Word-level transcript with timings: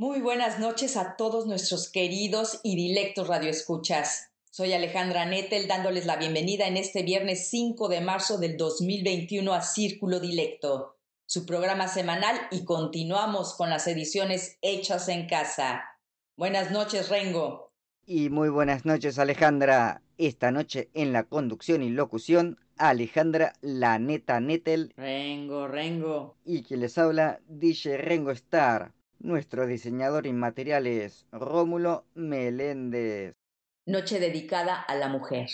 Muy 0.00 0.22
buenas 0.22 0.58
noches 0.58 0.96
a 0.96 1.14
todos 1.16 1.46
nuestros 1.46 1.90
queridos 1.90 2.60
y 2.62 2.74
dilectos 2.74 3.28
radioescuchas. 3.28 4.30
Soy 4.50 4.72
Alejandra 4.72 5.26
Nettel 5.26 5.68
dándoles 5.68 6.06
la 6.06 6.16
bienvenida 6.16 6.66
en 6.66 6.78
este 6.78 7.02
viernes 7.02 7.50
5 7.50 7.86
de 7.90 8.00
marzo 8.00 8.38
del 8.38 8.56
2021 8.56 9.52
a 9.52 9.60
Círculo 9.60 10.18
Dilecto, 10.18 10.96
su 11.26 11.44
programa 11.44 11.86
semanal 11.86 12.34
y 12.50 12.64
continuamos 12.64 13.52
con 13.52 13.68
las 13.68 13.86
ediciones 13.88 14.56
hechas 14.62 15.06
en 15.10 15.28
casa. 15.28 15.82
Buenas 16.34 16.70
noches, 16.70 17.10
Rengo. 17.10 17.70
Y 18.06 18.30
muy 18.30 18.48
buenas 18.48 18.86
noches, 18.86 19.18
Alejandra. 19.18 20.00
Esta 20.16 20.50
noche 20.50 20.88
en 20.94 21.12
la 21.12 21.24
conducción 21.24 21.82
y 21.82 21.90
locución, 21.90 22.58
Alejandra 22.78 23.52
La 23.60 23.98
Neta 23.98 24.40
Nettel. 24.40 24.94
Rengo, 24.96 25.68
Rengo. 25.68 26.38
Y 26.46 26.62
quien 26.62 26.80
les 26.80 26.96
habla, 26.96 27.40
DJ 27.48 27.98
Rengo 27.98 28.30
Star. 28.30 28.94
Nuestro 29.22 29.66
diseñador 29.66 30.26
inmaterial 30.26 30.86
es 30.86 31.26
Rómulo 31.30 32.06
Meléndez. 32.14 33.34
Noche 33.84 34.18
dedicada 34.18 34.80
a 34.80 34.94
la 34.94 35.08
mujer. 35.08 35.50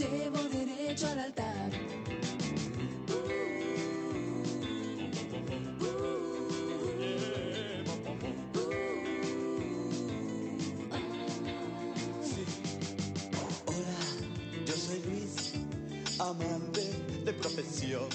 Llevo 0.00 0.38
derecho 0.48 1.06
al 1.08 1.18
altar. 1.18 1.70
Hola, 13.66 14.64
yo 14.64 14.74
soy 14.74 15.02
Luis, 15.04 15.52
amante 16.18 16.82
de 17.24 17.32
profesión. 17.34 18.08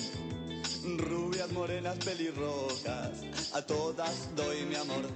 Rubias, 0.97 1.51
morenas, 1.51 1.97
pelirrojas, 1.97 3.21
a 3.53 3.61
todas 3.61 4.35
doy 4.35 4.65
mi 4.65 4.75
amor. 4.75 5.07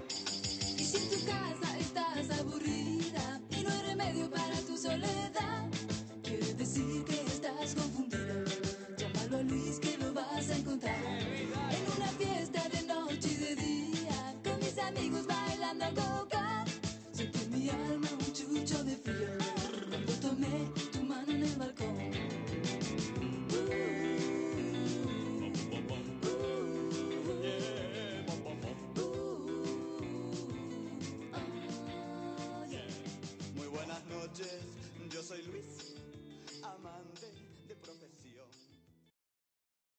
Y 0.77 0.83
si 0.83 0.99
tu 1.09 1.25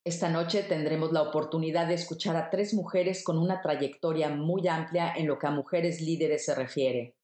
Esta 0.03 0.29
noche 0.29 0.63
tendremos 0.63 1.11
la 1.11 1.21
oportunidad 1.21 1.87
de 1.87 1.93
escuchar 1.93 2.35
a 2.35 2.49
tres 2.49 2.73
mujeres 2.73 3.23
con 3.23 3.37
una 3.37 3.61
trayectoria 3.61 4.29
muy 4.29 4.67
amplia 4.67 5.13
en 5.15 5.27
lo 5.27 5.37
que 5.37 5.45
a 5.45 5.51
mujeres 5.51 6.01
líderes 6.01 6.43
se 6.45 6.55
refiere. 6.55 7.15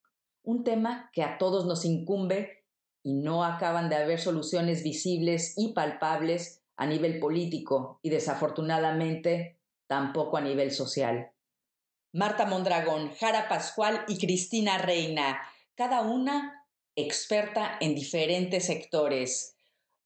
Un 0.44 0.64
tema 0.64 1.10
que 1.12 1.24
a 1.24 1.40
todos 1.40 1.66
nos 1.66 1.86
incumbe 1.86 2.66
y 3.02 3.16
no 3.16 3.44
acaban 3.44 3.90
de 3.90 3.96
haber 3.96 4.20
soluciones 4.20 4.84
visibles 4.84 5.56
y 5.58 5.74
palpables 5.74 6.62
a 6.76 6.86
nivel 6.86 7.20
político 7.20 8.00
y 8.04 8.12
desafortunadamente 8.12 9.58
tampoco 9.88 10.38
a 10.38 10.42
nivel 10.42 10.70
social. 10.70 11.32
Marta 12.14 12.46
Mondragón, 12.46 13.12
Jara 13.20 13.50
Pascual 13.50 14.06
y 14.08 14.20
Cristina 14.20 14.78
Reina. 14.78 15.42
cada 15.76 16.02
una 16.02 16.66
experta 16.96 17.78
en 17.80 17.96
diferentes 17.96 18.66
sectores, 18.66 19.57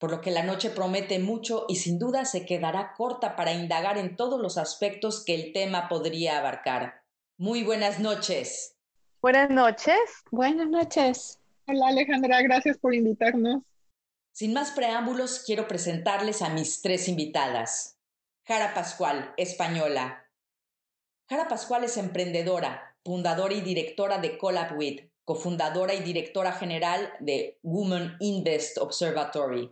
por 0.01 0.09
lo 0.09 0.19
que 0.19 0.31
la 0.31 0.41
noche 0.41 0.71
promete 0.71 1.19
mucho 1.19 1.65
y 1.69 1.75
sin 1.75 1.99
duda 1.99 2.25
se 2.25 2.43
quedará 2.43 2.95
corta 2.97 3.35
para 3.35 3.53
indagar 3.53 3.99
en 3.99 4.15
todos 4.15 4.41
los 4.41 4.57
aspectos 4.57 5.23
que 5.23 5.35
el 5.35 5.53
tema 5.53 5.89
podría 5.89 6.39
abarcar. 6.39 7.03
Muy 7.37 7.63
buenas 7.63 7.99
noches. 7.99 8.75
Buenas 9.21 9.51
noches. 9.51 9.99
Buenas 10.31 10.67
noches. 10.67 11.39
Hola 11.67 11.89
Alejandra, 11.89 12.41
gracias 12.41 12.79
por 12.79 12.95
invitarnos. 12.95 13.61
Sin 14.31 14.53
más 14.53 14.71
preámbulos, 14.71 15.43
quiero 15.45 15.67
presentarles 15.67 16.41
a 16.41 16.49
mis 16.49 16.81
tres 16.81 17.07
invitadas. 17.07 17.99
Jara 18.47 18.73
Pascual, 18.73 19.35
española. 19.37 20.25
Jara 21.29 21.47
Pascual 21.47 21.83
es 21.83 21.97
emprendedora, 21.97 22.95
fundadora 23.05 23.53
y 23.53 23.61
directora 23.61 24.17
de 24.17 24.39
CollabWith, 24.39 25.11
cofundadora 25.25 25.93
y 25.93 25.99
directora 25.99 26.53
general 26.53 27.13
de 27.19 27.59
Women 27.61 28.15
Invest 28.19 28.79
Observatory, 28.79 29.71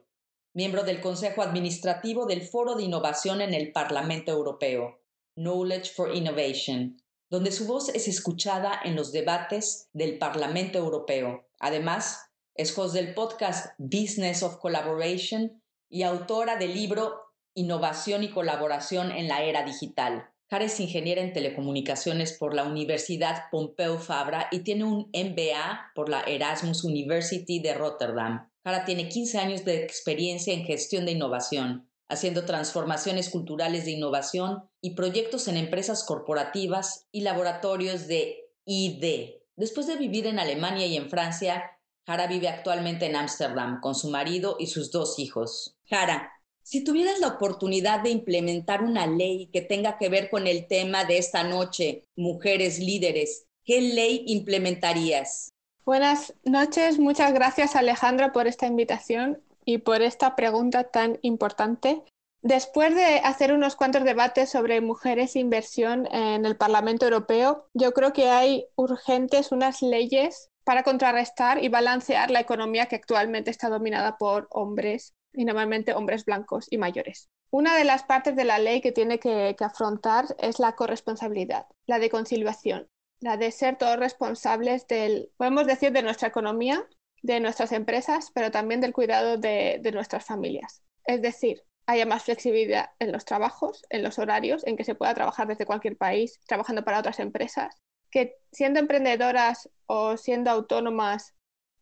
miembro 0.54 0.84
del 0.84 1.02
Consejo 1.02 1.42
Administrativo 1.42 2.26
del 2.26 2.42
Foro 2.42 2.76
de 2.76 2.84
Innovación 2.84 3.42
en 3.42 3.54
el 3.54 3.72
Parlamento 3.72 4.32
Europeo, 4.32 5.02
Knowledge 5.36 5.92
for 5.96 6.16
Innovation, 6.16 6.98
donde 7.30 7.52
su 7.52 7.68
voz 7.68 7.90
es 7.90 8.08
escuchada 8.08 8.80
en 8.84 8.96
los 8.96 9.12
debates 9.12 9.90
del 9.94 10.18
Parlamento 10.18 10.80
Europeo. 10.80 11.48
Además, 11.60 12.30
es 12.56 12.78
host 12.78 12.94
del 12.94 13.14
podcast 13.14 13.68
Business 13.78 14.44
of 14.44 14.58
Collaboration 14.58 15.62
y 15.90 16.04
autora 16.04 16.58
del 16.58 16.74
libro 16.74 17.22
Innovación 17.54 18.24
y 18.24 18.32
Colaboración 18.32 19.12
en 19.12 19.28
la 19.28 19.44
Era 19.44 19.64
Digital. 19.64 20.30
Jara 20.50 20.66
es 20.66 20.80
ingeniera 20.80 21.22
en 21.22 21.32
telecomunicaciones 21.32 22.34
por 22.34 22.56
la 22.56 22.64
Universidad 22.64 23.44
Pompeu 23.52 24.00
Fabra 24.00 24.48
y 24.52 24.60
tiene 24.60 24.84
un 24.84 25.12
MBA 25.14 25.92
por 25.94 26.10
la 26.10 26.22
Erasmus 26.22 26.84
University 26.84 27.62
de 27.62 27.76
Rotterdam. 27.76 28.49
Jara 28.64 28.86
tiene 28.86 29.10
15 29.10 29.38
años 29.40 29.66
de 29.66 29.84
experiencia 29.84 30.54
en 30.54 30.66
gestión 30.66 31.06
de 31.06 31.14
innovación, 31.14 31.90
haciendo 32.10 32.46
transformaciones 32.46 33.30
culturales 33.30 33.86
de 33.86 33.92
innovación 33.92 34.64
y 34.82 34.96
proyectos 34.96 35.48
en 35.48 35.58
empresas 35.58 36.04
corporativas 36.04 37.08
y 37.12 37.22
laboratorios 37.22 38.08
de 38.08 38.50
ID. 38.66 39.36
Después 39.56 39.88
de 39.88 39.98
vivir 39.98 40.28
en 40.28 40.40
Alemania 40.40 40.86
y 40.88 40.98
en 40.98 41.10
Francia, 41.10 41.64
Jara 42.06 42.28
vive 42.28 42.48
actualmente 42.48 43.06
en 43.06 43.16
Ámsterdam 43.16 43.80
con 43.82 43.94
su 43.94 44.10
marido 44.10 44.58
y 44.60 44.68
sus 44.68 44.92
dos 44.92 45.20
hijos. 45.20 45.78
Jara, 45.86 46.32
si 46.64 46.84
tuvieras 46.84 47.20
la 47.20 47.30
oportunidad 47.30 48.02
de 48.02 48.10
implementar 48.10 48.84
una 48.84 49.08
ley 49.08 49.50
que 49.54 49.62
tenga 49.62 49.98
que 49.98 50.10
ver 50.10 50.30
con 50.30 50.48
el 50.48 50.68
tema 50.68 51.06
de 51.06 51.18
esta 51.18 51.44
noche, 51.44 52.04
mujeres 52.16 52.80
líderes, 52.80 53.48
¿qué 53.64 53.82
ley 53.82 54.24
implementarías? 54.28 55.49
Buenas 55.90 56.36
noches, 56.44 57.00
muchas 57.00 57.34
gracias 57.34 57.76
Alejandra 57.76 58.32
por 58.32 58.46
esta 58.46 58.68
invitación 58.68 59.42
y 59.66 59.80
por 59.80 60.04
esta 60.04 60.36
pregunta 60.36 60.84
tan 60.84 61.18
importante. 61.24 62.04
Después 62.44 62.94
de 62.94 63.22
hacer 63.24 63.54
unos 63.54 63.76
cuantos 63.76 64.04
debates 64.04 64.52
sobre 64.52 64.82
mujeres 64.82 65.36
e 65.36 65.40
inversión 65.40 66.08
en 66.12 66.46
el 66.46 66.56
Parlamento 66.58 67.06
Europeo, 67.06 67.66
yo 67.74 67.92
creo 67.94 68.14
que 68.14 68.30
hay 68.30 68.68
urgentes 68.76 69.52
unas 69.52 69.82
leyes 69.82 70.52
para 70.64 70.84
contrarrestar 70.84 71.64
y 71.64 71.70
balancear 71.70 72.30
la 72.30 72.42
economía 72.42 72.86
que 72.86 72.98
actualmente 72.98 73.50
está 73.50 73.68
dominada 73.68 74.20
por 74.20 74.48
hombres 74.52 75.16
y 75.34 75.44
normalmente 75.44 75.96
hombres 75.96 76.24
blancos 76.24 76.68
y 76.70 76.78
mayores. 76.78 77.30
Una 77.50 77.76
de 77.76 77.84
las 77.84 78.04
partes 78.04 78.36
de 78.36 78.46
la 78.46 78.60
ley 78.60 78.82
que 78.82 78.92
tiene 78.92 79.18
que, 79.18 79.56
afrontar 79.60 80.36
es 80.38 80.60
la 80.60 80.76
corresponsabilidad, 80.76 81.66
la 81.88 81.98
de 81.98 82.12
conciliación, 82.12 82.88
la 83.20 83.38
de 83.38 83.52
ser 83.52 83.78
todos 83.78 83.98
responsables 83.98 84.88
del, 84.88 85.32
podemos 85.38 85.68
decir, 85.68 85.92
de 85.92 86.04
nuestra 86.04 86.30
economía, 86.30 86.88
de 87.22 87.40
nuestras 87.40 87.72
empresas, 87.72 88.32
pero 88.34 88.52
también 88.52 88.82
del 88.82 88.94
cuidado 88.94 89.38
de, 89.38 89.80
de 89.82 89.92
nuestras 89.92 90.26
familias. 90.26 90.82
Es 91.06 91.22
decir, 91.22 91.64
haya 91.86 92.06
más 92.06 92.24
flexibilidad 92.24 92.92
en 93.00 93.12
los 93.12 93.26
trabajos, 93.26 93.86
en 93.90 94.04
los 94.04 94.20
horarios, 94.20 94.66
en 94.66 94.78
que 94.78 94.84
se 94.84 94.96
pueda 94.96 95.14
trabajar 95.14 95.48
desde 95.48 95.66
cualquier 95.66 95.98
país, 95.98 96.40
trabajando 96.48 96.84
para 96.84 97.00
otras 97.00 97.20
empresas, 97.20 97.76
que 98.12 98.38
siendo 98.52 98.80
emprendedoras 98.80 99.70
o 99.86 100.18
siendo 100.18 100.52
autónomas 100.52 101.36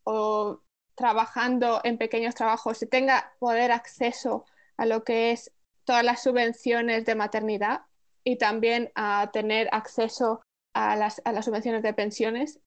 o 0.04 0.62
trabajando 0.95 1.81
en 1.83 1.98
pequeños 1.98 2.36
trabajos 2.36 2.80
se 2.80 2.88
tenga 2.88 3.33
poder 3.40 3.72
acceso 3.72 4.45
a 4.78 4.86
lo 4.86 5.04
que 5.04 5.31
es 5.31 5.51
todas 5.83 6.04
las 6.04 6.24
subvenciones 6.24 7.06
de 7.06 7.16
maternidad 7.16 7.81
y 8.24 8.38
también 8.38 8.92
a 8.95 9.30
tener 9.31 9.69
acceso 9.72 10.42
a 10.77 10.95
las, 10.95 11.21
subvenciones 11.45 11.83
de 11.83 11.94
pensiones 11.94 12.59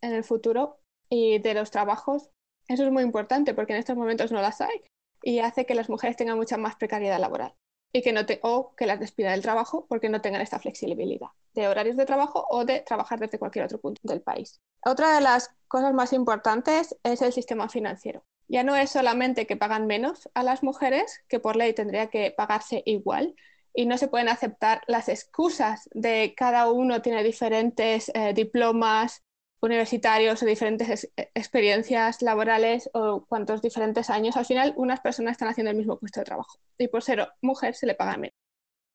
en 0.00 0.12
el 0.14 0.24
futuro 0.24 0.80
y 1.08 1.38
de 1.38 1.54
los 1.54 1.70
trabajos. 1.70 2.30
Eso 2.66 2.84
es 2.84 2.90
muy 2.90 3.02
importante 3.02 3.54
porque 3.54 3.72
en 3.72 3.78
estos 3.78 3.96
momentos 3.96 4.32
no 4.32 4.40
las 4.40 4.60
hay 4.60 4.82
y 5.22 5.40
hace 5.40 5.66
que 5.66 5.74
las 5.74 5.88
mujeres 5.88 6.16
tengan 6.16 6.36
mucha 6.36 6.56
más 6.56 6.76
precariedad 6.76 7.18
laboral 7.18 7.54
y 7.92 8.02
que 8.02 8.12
no 8.12 8.20
o 8.42 8.74
que 8.76 8.86
las 8.86 9.00
despida 9.00 9.32
del 9.32 9.42
trabajo 9.42 9.86
porque 9.88 10.08
no 10.08 10.20
tengan 10.20 10.42
esta 10.42 10.58
flexibilidad 10.58 11.28
de 11.54 11.68
horarios 11.68 11.96
de 11.96 12.06
trabajo 12.06 12.46
o 12.50 12.64
de 12.64 12.80
trabajar 12.80 13.18
desde 13.18 13.38
cualquier 13.38 13.64
otro 13.64 13.80
punto 13.80 14.00
del 14.04 14.22
país. 14.22 14.60
Otra 14.84 15.14
de 15.14 15.20
las 15.20 15.50
cosas 15.66 15.92
más 15.94 16.12
importantes 16.12 16.96
es 17.02 17.22
el 17.22 17.32
sistema 17.32 17.68
financiero. 17.68 18.24
Ya 18.46 18.62
no 18.62 18.76
es 18.76 18.90
solamente 18.90 19.46
que 19.46 19.56
pagan 19.56 19.86
menos 19.86 20.28
a 20.34 20.42
las 20.42 20.62
mujeres, 20.62 21.20
que 21.28 21.40
por 21.40 21.56
ley 21.56 21.74
tendría 21.74 22.08
que 22.08 22.32
pagarse 22.34 22.82
igual, 22.86 23.34
y 23.74 23.86
no 23.86 23.98
se 23.98 24.08
pueden 24.08 24.28
aceptar 24.28 24.82
las 24.86 25.08
excusas 25.08 25.88
de 25.92 26.34
cada 26.36 26.70
uno 26.70 27.02
tiene 27.02 27.22
diferentes 27.22 28.10
eh, 28.14 28.32
diplomas 28.34 29.22
universitarios 29.60 30.42
o 30.42 30.46
diferentes 30.46 31.10
experiencias 31.34 32.22
laborales 32.22 32.90
o 32.94 33.24
cuantos 33.26 33.60
diferentes 33.60 34.08
años. 34.10 34.36
Al 34.36 34.46
final, 34.46 34.72
unas 34.76 35.00
personas 35.00 35.32
están 35.32 35.48
haciendo 35.48 35.70
el 35.70 35.76
mismo 35.76 35.98
puesto 35.98 36.20
de 36.20 36.26
trabajo 36.26 36.58
y 36.78 36.88
por 36.88 37.02
ser 37.02 37.28
mujer 37.42 37.74
se 37.74 37.86
le 37.86 37.94
paga 37.94 38.16
menos. 38.16 38.36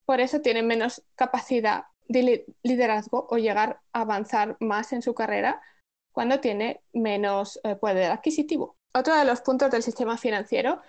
Por 0.05 0.21
eso 0.21 0.41
tienen 0.41 0.67
menos 0.67 1.03
capacidad 1.15 1.85
de 2.07 2.45
liderazgo 2.63 3.27
o 3.29 3.37
llegar 3.37 3.79
a 3.93 4.01
avanzar 4.01 4.57
más 4.59 4.93
en 4.93 5.01
su 5.01 5.13
carrera 5.13 5.61
cuando 6.11 6.39
tiene 6.39 6.81
menos 6.93 7.59
eh, 7.63 7.75
poder 7.75 8.11
adquisitivo. 8.11 8.77
Otro 8.93 9.15
de 9.15 9.25
los 9.25 9.41
puntos 9.41 9.71
del 9.71 9.83
sistema 9.83 10.17
financiero 10.17 10.81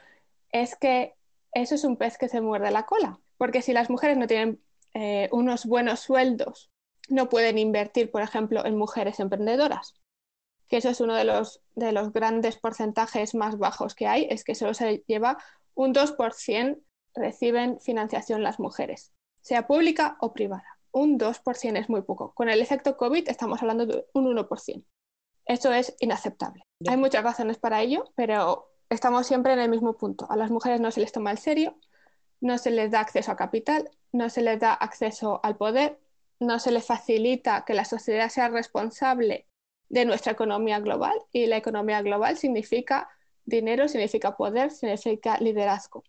es 0.51 0.77
que 0.77 1.15
eso 1.53 1.75
es 1.75 1.85
un 1.85 1.97
pez 1.97 2.19
que 2.19 2.29
se 2.29 2.41
muerde 2.41 2.71
la 2.71 2.85
cola, 2.85 3.19
porque 3.37 3.63
si 3.63 3.73
las 3.73 3.91
mujeres 3.91 4.17
no 4.17 4.27
tienen 4.27 4.63
eh, 4.95 5.29
unos 5.33 5.67
buenos 5.67 6.01
sueldos, 6.01 6.71
no 7.09 7.29
pueden 7.29 7.59
invertir, 7.59 8.11
por 8.11 8.23
ejemplo, 8.23 8.65
en 8.65 8.77
mujeres 8.77 9.21
emprendedoras, 9.21 10.01
que 10.69 10.79
eso 10.79 10.89
es 10.89 11.01
uno 11.01 11.15
de 11.15 11.25
los, 11.25 11.63
de 11.75 11.93
los 11.93 12.13
grandes 12.13 12.57
porcentajes 12.57 13.35
más 13.35 13.59
bajos 13.59 13.95
que 13.95 14.07
hay, 14.07 14.27
es 14.31 14.45
que 14.45 14.55
solo 14.55 14.75
se 14.75 15.05
lleva 15.07 15.39
un 15.75 15.93
2% 15.93 16.81
reciben 17.15 17.81
financiación 17.81 18.43
las 18.43 18.59
mujeres, 18.59 19.13
sea 19.41 19.67
pública 19.67 20.17
o 20.21 20.33
privada. 20.33 20.79
Un 20.91 21.19
2% 21.19 21.79
es 21.79 21.89
muy 21.89 22.03
poco. 22.03 22.35
Con 22.35 22.49
el 22.49 22.61
efecto 22.61 22.97
COVID 22.97 23.29
estamos 23.29 23.61
hablando 23.63 23.87
de 23.87 24.07
un 24.13 24.27
1%. 24.27 24.85
Esto 25.47 25.73
es 25.73 25.95
inaceptable. 26.01 26.67
Hay 26.89 26.97
muchas 26.97 27.23
razones 27.23 27.59
para 27.59 27.83
ello, 27.83 28.05
pero 28.15 28.71
estamos 28.89 29.27
siempre 29.27 29.53
en 29.53 29.59
el 29.59 29.71
mismo 29.71 29.97
punto. 29.97 30.27
A 30.31 30.37
las 30.37 30.51
mujeres 30.51 30.81
no 30.81 30.91
se 30.91 31.01
les 31.01 31.13
toma 31.13 31.33
en 31.33 31.37
serio, 31.37 31.77
no 32.45 32.59
se 32.59 32.71
les 32.71 32.91
da 32.91 33.01
acceso 33.01 33.33
a 33.33 33.37
capital, 33.37 33.91
no 34.13 34.29
se 34.29 34.43
les 34.43 34.61
da 34.61 34.75
acceso 34.75 35.41
al 35.43 35.57
poder, 35.57 35.99
no 36.39 36.59
se 36.59 36.73
les 36.73 36.85
facilita 36.85 37.65
que 37.65 37.73
la 37.73 37.87
sociedad 37.87 38.29
sea 38.29 38.51
responsable 38.51 39.47
de 39.89 40.05
nuestra 40.05 40.33
economía 40.33 40.79
global 40.79 41.17
y 41.33 41.47
la 41.47 41.57
economía 41.57 42.03
global 42.03 42.37
significa 42.37 43.09
dinero, 43.47 43.89
significa 43.89 44.37
poder, 44.37 44.71
significa 44.73 45.39
liderazgo. 45.39 46.05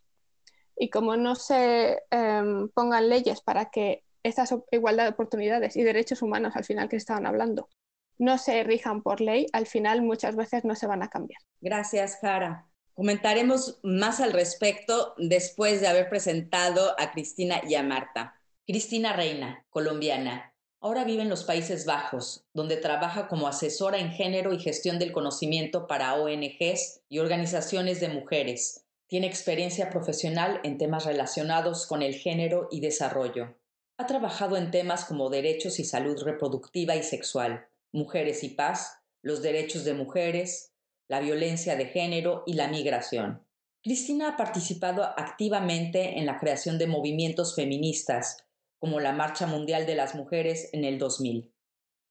Y 0.76 0.90
como 0.90 1.16
no 1.16 1.36
se 1.36 2.04
em, 2.12 2.68
pongan 2.68 3.08
leyes 3.08 3.40
para 3.40 3.70
que 3.70 4.04
estas 4.22 4.54
igualdad 4.72 5.06
de 5.06 5.12
oportunidades 5.12 5.78
y 5.78 5.84
derechos 5.84 6.22
humanos 6.22 6.58
al 6.58 6.66
final 6.66 6.90
que 6.90 6.98
estaban 6.98 7.26
hablando 7.26 7.70
no 8.18 8.38
se 8.38 8.62
rijan 8.66 9.02
por 9.02 9.22
ley, 9.22 9.46
al 9.54 9.68
final 9.68 10.02
muchas 10.02 10.36
veces 10.36 10.66
no 10.66 10.76
se 10.76 10.88
van 10.88 11.02
a 11.02 11.10
cambiar. 11.10 11.40
Gracias, 11.62 12.18
Jara. 12.20 12.66
Comentaremos 12.96 13.78
más 13.84 14.22
al 14.22 14.32
respecto 14.32 15.16
después 15.18 15.82
de 15.82 15.88
haber 15.88 16.08
presentado 16.08 16.96
a 16.98 17.12
Cristina 17.12 17.62
y 17.68 17.76
a 17.76 17.84
Marta. 17.84 18.40
Cristina 18.66 19.12
Reina, 19.12 19.66
colombiana. 19.70 20.54
Ahora 20.80 21.04
vive 21.04 21.24
en 21.24 21.30
los 21.30 21.44
Países 21.44 21.86
Bajos, 21.86 22.46
donde 22.54 22.78
trabaja 22.78 23.28
como 23.28 23.50
asesora 23.50 24.00
en 24.00 24.12
género 24.12 24.54
y 24.54 24.60
gestión 24.60 24.98
del 24.98 25.12
conocimiento 25.12 25.88
para 25.88 26.14
ONGs 26.14 27.02
y 27.10 27.20
organizaciones 27.20 28.00
de 28.00 28.08
mujeres. 28.08 28.86
Tiene 29.08 29.28
experiencia 29.28 29.90
profesional 29.90 30.62
en 30.64 30.78
temas 30.78 31.04
relacionados 31.04 31.88
con 31.88 32.02
el 32.02 32.16
género 32.16 32.70
y 32.72 32.80
desarrollo. 32.80 33.58
Ha 33.98 34.06
trabajado 34.06 34.56
en 34.56 34.72
temas 34.72 35.04
como 35.04 35.30
derechos 35.30 35.80
y 35.80 35.84
salud 35.84 36.24
reproductiva 36.24 36.96
y 36.96 37.04
sexual, 37.04 37.68
Mujeres 37.92 38.42
y 38.46 38.50
Paz, 38.50 39.00
los 39.22 39.42
derechos 39.42 39.84
de 39.84 39.96
mujeres, 39.96 40.75
la 41.08 41.20
violencia 41.20 41.76
de 41.76 41.86
género 41.88 42.44
y 42.46 42.54
la 42.54 42.68
migración. 42.68 43.46
Cristina 43.84 44.30
ha 44.30 44.38
participado 44.38 45.04
activamente 45.04 46.18
en 46.18 46.26
la 46.26 46.40
creación 46.40 46.78
de 46.80 46.88
movimientos 46.88 47.56
feministas, 47.56 48.38
como 48.80 49.00
la 49.00 49.14
Marcha 49.14 49.46
Mundial 49.46 49.86
de 49.86 49.96
las 49.96 50.16
Mujeres 50.16 50.70
en 50.74 50.84
el 50.84 50.98
2000. 50.98 51.52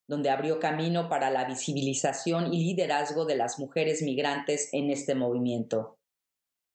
donde 0.07 0.29
abrió 0.29 0.61
camino 0.61 1.09
para 1.09 1.31
la 1.31 1.47
visibilización 1.47 2.53
y 2.53 2.63
liderazgo 2.63 3.25
de 3.25 3.37
las 3.37 3.59
mujeres 3.59 4.03
migrantes 4.03 4.69
en 4.73 4.91
este 4.91 5.15
movimiento. 5.15 5.99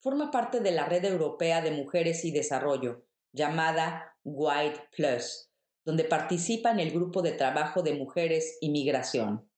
Forma 0.00 0.30
parte 0.30 0.60
de 0.60 0.72
la 0.72 0.86
Red 0.86 1.04
Europea 1.04 1.60
de 1.62 1.70
Mujeres 1.70 2.24
y 2.24 2.32
Desarrollo, 2.32 3.06
llamada 3.32 4.16
White 4.24 4.88
Plus, 4.96 5.50
donde 5.84 6.04
participa 6.04 6.70
en 6.70 6.80
el 6.80 6.90
grupo 6.90 7.22
de 7.22 7.32
trabajo 7.32 7.82
de 7.82 7.94
mujeres 7.94 8.58
y 8.60 8.70
migración. 8.70 9.49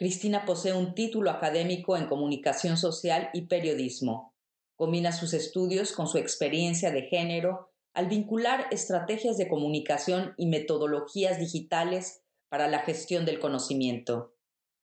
Cristina 0.00 0.46
posee 0.46 0.72
un 0.72 0.94
título 0.94 1.30
académico 1.30 1.94
en 1.94 2.06
comunicación 2.06 2.78
social 2.78 3.28
y 3.34 3.42
periodismo. 3.42 4.34
Combina 4.74 5.12
sus 5.12 5.34
estudios 5.34 5.92
con 5.92 6.06
su 6.06 6.16
experiencia 6.16 6.90
de 6.90 7.02
género 7.02 7.70
al 7.92 8.08
vincular 8.08 8.66
estrategias 8.70 9.36
de 9.36 9.46
comunicación 9.46 10.32
y 10.38 10.46
metodologías 10.46 11.38
digitales 11.38 12.22
para 12.48 12.66
la 12.66 12.78
gestión 12.78 13.26
del 13.26 13.40
conocimiento. 13.40 14.34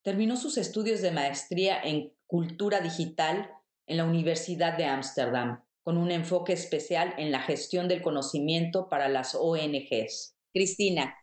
Terminó 0.04 0.38
sus 0.38 0.56
estudios 0.60 1.02
de 1.02 1.10
maestría 1.10 1.82
en 1.82 2.14
cultura 2.28 2.80
digital 2.80 3.50
en 3.88 3.98
la 3.98 4.06
Universidad 4.06 4.78
de 4.78 4.86
Ámsterdam, 4.86 5.64
con 5.82 5.98
un 5.98 6.12
enfoque 6.12 6.54
especial 6.54 7.16
en 7.18 7.32
la 7.32 7.42
gestión 7.42 7.88
del 7.88 8.04
conocimiento 8.04 8.88
para 8.88 9.10
las 9.10 9.34
ONGs. 9.34 10.36
Cristina, 10.54 11.16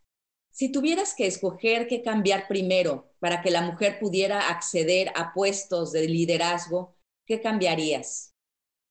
si 0.55 0.71
tuvieras 0.71 1.15
que 1.15 1.27
escoger 1.27 1.89
qué 1.89 2.01
cambiar 2.01 2.47
primero 2.47 3.11
para 3.19 3.43
que 3.43 3.51
la 3.51 3.61
mujer 3.61 3.99
pudiera 3.99 4.51
acceder 4.51 5.11
a 5.17 5.33
puestos 5.35 5.91
de 5.91 6.07
liderazgo, 6.07 6.95
¿qué 7.27 7.41
cambiarías? 7.41 8.33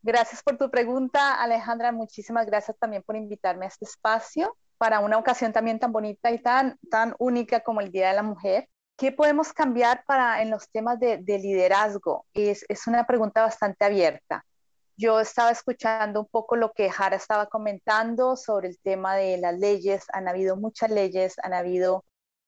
Gracias 0.01 0.43
por 0.43 0.57
tu 0.57 0.69
pregunta, 0.69 1.41
Alejandra. 1.41 1.93
Muchísimas 1.93 2.45
gracias 2.45 2.77
también 2.77 3.01
por 3.03 3.15
invitarme 3.15 3.63
a 3.63 3.69
este 3.69 3.85
espacio 3.85 4.57
para 4.77 4.99
una 4.99 5.17
ocasión 5.17 5.53
también 5.53 5.79
tan 5.79 5.93
bonita 5.93 6.31
y 6.31 6.39
tan, 6.39 6.77
tan 6.91 7.15
única 7.17 7.61
como 7.61 7.79
el 7.79 7.93
Día 7.93 8.09
de 8.09 8.15
la 8.15 8.23
Mujer. 8.23 8.67
¿Qué 8.97 9.13
podemos 9.13 9.53
cambiar 9.53 10.03
para 10.05 10.41
en 10.41 10.49
los 10.49 10.69
temas 10.69 10.99
de, 10.99 11.19
de 11.19 11.39
liderazgo? 11.39 12.25
Es, 12.33 12.65
una 12.87 13.07
pregunta 13.07 13.41
bastante 13.41 13.85
abierta. 13.85 14.45
Yo 14.95 15.19
estaba 15.19 15.51
escuchando 15.51 16.21
un 16.21 16.27
poco 16.27 16.55
lo 16.55 16.71
que 16.73 16.89
Jara 16.89 17.15
estaba 17.15 17.47
comentando 17.47 18.35
sobre 18.35 18.69
el 18.69 18.79
tema 18.79 19.15
de 19.15 19.37
las 19.37 19.57
leyes. 19.57 20.05
Han 20.13 20.27
habido 20.27 20.55
muchas 20.55 20.91
leyes, 20.91 21.35
han 21.43 21.53
habido, 21.53 22.05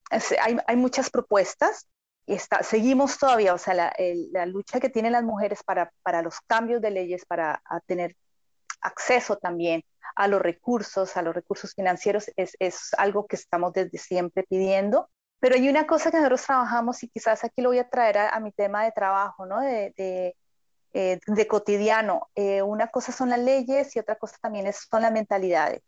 hay, 0.10 0.58
hay 0.68 0.76
muchas 0.76 1.10
propuestas. 1.10 1.88
Y 2.28 2.34
está, 2.34 2.64
seguimos 2.64 3.18
todavía, 3.20 3.54
o 3.54 3.58
sea, 3.58 3.76
la, 3.76 3.94
la, 4.32 4.46
lucha 4.48 4.80
que 4.80 4.90
tienen 4.90 5.12
las 5.12 5.24
mujeres 5.24 5.64
para, 5.64 5.92
para 6.02 6.24
los 6.24 6.42
cambios 6.42 6.82
de 6.82 6.90
leyes, 6.90 7.24
para 7.26 7.62
tener 7.86 8.16
acceso 8.82 9.38
también 9.38 9.84
a 10.16 10.28
los 10.28 10.42
recursos, 10.42 11.18
a 11.18 11.22
los 11.22 11.36
recursos 11.36 11.74
financieros, 11.74 12.32
es, 12.36 12.56
es, 12.60 12.94
algo 12.98 13.28
que 13.28 13.36
estamos 13.36 13.74
desde 13.74 13.98
siempre 13.98 14.44
pidiendo. 14.44 15.10
Pero 15.40 15.56
hay 15.56 15.70
una 15.70 15.86
cosa 15.86 16.10
que 16.12 16.18
nosotros 16.18 16.44
trabajamos 16.44 17.04
y 17.04 17.10
quizás 17.10 17.44
aquí 17.44 17.62
lo 17.62 17.70
voy 17.70 17.80
a 17.80 17.90
traer 17.90 18.18
a, 18.18 18.30
a 18.30 18.40
mi 18.40 18.52
tema 18.52 18.84
de 18.86 18.92
trabajo, 18.92 19.46
¿no? 19.46 19.62
De, 19.62 19.94
de, 19.98 20.36
eh, 20.96 21.20
de 21.28 21.48
cotidiano. 21.48 22.30
Eh, 22.36 22.62
una 22.62 22.88
cosa 22.88 23.12
son 23.12 23.30
las 23.30 23.40
leyes 23.40 23.94
y 23.96 24.00
otra 24.00 24.16
cosa 24.16 24.38
también 24.42 24.72
son 24.72 25.02
las 25.02 25.12
mentalidades. 25.12 25.82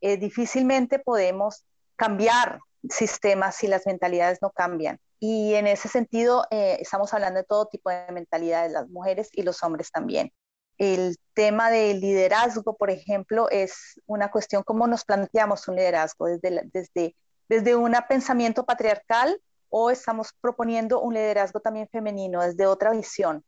Eh, 0.00 0.16
difícilmente 0.16 0.98
podemos 0.98 1.64
cambiar 1.94 2.60
sistemas 2.88 3.56
si 3.56 3.66
las 3.66 3.86
mentalidades 3.86 4.38
no 4.40 4.50
cambian. 4.50 4.98
Y 5.18 5.52
en 5.54 5.66
ese 5.66 5.88
sentido, 5.88 6.46
eh, 6.50 6.78
estamos 6.80 7.12
hablando 7.12 7.40
de 7.40 7.44
todo 7.44 7.66
tipo 7.66 7.90
de 7.90 8.10
mentalidades, 8.10 8.72
las 8.72 8.88
mujeres 8.88 9.28
y 9.32 9.42
los 9.42 9.62
hombres 9.62 9.90
también. 9.90 10.32
El 10.78 11.18
tema 11.34 11.70
del 11.70 12.00
liderazgo, 12.00 12.74
por 12.78 12.88
ejemplo, 12.88 13.50
es 13.50 14.00
una 14.06 14.30
cuestión 14.30 14.62
cómo 14.62 14.86
nos 14.86 15.04
planteamos 15.04 15.68
un 15.68 15.76
liderazgo 15.76 16.24
desde, 16.24 16.62
desde, 16.72 17.14
desde 17.50 17.76
un 17.76 17.94
pensamiento 18.08 18.64
patriarcal 18.64 19.38
o 19.68 19.90
estamos 19.90 20.30
proponiendo 20.40 21.02
un 21.02 21.12
liderazgo 21.12 21.60
también 21.60 21.86
femenino 21.92 22.40
desde 22.40 22.66
otra 22.66 22.92
visión, 22.92 23.44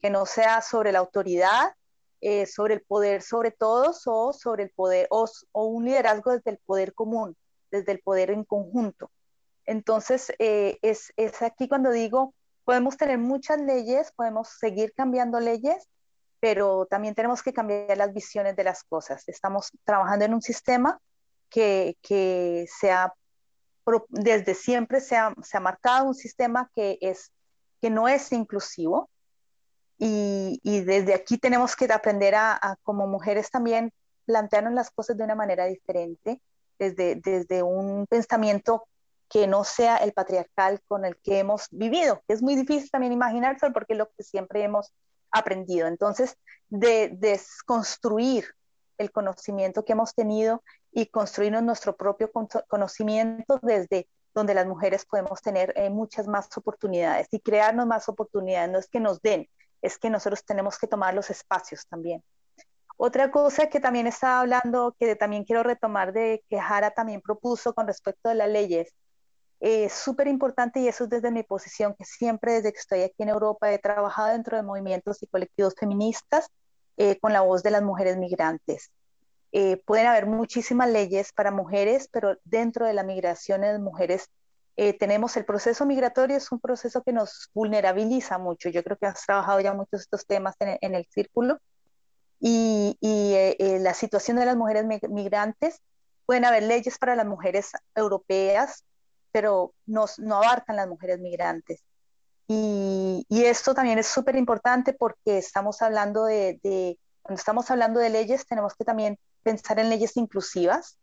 que 0.00 0.10
no 0.10 0.26
sea 0.26 0.62
sobre 0.62 0.92
la 0.92 0.98
autoridad, 0.98 1.74
eh, 2.20 2.46
sobre 2.46 2.74
el 2.74 2.80
poder 2.80 3.20
sobre 3.22 3.50
todos 3.50 4.02
o 4.06 4.32
sobre 4.32 4.64
el 4.64 4.70
poder 4.70 5.06
o, 5.10 5.28
un 5.52 5.84
liderazgo 5.84 6.32
desde 6.32 6.50
el 6.50 6.58
poder 6.58 6.94
común, 6.94 7.36
desde 7.70 7.92
el 7.92 8.00
poder 8.00 8.30
en 8.30 8.44
conjunto. 8.44 9.10
Entonces, 9.66 10.32
eh, 10.38 10.78
es, 10.82 11.12
es 11.16 11.42
aquí 11.42 11.68
cuando 11.68 11.90
digo, 11.90 12.34
podemos 12.64 12.96
tener 12.96 13.18
muchas 13.18 13.60
leyes, 13.60 14.12
podemos 14.16 14.48
seguir 14.48 14.92
cambiando 14.94 15.40
leyes, 15.40 15.88
pero 16.40 16.86
también 16.86 17.14
tenemos 17.14 17.42
que 17.42 17.52
cambiar 17.52 17.96
las 17.96 18.12
visiones 18.12 18.56
de 18.56 18.64
las 18.64 18.82
cosas. 18.84 19.28
Estamos 19.28 19.70
trabajando 19.84 20.24
en 20.24 20.34
un 20.34 20.42
sistema 20.42 21.00
que, 21.50 21.96
que 22.02 22.66
se 22.68 22.90
ha, 22.90 23.12
desde 24.08 24.54
siempre 24.54 25.00
se 25.00 25.16
ha, 25.16 25.34
se 25.42 25.56
ha, 25.56 25.60
marcado 25.60 26.06
un 26.06 26.14
sistema 26.14 26.70
que, 26.74 26.98
es, 27.00 27.30
que 27.80 27.90
no 27.90 28.08
es 28.08 28.32
inclusivo 28.32 29.10
y, 29.98 30.60
y 30.62 30.80
desde 30.80 31.14
aquí 31.14 31.38
tenemos 31.38 31.76
que 31.76 31.90
aprender 31.92 32.34
a, 32.34 32.52
a, 32.52 32.76
como 32.82 33.06
mujeres 33.06 33.50
también, 33.50 33.92
plantearnos 34.26 34.74
las 34.74 34.90
cosas 34.90 35.16
de 35.16 35.24
una 35.24 35.34
manera 35.34 35.66
diferente, 35.66 36.40
desde, 36.78 37.16
desde 37.16 37.62
un 37.62 38.06
pensamiento 38.06 38.86
que 39.28 39.46
no 39.46 39.64
sea 39.64 39.96
el 39.96 40.12
patriarcal 40.12 40.80
con 40.86 41.04
el 41.04 41.16
que 41.16 41.38
hemos 41.38 41.66
vivido. 41.70 42.22
Es 42.28 42.42
muy 42.42 42.54
difícil 42.54 42.90
también 42.90 43.12
imaginarse 43.12 43.70
porque 43.70 43.94
es 43.94 43.98
lo 43.98 44.10
que 44.10 44.22
siempre 44.22 44.62
hemos 44.62 44.92
aprendido. 45.30 45.88
Entonces, 45.88 46.36
de 46.68 47.10
desconstruir 47.12 48.46
el 48.98 49.10
conocimiento 49.10 49.84
que 49.84 49.92
hemos 49.92 50.14
tenido 50.14 50.62
y 50.92 51.06
construirnos 51.06 51.62
nuestro 51.62 51.96
propio 51.96 52.30
conocimiento 52.68 53.58
desde 53.62 54.08
donde 54.34 54.54
las 54.54 54.66
mujeres 54.66 55.04
podemos 55.06 55.40
tener 55.42 55.72
eh, 55.76 55.90
muchas 55.90 56.26
más 56.28 56.54
oportunidades 56.56 57.26
y 57.30 57.40
crearnos 57.40 57.86
más 57.86 58.08
oportunidades. 58.08 58.70
No 58.70 58.78
es 58.78 58.86
que 58.86 59.00
nos 59.00 59.20
den, 59.22 59.48
es 59.82 59.98
que 59.98 60.10
nosotros 60.10 60.44
tenemos 60.44 60.78
que 60.78 60.86
tomar 60.86 61.14
los 61.14 61.30
espacios 61.30 61.86
también. 61.86 62.22
Otra 62.96 63.30
cosa 63.30 63.68
que 63.68 63.80
también 63.80 64.06
estaba 64.06 64.40
hablando, 64.40 64.96
que 64.98 65.16
también 65.16 65.44
quiero 65.44 65.62
retomar 65.62 66.12
de 66.12 66.42
que 66.48 66.58
Jara 66.58 66.92
también 66.92 67.20
propuso 67.20 67.74
con 67.74 67.86
respecto 67.86 68.30
a 68.30 68.34
las 68.34 68.48
leyes, 68.48 68.94
es 69.60 69.92
eh, 69.92 69.94
súper 69.94 70.28
importante 70.28 70.80
y 70.80 70.88
eso 70.88 71.04
es 71.04 71.10
desde 71.10 71.30
mi 71.30 71.42
posición, 71.42 71.94
que 71.98 72.04
siempre 72.04 72.52
desde 72.52 72.72
que 72.72 72.78
estoy 72.78 73.02
aquí 73.02 73.22
en 73.22 73.30
Europa 73.30 73.72
he 73.72 73.78
trabajado 73.78 74.28
dentro 74.28 74.56
de 74.56 74.62
movimientos 74.62 75.22
y 75.22 75.26
colectivos 75.26 75.74
feministas 75.78 76.48
eh, 76.98 77.18
con 77.20 77.32
la 77.32 77.40
voz 77.40 77.62
de 77.62 77.70
las 77.70 77.82
mujeres 77.82 78.16
migrantes. 78.18 78.90
Eh, 79.52 79.82
pueden 79.86 80.06
haber 80.06 80.26
muchísimas 80.26 80.90
leyes 80.90 81.32
para 81.32 81.50
mujeres, 81.50 82.08
pero 82.12 82.36
dentro 82.44 82.86
de 82.86 82.92
la 82.92 83.02
migración 83.02 83.62
de 83.62 83.78
mujeres 83.78 84.28
eh, 84.76 84.92
tenemos 84.98 85.36
el 85.36 85.44
proceso 85.44 85.86
migratorio, 85.86 86.36
es 86.36 86.52
un 86.52 86.60
proceso 86.60 87.02
que 87.02 87.12
nos 87.12 87.50
vulnerabiliza 87.54 88.38
mucho. 88.38 88.68
Yo 88.68 88.82
creo 88.84 88.96
que 88.96 89.06
has 89.06 89.24
trabajado 89.24 89.60
ya 89.60 89.74
muchos 89.74 90.00
de 90.00 90.02
estos 90.02 90.26
temas 90.26 90.54
en, 90.60 90.78
en 90.80 90.94
el 90.94 91.06
círculo. 91.06 91.58
Y, 92.38 92.98
y 93.00 93.78
la 93.78 93.94
situación 93.94 94.36
de 94.36 94.44
las 94.44 94.56
mujeres 94.56 94.84
migrantes, 95.08 95.80
pueden 96.26 96.44
haber 96.44 96.64
leyes 96.64 96.98
para 96.98 97.16
las 97.16 97.24
mujeres 97.24 97.70
europeas, 97.94 98.84
pero 99.32 99.72
nos, 99.86 100.18
no 100.18 100.36
abarcan 100.36 100.76
las 100.76 100.88
mujeres 100.88 101.18
migrantes. 101.20 101.80
Y, 102.48 103.24
y 103.28 103.44
esto 103.44 103.74
también 103.74 103.98
es 103.98 104.06
súper 104.06 104.36
importante 104.36 104.92
porque 104.92 105.38
estamos 105.38 105.80
hablando 105.82 106.24
de, 106.24 106.60
de, 106.62 106.98
cuando 107.22 107.38
estamos 107.38 107.70
hablando 107.70 108.00
de 108.00 108.10
leyes, 108.10 108.46
tenemos 108.46 108.74
que 108.74 108.84
también 108.84 109.18
pensar 109.42 109.78
en 109.78 109.88
leyes 109.88 110.16
inclusivas 110.16 110.98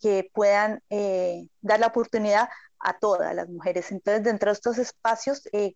que 0.00 0.30
puedan 0.32 0.82
eh, 0.90 1.48
dar 1.60 1.80
la 1.80 1.86
oportunidad 1.86 2.48
a 2.80 2.98
todas 2.98 3.34
las 3.34 3.48
mujeres. 3.48 3.90
Entonces, 3.92 4.22
dentro 4.22 4.50
de 4.50 4.54
estos 4.54 4.78
espacios, 4.78 5.48
eh, 5.52 5.74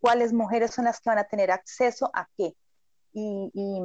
¿cuáles 0.00 0.32
mujeres 0.32 0.72
son 0.72 0.84
las 0.84 1.00
que 1.00 1.10
van 1.10 1.18
a 1.18 1.24
tener 1.24 1.50
acceso 1.50 2.10
a 2.14 2.28
qué? 2.36 2.54
Y, 3.12 3.50
y, 3.54 3.80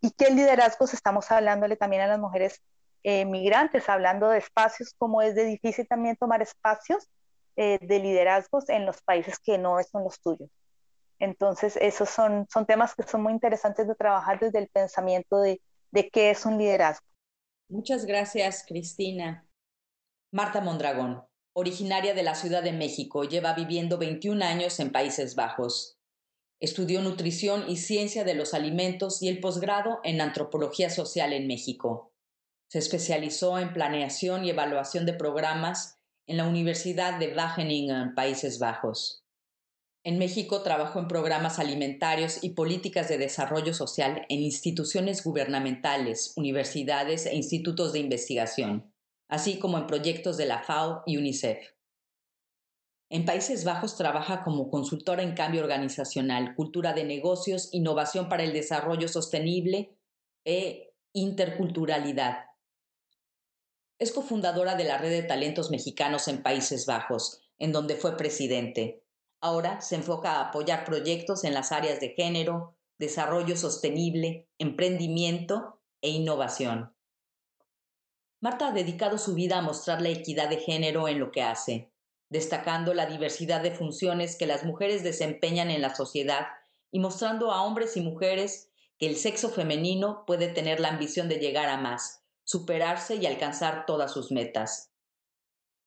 y 0.00 0.10
qué 0.12 0.30
liderazgos 0.30 0.94
estamos 0.94 1.30
hablándole 1.30 1.76
también 1.76 2.02
a 2.02 2.06
las 2.06 2.18
mujeres 2.18 2.60
eh, 3.02 3.24
migrantes, 3.24 3.88
hablando 3.88 4.28
de 4.28 4.38
espacios, 4.38 4.94
como 4.98 5.22
es 5.22 5.34
de 5.34 5.44
difícil 5.44 5.86
también 5.86 6.16
tomar 6.16 6.42
espacios 6.42 7.08
eh, 7.56 7.78
de 7.80 7.98
liderazgos 7.98 8.68
en 8.68 8.86
los 8.86 9.00
países 9.02 9.38
que 9.38 9.58
no 9.58 9.82
son 9.82 10.04
los 10.04 10.20
tuyos. 10.20 10.50
Entonces, 11.18 11.76
esos 11.80 12.10
son, 12.10 12.46
son 12.52 12.66
temas 12.66 12.94
que 12.94 13.02
son 13.02 13.22
muy 13.22 13.32
interesantes 13.32 13.88
de 13.88 13.94
trabajar 13.94 14.38
desde 14.38 14.58
el 14.58 14.68
pensamiento 14.68 15.40
de, 15.40 15.60
de 15.90 16.10
qué 16.10 16.30
es 16.30 16.44
un 16.44 16.58
liderazgo. 16.58 17.06
Muchas 17.68 18.04
gracias, 18.04 18.64
Cristina. 18.66 19.46
Marta 20.32 20.60
Mondragón, 20.60 21.24
originaria 21.58 22.12
de 22.12 22.22
la 22.22 22.34
Ciudad 22.34 22.62
de 22.62 22.74
México, 22.74 23.24
lleva 23.24 23.54
viviendo 23.54 23.96
21 23.96 24.44
años 24.44 24.78
en 24.78 24.92
Países 24.92 25.36
Bajos. 25.36 25.96
Estudió 26.60 27.00
nutrición 27.00 27.64
y 27.66 27.78
ciencia 27.78 28.24
de 28.24 28.34
los 28.34 28.52
alimentos 28.52 29.22
y 29.22 29.28
el 29.28 29.40
posgrado 29.40 30.00
en 30.04 30.20
antropología 30.20 30.90
social 30.90 31.32
en 31.32 31.46
México. 31.46 32.12
Se 32.68 32.78
especializó 32.78 33.58
en 33.58 33.72
planeación 33.72 34.44
y 34.44 34.50
evaluación 34.50 35.06
de 35.06 35.14
programas 35.14 35.98
en 36.26 36.36
la 36.36 36.46
Universidad 36.46 37.18
de 37.18 37.34
Wageningen, 37.34 38.14
Países 38.14 38.58
Bajos. 38.58 39.24
En 40.04 40.18
México 40.18 40.62
trabajó 40.62 40.98
en 40.98 41.08
programas 41.08 41.58
alimentarios 41.58 42.44
y 42.44 42.50
políticas 42.50 43.08
de 43.08 43.16
desarrollo 43.16 43.72
social 43.72 44.26
en 44.28 44.40
instituciones 44.40 45.24
gubernamentales, 45.24 46.34
universidades 46.36 47.24
e 47.24 47.34
institutos 47.34 47.94
de 47.94 48.00
investigación, 48.00 48.92
así 49.28 49.58
como 49.58 49.78
en 49.78 49.86
proyectos 49.86 50.36
de 50.36 50.46
la 50.46 50.62
FAO 50.62 51.02
y 51.06 51.16
UNICEF. 51.16 51.76
En 53.08 53.24
Países 53.24 53.64
Bajos 53.64 53.96
trabaja 53.96 54.42
como 54.42 54.68
consultora 54.68 55.22
en 55.22 55.34
cambio 55.34 55.62
organizacional, 55.62 56.54
cultura 56.56 56.92
de 56.92 57.04
negocios, 57.04 57.68
innovación 57.72 58.28
para 58.28 58.42
el 58.42 58.52
desarrollo 58.52 59.06
sostenible 59.06 59.96
e 60.44 60.92
interculturalidad. 61.12 62.46
Es 63.98 64.12
cofundadora 64.12 64.74
de 64.74 64.84
la 64.84 64.98
Red 64.98 65.10
de 65.10 65.22
Talentos 65.22 65.70
Mexicanos 65.70 66.26
en 66.26 66.42
Países 66.42 66.84
Bajos, 66.84 67.40
en 67.58 67.72
donde 67.72 67.94
fue 67.94 68.16
presidente. 68.16 69.04
Ahora 69.40 69.80
se 69.80 69.94
enfoca 69.94 70.32
a 70.32 70.48
apoyar 70.48 70.84
proyectos 70.84 71.44
en 71.44 71.54
las 71.54 71.70
áreas 71.70 72.00
de 72.00 72.10
género, 72.10 72.76
desarrollo 72.98 73.56
sostenible, 73.56 74.48
emprendimiento 74.58 75.80
e 76.02 76.10
innovación. 76.10 76.95
Marta 78.40 78.68
ha 78.68 78.72
dedicado 78.72 79.18
su 79.18 79.34
vida 79.34 79.58
a 79.58 79.62
mostrar 79.62 80.02
la 80.02 80.10
equidad 80.10 80.48
de 80.48 80.58
género 80.58 81.08
en 81.08 81.18
lo 81.18 81.32
que 81.32 81.42
hace, 81.42 81.90
destacando 82.28 82.92
la 82.92 83.06
diversidad 83.06 83.62
de 83.62 83.70
funciones 83.70 84.36
que 84.36 84.46
las 84.46 84.64
mujeres 84.64 85.02
desempeñan 85.02 85.70
en 85.70 85.80
la 85.80 85.94
sociedad 85.94 86.46
y 86.90 87.00
mostrando 87.00 87.50
a 87.50 87.62
hombres 87.62 87.96
y 87.96 88.02
mujeres 88.02 88.70
que 88.98 89.06
el 89.06 89.16
sexo 89.16 89.50
femenino 89.50 90.24
puede 90.26 90.48
tener 90.48 90.80
la 90.80 90.88
ambición 90.88 91.28
de 91.28 91.36
llegar 91.36 91.68
a 91.68 91.76
más, 91.76 92.22
superarse 92.44 93.16
y 93.16 93.26
alcanzar 93.26 93.86
todas 93.86 94.12
sus 94.12 94.30
metas. 94.30 94.92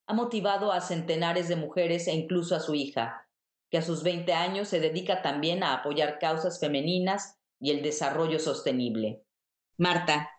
Ha 0.07 0.13
motivado 0.13 0.71
a 0.71 0.81
centenares 0.81 1.47
de 1.49 1.55
mujeres 1.55 2.07
e 2.07 2.13
incluso 2.13 2.55
a 2.55 2.59
su 2.59 2.73
hija, 2.73 3.27
que 3.69 3.77
a 3.77 3.81
sus 3.83 4.01
20 4.03 4.33
años 4.33 4.67
se 4.67 4.79
dedica 4.79 5.21
también 5.21 5.63
a 5.63 5.73
apoyar 5.73 6.17
causas 6.17 6.59
femeninas 6.59 7.37
y 7.59 7.71
el 7.71 7.83
desarrollo 7.83 8.39
sostenible. 8.39 9.23
Marta, 9.77 10.31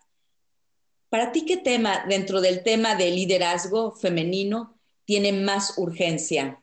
¿para 1.10 1.32
ti 1.32 1.44
qué 1.44 1.58
tema 1.58 2.04
dentro 2.08 2.40
del 2.40 2.62
tema 2.62 2.94
de 2.94 3.10
liderazgo 3.10 3.92
femenino 3.92 4.78
tiene 5.04 5.32
más 5.32 5.76
urgencia? 5.76 6.62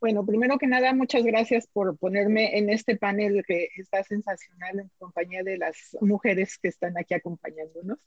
Bueno, 0.00 0.24
primero 0.26 0.58
que 0.58 0.66
nada, 0.66 0.92
muchas 0.92 1.24
gracias 1.24 1.66
por 1.66 1.96
ponerme 1.96 2.58
en 2.58 2.68
este 2.68 2.96
panel 2.96 3.42
que 3.46 3.68
está 3.76 4.04
sensacional 4.04 4.80
en 4.80 4.90
compañía 4.98 5.42
de 5.42 5.56
las 5.56 5.96
mujeres 6.02 6.58
que 6.58 6.68
están 6.68 6.98
aquí 6.98 7.14
acompañándonos. 7.14 7.98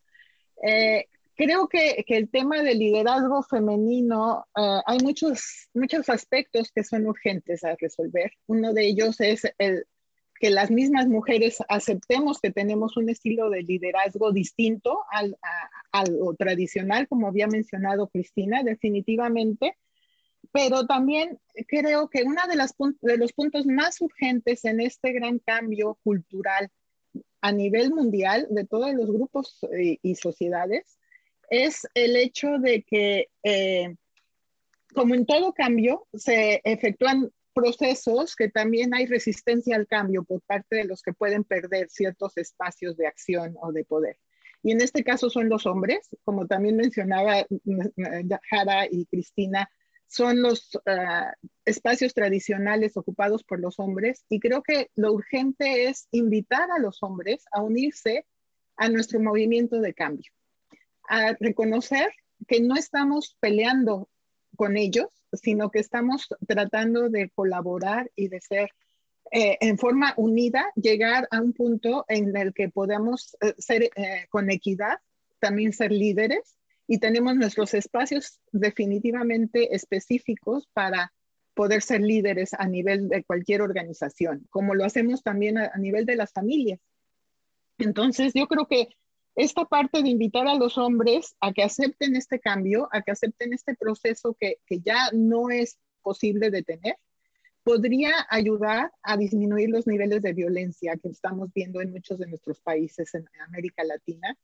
Eh, 0.61 1.07
creo 1.35 1.67
que, 1.67 2.03
que, 2.05 2.17
el 2.17 2.29
tema 2.29 2.61
del 2.61 2.77
liderazgo 2.77 3.41
femenino, 3.41 4.45
uh, 4.55 4.81
hay 4.85 4.99
muchos, 4.99 5.69
muchos 5.73 6.07
aspectos 6.09 6.71
que 6.71 6.83
son 6.83 7.07
urgentes 7.07 7.63
a 7.63 7.75
resolver. 7.79 8.31
Uno 8.45 8.73
de 8.73 8.85
ellos 8.85 9.19
es 9.19 9.51
el, 9.57 9.87
que 10.39 10.49
las 10.49 10.71
mismas 10.71 11.07
mujeres 11.07 11.57
aceptemos 11.69 12.39
que 12.39 12.51
tenemos 12.51 12.97
un 12.97 13.09
estilo 13.09 13.49
de 13.49 13.63
liderazgo 13.63 14.31
distinto 14.31 14.99
al, 15.11 15.37
a, 15.41 15.99
al 15.99 16.17
tradicional, 16.37 17.07
como 17.07 17.27
había 17.27 17.47
mencionado 17.47 18.07
Cristina, 18.07 18.63
definitivamente. 18.63 19.77
Pero 20.51 20.85
también 20.85 21.39
creo 21.67 22.09
que 22.09 22.23
uno 22.23 22.41
de, 22.47 22.55
de, 23.01 23.17
los 23.17 23.33
puntos 23.33 23.65
más 23.65 23.99
urgentes 24.01 24.63
en 24.65 24.79
este 24.79 25.11
gran 25.11 25.39
cambio 25.39 25.97
cultural 26.03 26.69
a 27.41 27.51
nivel 27.51 27.91
mundial 27.91 28.47
de 28.49 28.65
todos 28.65 28.93
los 28.93 29.11
grupos 29.11 29.59
y, 29.77 29.99
y 30.01 30.15
sociedades 30.15 30.97
es 31.49 31.87
el 31.93 32.15
hecho 32.15 32.57
de 32.59 32.83
que, 32.83 33.29
eh, 33.43 33.95
como 34.93 35.15
en 35.15 35.25
todo 35.25 35.53
cambio, 35.53 36.07
se 36.13 36.61
efectúan 36.63 37.31
procesos 37.57 38.35
que 38.35 38.49
también 38.49 38.93
hay 38.93 39.07
resistencia 39.07 39.75
al 39.75 39.87
cambio 39.87 40.23
por 40.23 40.41
parte 40.41 40.75
de 40.75 40.85
los 40.85 41.01
que 41.01 41.11
pueden 41.11 41.43
perder 41.43 41.89
ciertos 41.89 42.37
espacios 42.37 42.95
de 42.97 43.07
acción 43.07 43.55
o 43.59 43.71
de 43.71 43.83
poder. 43.83 44.19
Y 44.61 44.73
en 44.73 44.81
este 44.81 45.03
caso 45.03 45.31
son 45.31 45.49
los 45.49 45.65
hombres, 45.65 46.07
como 46.23 46.45
también 46.45 46.77
mencionaba 46.77 47.47
Jara 48.51 48.85
y 48.91 49.07
Cristina, 49.07 49.71
son 50.05 50.43
los 50.43 50.75
uh, 50.75 51.49
espacios 51.65 52.13
tradicionales 52.13 52.95
ocupados 52.95 53.43
por 53.43 53.59
los 53.59 53.79
hombres 53.79 54.23
y 54.29 54.39
creo 54.39 54.61
que 54.61 54.91
lo 54.93 55.11
urgente 55.13 55.89
es 55.89 56.07
invitar 56.11 56.69
a 56.69 56.77
los 56.77 57.01
hombres 57.01 57.43
a 57.51 57.63
unirse 57.63 58.27
a 58.75 58.87
nuestro 58.87 59.19
movimiento 59.19 59.81
de 59.81 59.95
cambio, 59.95 60.31
a 61.09 61.33
reconocer 61.39 62.11
que 62.47 62.61
no 62.61 62.75
estamos 62.75 63.35
peleando 63.39 64.09
con 64.55 64.77
ellos, 64.77 65.16
sino 65.37 65.69
que 65.71 65.79
estamos 65.79 66.27
tratando 66.47 67.09
de 67.09 67.29
colaborar 67.29 68.11
y 68.15 68.27
de 68.27 68.41
ser 68.41 68.71
eh, 69.31 69.57
en 69.59 69.77
forma 69.77 70.13
unida, 70.15 70.71
llegar 70.75 71.27
a 71.31 71.41
un 71.41 71.53
punto 71.53 72.05
en 72.07 72.35
el 72.35 72.53
que 72.53 72.69
podamos 72.69 73.35
eh, 73.41 73.53
ser 73.57 73.83
eh, 73.83 74.25
con 74.29 74.49
equidad, 74.49 74.99
también 75.39 75.73
ser 75.73 75.91
líderes 75.91 76.55
y 76.87 76.99
tenemos 76.99 77.35
nuestros 77.35 77.73
espacios 77.73 78.39
definitivamente 78.51 79.75
específicos 79.75 80.67
para 80.73 81.13
poder 81.53 81.81
ser 81.81 82.01
líderes 82.01 82.53
a 82.53 82.67
nivel 82.67 83.09
de 83.09 83.23
cualquier 83.23 83.61
organización, 83.61 84.47
como 84.49 84.75
lo 84.75 84.85
hacemos 84.85 85.23
también 85.23 85.57
a, 85.57 85.71
a, 85.73 85.77
nivel 85.77 86.05
de 86.05 86.15
las 86.15 86.31
familias. 86.31 86.79
Entonces, 87.79 88.31
yo 88.33 88.47
creo 88.47 88.67
que 88.67 88.87
esta 89.37 89.65
parte 89.65 90.01
de 90.01 90.09
invitar 90.09 90.47
a 90.47 90.55
los 90.55 90.77
hombres 90.77 91.35
a 91.39 91.53
que 91.53 91.63
acepten 91.63 92.15
este 92.15 92.39
cambio, 92.39 92.89
a 92.91 93.01
que 93.01 93.11
acepten 93.11 93.53
este 93.53 93.75
proceso 93.75 94.35
que, 94.39 94.57
que 94.65 94.79
ya 94.79 95.09
no 95.13 95.49
es 95.49 95.77
posible 96.01 96.49
detener, 96.49 96.97
podría 97.63 98.11
ayudar 98.29 98.91
a 99.03 99.15
disminuir 99.15 99.69
los 99.69 99.87
niveles 99.87 100.21
de 100.21 100.33
violencia 100.33 100.97
que 100.97 101.09
estamos 101.09 101.53
viendo 101.53 101.81
en 101.81 101.91
muchos 101.91 102.17
de 102.17 102.27
nuestros 102.27 102.59
países 102.61 103.13
en 103.13 103.25
América 103.47 103.83
Latina 103.83 104.37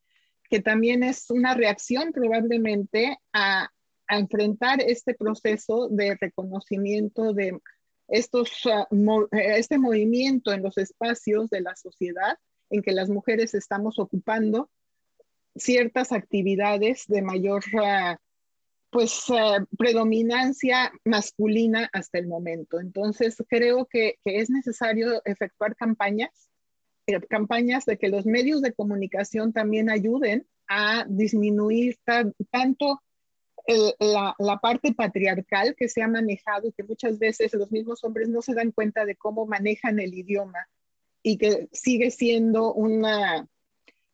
que 0.50 0.62
también 0.62 1.02
es 1.02 1.32
una 1.32 1.56
reacción 1.56 2.12
probablemente 2.12 3.18
a, 3.32 3.72
a 4.08 4.20
enfrentar 4.20 4.82
este 4.82 5.16
proceso 5.16 5.88
de 5.90 6.16
reconocimiento 6.22 7.34
de 7.34 7.60
estos, 8.08 8.64
uh, 8.66 8.96
mo 8.96 9.28
este 9.32 9.80
movimiento 9.80 10.52
en 10.52 10.62
los 10.62 10.78
espacios 10.78 11.50
de 11.50 11.62
la 11.62 11.76
sociedad 11.76 12.38
en 12.70 12.84
que 12.84 12.92
las 12.92 13.10
mujeres 13.10 13.56
estamos 13.56 13.98
ocupando 13.98 14.70
ciertas 15.56 16.12
actividades 16.12 17.06
de 17.08 17.22
mayor 17.22 17.64
uh, 17.74 18.16
pues 18.90 19.28
uh, 19.30 19.66
predominancia 19.78 20.92
masculina 21.04 21.90
hasta 21.94 22.20
el 22.20 22.28
momento. 22.28 22.80
Entonces 22.80 23.36
creo 23.48 23.86
que, 23.86 24.20
que 24.24 24.40
es 24.40 24.50
necesario 24.50 25.22
efectuar 25.26 25.76
campañas 25.76 26.50
eh, 27.06 27.20
campañas 27.22 27.86
de 27.86 27.98
que 27.98 28.08
los 28.08 28.26
medios 28.26 28.62
de 28.62 28.74
comunicación 28.74 29.52
también 29.52 29.90
ayuden 29.90 30.48
a 30.70 31.06
disminuir 31.10 31.98
tanto 32.50 33.02
el, 33.66 33.94
la, 34.00 34.36
la, 34.40 34.58
parte 34.60 34.94
patriarcal 34.94 35.76
que 35.76 35.90
se 35.90 36.02
ha 36.02 36.08
manejado 36.08 36.68
y 36.68 36.72
que 36.72 36.84
muchas 36.84 37.20
veces 37.20 37.54
los 37.54 37.72
mismos 37.72 38.04
hombres 38.06 38.30
no 38.30 38.42
se 38.42 38.54
dan 38.54 38.72
cuenta 38.72 39.06
de 39.06 39.18
cómo 39.18 39.46
manejan 39.46 40.00
el 40.00 40.14
idioma 40.14 40.60
y 41.22 41.38
que 41.38 41.68
sigue 41.74 42.10
siendo 42.10 42.74
una, 42.74 43.48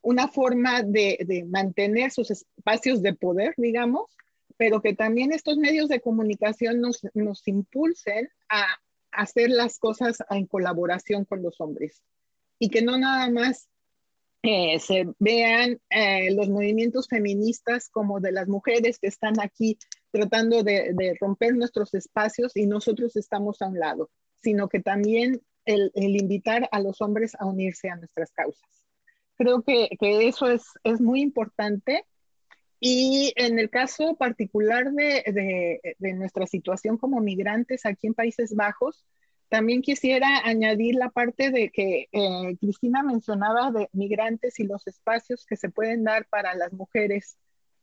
una 0.02 0.28
forma 0.28 0.84
de, 0.84 1.46
mantener 1.50 2.12
sus 2.12 2.32
espacios 2.32 3.02
de 3.02 3.14
poder, 3.14 3.54
digamos, 3.58 4.16
pero 4.58 4.82
que 4.82 4.94
también 4.94 5.32
estos 5.32 5.58
medios 5.58 5.90
de 5.90 6.02
comunicación 6.02 6.82
nos, 6.82 7.02
nos 7.14 7.48
impulsen 7.48 8.30
a 8.50 8.66
hacer 9.12 9.50
las 9.50 9.80
cosas 9.80 10.18
en 10.30 10.46
colaboración 10.46 11.26
con 11.26 11.42
los 11.42 11.60
hombres 11.60 12.04
y 12.60 12.70
que 12.70 12.82
no 12.82 12.98
nada 12.98 13.30
más 13.32 13.70
eh, 14.44 14.80
se 14.80 15.06
vean 15.20 15.82
eh, 15.90 16.34
los 16.34 16.50
movimientos 16.50 17.08
feministas 17.08 17.90
como 17.90 18.20
de 18.20 18.32
las 18.32 18.48
mujeres 18.48 19.00
que 19.00 19.08
están 19.08 19.40
aquí 19.42 19.78
tratando 20.12 20.64
de, 20.64 21.18
romper 21.20 21.56
nuestros 21.56 21.94
espacios 21.94 22.56
y 22.56 22.66
nosotros 22.66 23.16
estamos 23.16 23.62
a 23.62 23.68
un 23.68 23.80
lado, 23.80 24.10
sino 24.42 24.70
que 24.70 24.80
también 24.80 25.42
el 25.66 25.92
invitar 25.96 26.68
a 26.72 26.80
los 26.80 27.00
hombres 27.00 27.36
a 27.38 27.46
unirse 27.46 27.90
a 27.90 27.96
nuestras 27.98 28.32
causas. 28.32 28.79
Creo 29.39 29.63
que, 29.63 29.88
que 29.97 30.28
eso 30.28 30.49
es, 30.49 30.65
es, 30.84 30.99
muy 30.99 31.21
importante 31.21 32.04
y 32.82 33.32
en 33.38 33.58
el 33.58 33.69
caso 33.69 34.17
particular 34.17 34.91
de, 34.91 35.23
de, 35.28 35.95
de 35.97 36.13
nuestra 36.13 36.45
situación 36.45 36.97
como 36.97 37.21
migrantes 37.21 37.86
aquí 37.86 38.08
en 38.08 38.15
Países 38.15 38.54
Bajos, 38.54 39.06
también 39.47 39.82
quisiera 39.82 40.41
añadir 40.43 40.95
la 40.95 41.10
parte 41.10 41.52
de 41.52 41.69
que 41.69 42.10
eh, 42.12 42.58
Cristina 42.60 43.02
mencionaba 43.02 43.71
de 43.71 43.88
migrantes 43.93 44.60
y 44.60 44.65
los 44.65 44.86
espacios 44.88 45.45
que 45.45 45.56
se 45.56 45.69
pueden 45.69 46.04
dar 46.04 46.28
para 46.28 46.54
las 46.54 46.73
mujeres 46.73 47.38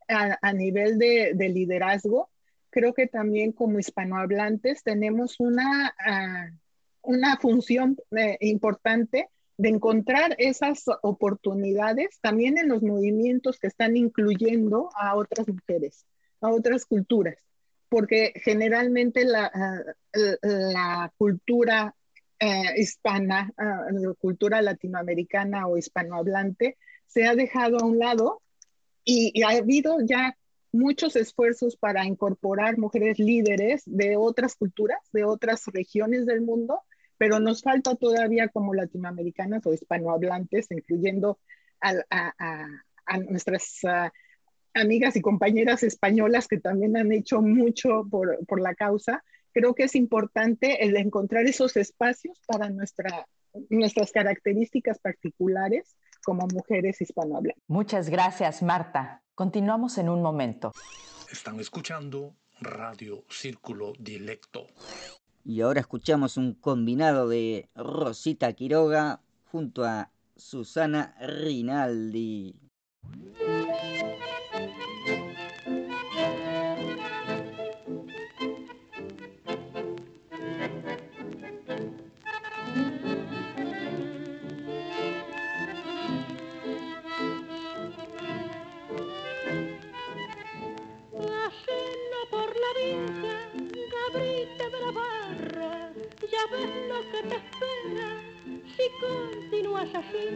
a, 0.08 0.38
a 0.42 0.52
nivel 0.52 0.98
de, 0.98 1.32
de, 1.34 1.48
liderazgo. 1.48 2.28
Creo 2.68 2.92
que 2.92 3.06
también 3.06 3.52
como 3.52 3.78
hispanohablantes 3.78 4.82
tenemos 4.82 5.40
una, 5.40 5.94
uh, 6.06 6.54
una 7.00 7.38
función 7.38 7.96
eh, 8.14 8.36
importante 8.42 9.30
de 9.58 9.70
encontrar 9.70 10.34
esas 10.38 10.84
oportunidades 11.02 12.18
también 12.20 12.58
en 12.58 12.68
los 12.68 12.82
movimientos 12.82 13.58
que 13.58 13.68
están 13.68 13.96
incluyendo 13.96 14.90
a 14.94 15.16
otras 15.16 15.48
mujeres, 15.48 16.04
a 16.40 16.50
otras 16.50 16.84
culturas 16.84 17.36
porque 17.88 18.32
generalmente 18.36 19.24
la, 19.24 19.50
la 20.42 21.12
cultura 21.16 21.94
eh, 22.38 22.74
hispana, 22.76 23.52
la 23.56 24.14
cultura 24.14 24.60
latinoamericana 24.60 25.66
o 25.66 25.78
hispanohablante 25.78 26.76
se 27.06 27.24
ha 27.24 27.34
dejado 27.34 27.78
a 27.78 27.86
un 27.86 27.98
lado 27.98 28.42
y, 29.04 29.42
ha 29.42 29.56
habido 29.56 29.98
ya 30.04 30.36
muchos 30.72 31.16
esfuerzos 31.16 31.76
para 31.76 32.04
incorporar 32.04 32.76
mujeres 32.76 33.18
líderes 33.18 33.82
de 33.86 34.16
otras 34.16 34.56
culturas, 34.56 34.98
de 35.12 35.24
otras 35.24 35.64
regiones 35.66 36.26
del 36.26 36.42
mundo, 36.42 36.80
pero 37.18 37.40
nos 37.40 37.62
falta 37.62 37.94
todavía 37.94 38.48
como 38.48 38.74
latinoamericanas 38.74 39.66
o 39.66 39.72
hispanohablantes, 39.72 40.66
incluyendo 40.70 41.38
a, 41.80 41.94
nuestras 43.28 43.80
amigas 44.74 45.16
y 45.16 45.20
compañeras 45.20 45.82
españolas 45.82 46.48
que 46.48 46.58
también 46.58 46.96
han 46.96 47.12
hecho 47.12 47.40
mucho 47.40 48.06
por, 48.10 48.44
por 48.46 48.60
la 48.60 48.74
causa. 48.74 49.22
Creo 49.52 49.74
que 49.74 49.84
es 49.84 49.94
importante 49.94 50.84
el 50.84 50.96
encontrar 50.96 51.46
esos 51.46 51.76
espacios 51.76 52.42
para 52.46 52.68
nuestra, 52.68 53.26
nuestras 53.70 54.12
características 54.12 54.98
particulares 54.98 55.96
como 56.24 56.46
mujeres 56.48 57.00
hispanohablantes. 57.00 57.62
Muchas 57.68 58.10
gracias, 58.10 58.62
Marta. 58.62 59.22
Continuamos 59.34 59.96
en 59.98 60.08
un 60.08 60.22
momento. 60.22 60.72
Están 61.30 61.60
escuchando 61.60 62.34
Radio 62.60 63.24
Círculo 63.28 63.92
Dilecto. 63.98 64.66
Y 65.48 65.60
ahora 65.60 65.78
escuchamos 65.78 66.36
un 66.38 66.54
combinado 66.54 67.28
de 67.28 67.68
Rosita 67.76 68.52
Quiroga 68.54 69.20
junto 69.44 69.84
a 69.84 70.10
Susana 70.34 71.14
Rinaldi. 71.20 72.56
Lo 96.50 97.00
que 97.10 97.28
te 97.28 97.36
espera 97.36 98.08
si 98.76 98.84
continúas 99.00 99.88
así. 99.94 100.26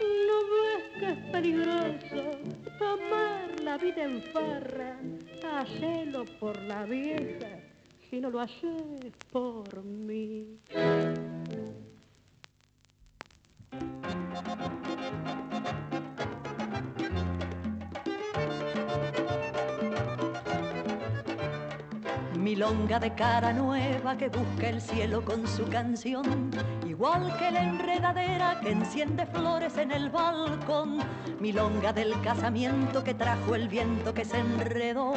No 0.00 0.36
ves 0.52 0.84
que 0.98 1.10
es 1.12 1.30
peligroso 1.30 2.38
tomar 2.78 3.60
la 3.62 3.78
vida 3.78 4.04
en 4.04 4.22
farra. 4.32 4.98
Hacelo 5.42 6.24
por 6.40 6.60
la 6.62 6.84
vieja 6.84 7.60
si 8.10 8.20
no 8.20 8.30
lo 8.30 8.40
haces 8.40 9.12
por 9.30 9.84
mí. 9.84 10.58
Milonga 22.44 23.00
de 23.00 23.14
cara 23.14 23.54
nueva 23.54 24.18
que 24.18 24.28
busca 24.28 24.68
el 24.68 24.78
cielo 24.78 25.24
con 25.24 25.46
su 25.48 25.64
canción, 25.64 26.50
igual 26.86 27.34
que 27.38 27.50
la 27.50 27.62
enredadera 27.62 28.60
que 28.60 28.72
enciende 28.72 29.24
flores 29.24 29.78
en 29.78 29.90
el 29.90 30.10
balcón, 30.10 30.98
milonga 31.40 31.94
del 31.94 32.20
casamiento 32.20 33.02
que 33.02 33.14
trajo 33.14 33.54
el 33.54 33.66
viento 33.66 34.12
que 34.12 34.26
se 34.26 34.38
enredó, 34.38 35.14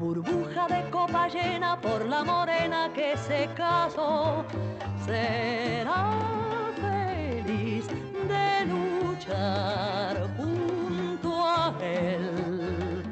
burbuja 0.00 0.66
de 0.66 0.88
copa 0.88 1.28
llena 1.28 1.78
por 1.78 2.06
la 2.06 2.24
morena 2.24 2.90
que 2.94 3.18
se 3.18 3.50
casó, 3.54 4.42
será 5.04 6.10
feliz 6.80 7.86
de 7.86 8.64
luchar 8.64 10.26
junto 10.38 11.46
a 11.46 11.74
él. 11.82 13.02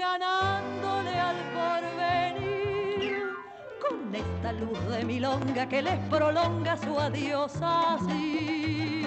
Ganándole 0.00 1.14
al 1.20 1.36
porvenir, 1.54 3.22
con 3.82 4.14
esta 4.14 4.52
luz 4.52 4.78
de 4.88 5.04
milonga 5.04 5.68
que 5.68 5.82
les 5.82 5.98
prolonga 6.08 6.76
su 6.78 6.98
adiós 6.98 7.52
así. 7.60 8.99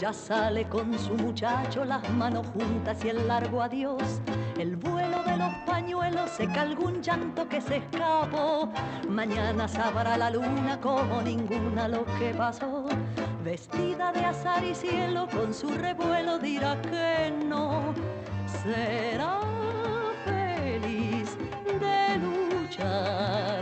Ya 0.00 0.14
sale 0.14 0.66
con 0.66 0.98
su 0.98 1.12
muchacho 1.12 1.84
las 1.84 2.08
manos 2.14 2.46
juntas 2.54 3.04
y 3.04 3.10
el 3.10 3.28
largo 3.28 3.60
adiós. 3.60 4.22
El 4.58 4.76
vuelo 4.76 5.22
de 5.24 5.36
los 5.36 5.52
pañuelos 5.66 6.30
seca 6.30 6.62
algún 6.62 7.02
llanto 7.02 7.46
que 7.46 7.60
se 7.60 7.76
escapó. 7.76 8.72
Mañana 9.10 9.68
sabrá 9.68 10.16
la 10.16 10.30
luna 10.30 10.80
como 10.80 11.20
ninguna 11.20 11.86
lo 11.86 12.06
que 12.18 12.32
pasó. 12.32 12.86
Vestida 13.44 14.10
de 14.12 14.24
azar 14.24 14.64
y 14.64 14.74
cielo 14.74 15.28
con 15.30 15.52
su 15.52 15.68
revuelo 15.68 16.38
dirá 16.38 16.80
que 16.80 17.30
no. 17.46 17.92
Será 18.62 19.40
feliz 20.24 21.36
de 21.78 22.16
luchar 22.16 23.59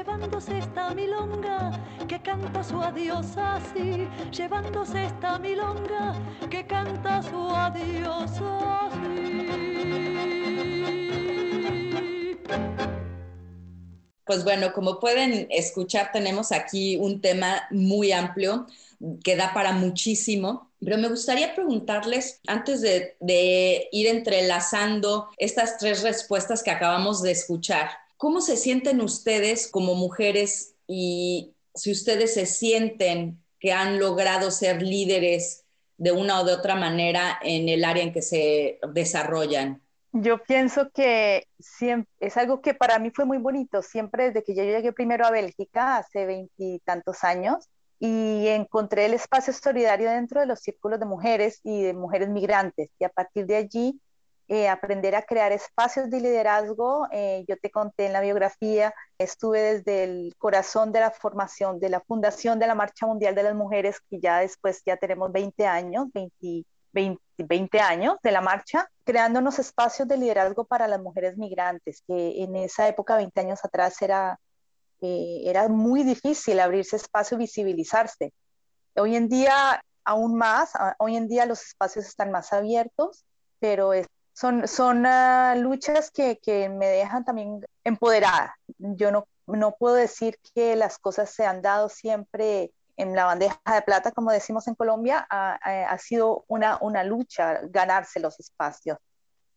llevándose 0.00 0.56
esta 0.56 0.94
milonga 0.94 1.78
que 2.08 2.18
canta 2.22 2.64
su 2.64 2.80
adiós 2.80 3.36
así, 3.36 4.08
llevándose 4.34 5.04
esta 5.04 5.38
milonga 5.38 6.14
que 6.48 6.66
canta 6.66 7.22
su 7.22 7.50
adiós 7.50 8.30
así. 8.80 9.10
Pues 14.24 14.42
bueno, 14.42 14.72
como 14.72 14.98
pueden 14.98 15.46
escuchar, 15.50 16.12
tenemos 16.12 16.50
aquí 16.50 16.96
un 16.96 17.20
tema 17.20 17.66
muy 17.70 18.12
amplio 18.12 18.66
que 19.22 19.36
da 19.36 19.52
para 19.52 19.72
muchísimo. 19.72 20.70
Pero 20.82 20.96
me 20.96 21.08
gustaría 21.08 21.54
preguntarles, 21.54 22.40
antes 22.46 22.80
de, 22.80 23.88
ir 23.92 24.06
entrelazando 24.06 25.28
estas 25.36 25.76
tres 25.76 26.02
respuestas 26.02 26.62
que 26.62 26.70
acabamos 26.70 27.22
de 27.22 27.32
escuchar, 27.32 27.90
¿cómo 28.20 28.42
se 28.42 28.58
sienten 28.58 29.00
ustedes 29.00 29.66
como 29.66 29.94
mujeres 29.94 30.74
y 30.86 31.54
si 31.74 31.90
ustedes 31.90 32.34
se 32.34 32.44
sienten 32.44 33.42
que 33.58 33.72
han 33.72 33.98
logrado 33.98 34.50
ser 34.50 34.82
líderes 34.82 35.64
de 35.96 36.12
una 36.12 36.38
o 36.38 36.44
de 36.44 36.52
otra 36.52 36.74
manera 36.74 37.40
en 37.42 37.70
el 37.70 37.82
área 37.82 38.02
en 38.02 38.12
que 38.12 38.20
se 38.20 38.78
desarrollan? 38.92 39.80
Yo 40.12 40.36
pienso 40.42 40.90
que 40.90 41.46
es 42.20 42.36
algo 42.36 42.60
que 42.60 42.74
para 42.74 42.98
mí 42.98 43.10
fue 43.10 43.24
muy 43.24 43.38
bonito, 43.38 43.80
siempre 43.80 44.26
desde 44.26 44.44
que 44.44 44.54
yo 44.54 44.64
llegué 44.64 44.92
primero 44.92 45.24
a 45.24 45.30
Bélgica 45.30 45.96
hace 45.96 46.26
veintitantos 46.26 47.24
años, 47.24 47.70
y 47.98 48.48
encontré 48.48 49.06
el 49.06 49.14
espacio 49.14 49.54
solidario 49.54 50.10
dentro 50.10 50.40
de 50.40 50.46
los 50.46 50.60
círculos 50.60 51.00
de 51.00 51.06
mujeres 51.06 51.60
y 51.64 51.84
de 51.84 51.94
mujeres 51.94 52.28
migrantes. 52.28 52.90
Y 52.98 53.04
a 53.04 53.08
partir 53.08 53.46
de 53.46 53.56
allí, 53.56 53.98
eh, 54.52 54.68
aprender 54.68 55.14
a 55.14 55.22
crear 55.22 55.52
espacios 55.52 56.10
de 56.10 56.20
liderazgo. 56.20 57.06
Eh, 57.12 57.44
yo 57.46 57.56
te 57.56 57.70
conté 57.70 58.06
en 58.06 58.12
la 58.12 58.20
biografía, 58.20 58.92
estuve 59.16 59.60
desde 59.60 60.02
el 60.02 60.34
corazón 60.38 60.90
de 60.90 60.98
la 60.98 61.12
formación, 61.12 61.78
de 61.78 61.88
la 61.88 62.00
fundación 62.00 62.58
de 62.58 62.66
la 62.66 62.74
Marcha 62.74 63.06
Mundial 63.06 63.36
de 63.36 63.44
las 63.44 63.54
Mujeres, 63.54 64.00
que 64.10 64.18
ya 64.18 64.40
después 64.40 64.82
ya 64.84 64.96
tenemos 64.96 65.30
20 65.30 65.66
años, 65.66 66.08
20, 66.12 66.66
20, 66.92 67.22
20 67.38 67.80
años 67.80 68.16
de 68.24 68.32
la 68.32 68.40
marcha, 68.40 68.90
creando 69.04 69.38
unos 69.38 69.60
espacios 69.60 70.08
de 70.08 70.16
liderazgo 70.16 70.64
para 70.64 70.88
las 70.88 71.00
mujeres 71.00 71.38
migrantes, 71.38 72.02
que 72.08 72.42
en 72.42 72.56
esa 72.56 72.88
época, 72.88 73.14
20 73.14 73.40
años 73.40 73.64
atrás, 73.64 74.02
era 74.02 74.36
eh, 75.00 75.42
era 75.44 75.68
muy 75.68 76.02
difícil 76.02 76.60
abrirse 76.60 76.96
espacio 76.96 77.36
y 77.36 77.40
visibilizarse. 77.40 78.32
Hoy 78.96 79.14
en 79.16 79.28
día, 79.28 79.80
aún 80.04 80.36
más, 80.36 80.72
hoy 80.98 81.16
en 81.16 81.28
día 81.28 81.46
los 81.46 81.62
espacios 81.62 82.06
están 82.06 82.30
más 82.30 82.52
abiertos, 82.52 83.24
pero 83.60 83.92
son, 84.40 84.66
son 84.66 85.04
ah, 85.04 85.54
luchas 85.54 86.10
que, 86.10 86.38
que, 86.38 86.70
me 86.70 86.86
dejan 86.86 87.24
también 87.24 87.60
empoderada. 87.84 88.56
Yo 88.78 89.10
no, 89.10 89.28
no 89.46 89.72
puedo 89.72 89.96
decir 89.96 90.38
que 90.54 90.76
las 90.76 90.98
cosas 90.98 91.28
se 91.30 91.44
han 91.44 91.60
dado 91.60 91.90
siempre 91.90 92.72
en 92.96 93.14
la 93.14 93.26
bandeja 93.26 93.58
de 93.66 93.82
plata, 93.82 94.12
como 94.12 94.30
decimos 94.30 94.66
en 94.66 94.74
Colombia, 94.74 95.26
ha, 95.28 95.56
ha 95.56 95.98
sido 95.98 96.44
una, 96.48 96.78
una 96.80 97.04
lucha 97.04 97.60
ganarse 97.64 98.18
los 98.20 98.40
espacios. 98.40 98.98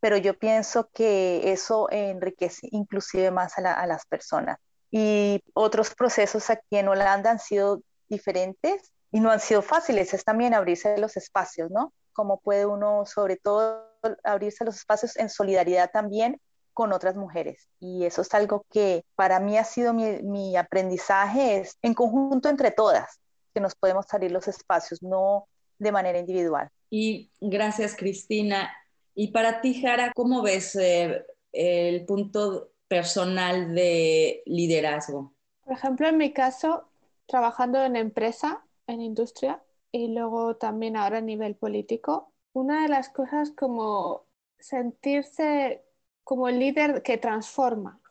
pero 0.02 0.18
yo 0.18 0.38
pienso 0.38 0.90
que 0.94 1.54
eso 1.54 1.88
enriquece 1.90 2.68
inclusive 2.72 3.32
más 3.32 3.58
a, 3.58 3.74
a 3.74 3.88
las 3.88 4.06
personas. 4.06 4.58
Y 4.92 5.42
otros 5.54 5.96
procesos 5.96 6.50
aquí 6.50 6.78
en 6.78 6.90
Holanda 6.90 7.32
han 7.32 7.40
sido 7.40 7.82
diferentes 8.10 8.92
y 9.14 9.22
no 9.22 9.32
han 9.32 9.40
sido 9.40 9.62
fáciles, 9.62 10.14
es 10.14 10.26
también 10.26 10.54
abrirse 10.54 10.98
los 10.98 11.16
espacios, 11.16 11.72
¿no? 11.72 11.94
Cómo 12.12 12.42
puede 12.42 12.66
uno, 12.66 13.06
sobre 13.06 13.38
todo, 13.38 13.93
abrirse 14.24 14.66
los 14.66 14.76
espacios 14.76 15.18
en 15.18 15.30
solidaridad 15.30 15.92
también 15.92 16.40
con 16.74 16.92
otras 16.92 17.16
mujeres. 17.16 17.68
Y 17.80 18.06
eso 18.06 18.22
es 18.22 18.34
algo 18.34 18.66
que 18.72 19.06
para 19.16 19.40
mí 19.40 19.58
ha 19.58 19.64
sido 19.64 19.94
mi, 19.94 20.22
mi 20.24 20.56
aprendizaje, 20.58 21.58
es 21.58 21.78
en 21.82 21.94
conjunto 21.94 22.50
entre 22.50 22.72
todas, 22.72 23.20
que 23.54 23.60
nos 23.60 23.76
podemos 23.76 24.06
abrir 24.12 24.32
los 24.32 24.48
espacios, 24.48 25.02
no 25.04 25.48
de 25.78 25.92
manera 25.92 26.20
individual. 26.20 26.70
Y 26.90 27.32
gracias, 27.40 27.96
Cristina. 27.96 28.72
Y 29.16 29.28
para 29.28 29.62
ti, 29.62 29.80
Jara, 29.82 30.12
¿cómo 30.16 30.42
ves 30.42 30.76
eh, 30.76 31.26
el 31.52 32.06
punto 32.06 32.72
personal 32.88 33.74
de 33.76 34.42
liderazgo? 34.46 35.34
Por 35.64 35.74
ejemplo, 35.74 36.08
en 36.08 36.18
mi 36.18 36.34
caso, 36.34 36.90
trabajando 37.28 37.84
en 37.84 37.96
empresa, 37.96 38.64
en 38.88 39.02
industria, 39.02 39.62
y 39.92 40.08
luego 40.08 40.56
también 40.56 40.98
ahora 40.98 41.20
a 41.20 41.22
nivel 41.22 41.56
político, 41.56 42.33
una 42.54 42.84
de 42.84 42.90
las 42.90 43.10
cosas 43.10 43.52
como 43.52 44.26
sentirse 44.60 45.84
como 46.24 46.48
el 46.48 46.60
líder 46.60 47.04
que 47.04 47.18
transforma 47.18 48.02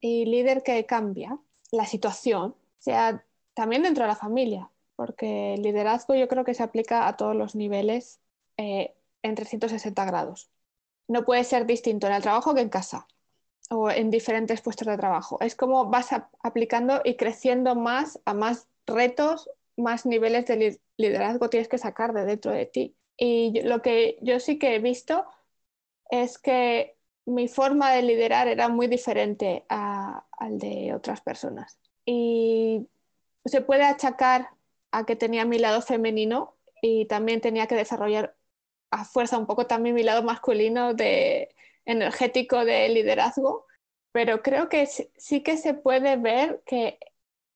y 0.00 0.26
líder 0.26 0.62
que 0.62 0.84
cambia 0.86 1.38
la 1.72 1.86
situación, 1.86 2.56
sea, 2.78 3.24
también 3.54 3.82
dentro 3.82 4.04
de 4.04 4.08
la 4.08 4.16
familia, 4.16 4.70
porque 4.96 5.54
el 5.54 5.62
liderazgo 5.62 6.14
yo 6.14 6.28
creo 6.28 6.44
que 6.44 6.54
se 6.54 6.62
aplica 6.62 7.08
a 7.08 7.16
todos 7.16 7.34
los 7.36 7.54
niveles 7.54 8.20
eh, 8.56 8.94
en 9.22 9.34
360 9.34 10.04
grados. 10.04 10.50
No 11.08 11.24
puede 11.24 11.44
ser 11.44 11.66
distinto 11.66 12.06
en 12.06 12.14
el 12.14 12.22
trabajo 12.22 12.54
que 12.54 12.60
en 12.60 12.68
casa 12.68 13.06
o 13.70 13.90
en 13.90 14.10
diferentes 14.10 14.60
puestos 14.62 14.88
de 14.88 14.96
trabajo. 14.96 15.38
Es 15.40 15.56
como 15.56 15.86
vas 15.90 16.10
aplicando 16.42 17.00
y 17.04 17.16
creciendo 17.16 17.74
más 17.74 18.20
a 18.24 18.34
más 18.34 18.68
retos, 18.86 19.50
más 19.76 20.06
niveles 20.06 20.46
de 20.46 20.80
liderazgo 20.96 21.50
tienes 21.50 21.68
que 21.68 21.78
sacar 21.78 22.12
de 22.12 22.24
dentro 22.24 22.52
de 22.52 22.66
ti. 22.66 22.96
Y 23.16 23.62
lo 23.62 23.82
que 23.82 24.18
yo 24.22 24.40
sí 24.40 24.58
que 24.58 24.74
he 24.74 24.78
visto 24.78 25.26
es 26.10 26.38
que 26.38 26.96
mi 27.26 27.48
forma 27.48 27.92
de 27.92 28.02
liderar 28.02 28.48
era 28.48 28.68
muy 28.68 28.86
diferente 28.86 29.64
a, 29.68 30.26
al 30.32 30.58
de 30.58 30.94
otras 30.94 31.20
personas. 31.20 31.78
Y 32.04 32.88
se 33.44 33.60
puede 33.62 33.84
achacar 33.84 34.50
a 34.92 35.06
que 35.06 35.16
tenía 35.16 35.44
mi 35.44 35.58
lado 35.58 35.82
femenino 35.82 36.56
y 36.82 37.06
también 37.06 37.40
tenía 37.40 37.66
que 37.66 37.74
desarrollar 37.76 38.36
a 38.90 39.04
fuerza 39.04 39.38
un 39.38 39.46
poco 39.46 39.66
también 39.66 39.94
mi 39.94 40.02
lado 40.02 40.22
masculino 40.22 40.94
de 40.94 41.54
energético 41.84 42.64
de 42.64 42.88
liderazgo, 42.88 43.66
pero 44.12 44.42
creo 44.42 44.68
que 44.68 44.86
sí 44.86 45.42
que 45.42 45.56
se 45.56 45.74
puede 45.74 46.16
ver 46.16 46.62
que 46.66 46.98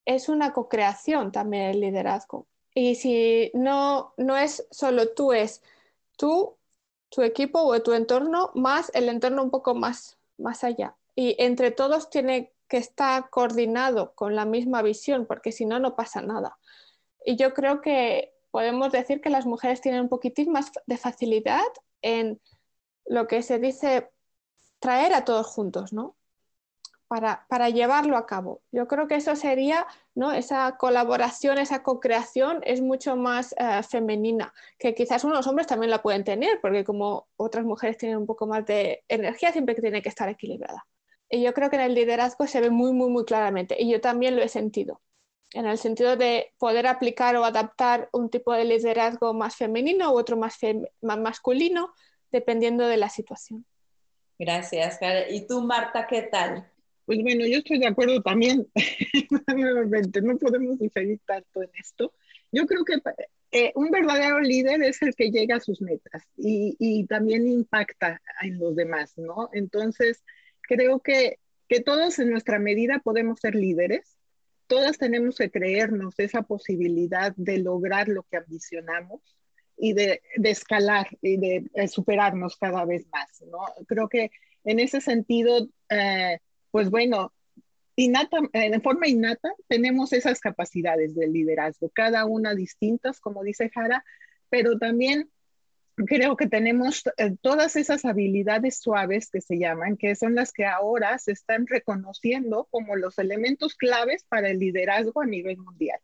es 0.05 0.29
una 0.29 0.53
co-creación 0.53 1.33
también 1.33 1.65
el 1.67 1.81
liderazgo. 1.81 2.47
Y 2.75 2.95
si 2.95 3.51
no, 3.55 4.15
no 4.17 4.37
es 4.37 4.67
solo 4.71 5.15
tú, 5.15 5.33
es 5.33 5.63
tú, 6.17 6.57
tu 7.09 7.23
equipo 7.23 7.61
o 7.63 7.83
tu 7.83 7.93
entorno, 7.93 8.51
más 8.55 8.91
el 8.95 9.09
entorno 9.09 9.43
un 9.43 9.51
poco 9.51 9.75
más, 9.75 10.19
más 10.37 10.65
allá. 10.65 10.97
Y 11.15 11.37
entre 11.39 11.71
todos 11.71 12.11
tiene 12.11 12.53
que 12.69 12.77
estar 12.77 13.31
coordinado 13.31 14.15
con 14.15 14.37
la 14.37 14.45
misma 14.45 14.83
visión, 14.83 15.27
porque 15.27 15.53
si 15.53 15.67
no, 15.67 15.81
no 15.81 15.97
pasa 15.97 16.21
nada. 16.21 16.59
Y 17.25 17.37
yo 17.37 17.55
creo 17.55 17.81
que 17.81 18.33
podemos 18.51 18.93
decir 18.93 19.21
que 19.21 19.31
las 19.31 19.47
mujeres 19.47 19.81
tienen 19.81 20.03
un 20.03 20.09
poquitín 20.09 20.53
más 20.53 20.71
de 20.87 20.97
facilidad 20.97 21.67
en 22.03 22.41
lo 23.07 23.27
que 23.27 23.43
se 23.43 23.59
dice 23.59 24.11
traer 24.79 25.15
a 25.15 25.25
todos 25.25 25.47
juntos, 25.47 25.93
¿no? 25.93 26.17
Para, 27.09 27.71
llevarlo 27.71 28.19
a 28.19 28.27
cabo. 28.27 28.61
Yo 28.71 28.87
creo 28.87 29.09
que 29.09 29.15
eso 29.15 29.35
sería, 29.35 29.87
¿no? 30.15 30.33
Esa 30.33 30.77
colaboración, 30.77 31.57
esa 31.57 31.83
co-creación 31.83 32.61
es 32.65 32.83
mucho 32.83 33.17
más 33.17 33.55
uh, 33.59 33.83
femenina, 33.83 34.53
que 34.79 34.95
quizás 34.95 35.25
unos 35.25 35.47
hombres 35.47 35.67
también 35.67 35.91
la 35.91 36.03
pueden 36.03 36.25
tener, 36.25 36.61
porque 36.61 36.85
como 36.85 37.27
otras 37.37 37.65
mujeres 37.65 37.97
tienen 37.97 38.19
un 38.19 38.27
poco 38.27 38.47
más 38.47 38.67
de 38.67 39.05
energía, 39.09 39.53
siempre 39.53 39.75
que 39.75 39.81
tiene 39.81 40.03
que 40.03 40.11
estar 40.11 40.29
equilibrada. 40.29 40.87
Y 41.31 41.43
yo 41.43 41.55
creo 41.55 41.71
que 41.71 41.77
en 41.77 41.83
el 41.83 41.95
liderazgo 41.95 42.47
se 42.47 42.61
ve 42.61 42.71
muy, 42.71 42.93
muy, 42.93 43.09
muy 43.09 43.25
claramente, 43.25 43.77
y 43.79 43.91
yo 43.91 44.01
también 44.01 44.37
lo 44.37 44.43
he 44.43 44.49
sentido 44.49 45.01
en 45.55 45.67
el 45.67 45.79
sentido 45.79 46.17
de 46.17 46.53
poder 46.59 46.87
aplicar 46.87 47.37
o 47.37 47.45
adaptar 47.45 48.09
un 48.13 48.31
tipo 48.31 48.53
de 48.53 48.65
liderazgo 48.65 49.33
más 49.35 49.57
femenino 49.57 50.13
u 50.13 50.19
otro 50.19 50.37
más, 50.37 50.59
más 51.01 51.19
masculino, 51.19 51.95
dependiendo 52.31 52.87
de 52.87 52.99
la 52.99 53.09
situación. 53.09 53.65
Gracias, 54.39 54.99
Karen. 54.99 55.35
¿Y 55.35 55.47
tú, 55.47 55.63
Marta, 55.63 56.07
qué 56.07 56.23
tal? 56.23 56.71
Pues 57.09 57.23
bueno, 57.23 57.47
yo 57.47 57.57
estoy 57.57 57.79
de 57.79 57.87
acuerdo 57.87 58.21
también, 58.21 58.69
nuevamente, 59.57 60.21
no 60.21 60.37
podemos 60.37 60.79
diferir 60.79 61.19
tanto 61.25 61.63
en 61.63 61.71
esto. 61.81 62.13
Yo 62.53 62.67
creo 62.67 62.85
que 62.85 63.01
eh, 63.51 63.73
un 63.77 63.91
verdadero 63.91 64.41
líder 64.41 64.83
es 64.83 65.01
el 65.01 65.15
que 65.15 65.31
llega 65.31 65.57
a 65.57 65.61
sus 65.61 65.81
metas 65.81 66.23
y, 66.37 66.77
y, 66.79 67.07
también 67.07 67.49
impacta 67.49 68.21
en 68.43 68.59
los 68.59 68.77
demás, 68.77 69.17
¿no? 69.17 69.49
Entonces, 69.55 70.23
creo 70.61 71.01
que, 71.01 71.39
que 71.67 71.81
todos 71.81 72.19
en 72.19 72.29
nuestra 72.29 72.59
medida 72.59 72.99
podemos 72.99 73.41
ser 73.41 73.55
líderes 73.55 74.19
todas 74.67 74.99
tenemos 74.99 75.37
que 75.37 75.51
creernos 75.51 76.15
esa 76.19 76.43
posibilidad 76.43 77.35
de 77.37 77.59
lograr 77.59 78.07
lo 78.09 78.25
que 78.25 78.37
ambicionamos 78.37 79.35
y 79.79 79.95
de, 79.95 80.21
escalar 80.45 81.09
y 81.23 81.39
de, 81.39 81.89
superarnos 81.89 82.57
cada 82.57 82.85
vez 82.85 83.07
más, 83.11 83.43
¿no? 83.51 83.61
Creo 83.87 84.09
que 84.09 84.31
en 84.65 84.79
ese 84.79 85.01
sentido, 85.01 85.69
eh, 85.89 86.39
pues 86.71 86.91
bueno, 86.91 87.33
innata, 87.97 88.39
de 88.53 88.81
forma 88.81 89.09
innata 89.09 89.53
tenemos 89.67 90.13
esas 90.13 90.41
capacidades 90.41 91.15
de 91.15 91.27
liderazgo, 91.29 91.91
cada 91.91 92.25
una 92.25 92.55
distintas, 92.55 93.21
como 93.21 93.43
dice 93.43 93.71
Jara, 93.71 94.05
pero 94.51 94.79
también 94.79 95.31
creo 96.07 96.37
que 96.37 96.47
tenemos 96.47 97.03
eh, 97.17 97.35
todas 97.41 97.77
esas 97.77 98.05
habilidades 98.05 98.79
suaves 98.79 99.31
que 99.31 99.41
se 99.41 99.59
llaman, 99.59 99.97
que 99.97 100.15
son 100.15 100.35
las 100.35 100.53
que 100.53 100.65
ahora 100.65 101.19
se 101.19 101.33
están 101.33 101.67
reconociendo 101.67 102.69
como 102.71 102.97
los 102.97 103.19
elementos 103.19 103.75
claves 103.75 104.25
para 104.29 104.49
el 104.49 104.59
liderazgo 104.59 105.23
a 105.23 105.27
nivel 105.27 105.59
mundial 105.59 105.99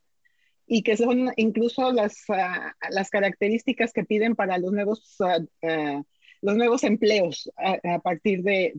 y 0.66 0.82
que 0.82 0.96
son 0.96 1.32
incluso 1.36 1.92
las, 1.92 2.24
ah, 2.28 2.74
las 2.90 3.10
características 3.10 3.92
que 3.92 4.04
piden 4.04 4.34
para 4.34 4.58
los 4.58 4.72
nuevos, 4.72 5.16
uh, 5.20 6.04
los 6.44 6.56
nuevos 6.58 6.84
empleos 6.84 7.50
a, 7.56 8.00
partir 8.00 8.42
de, 8.42 8.72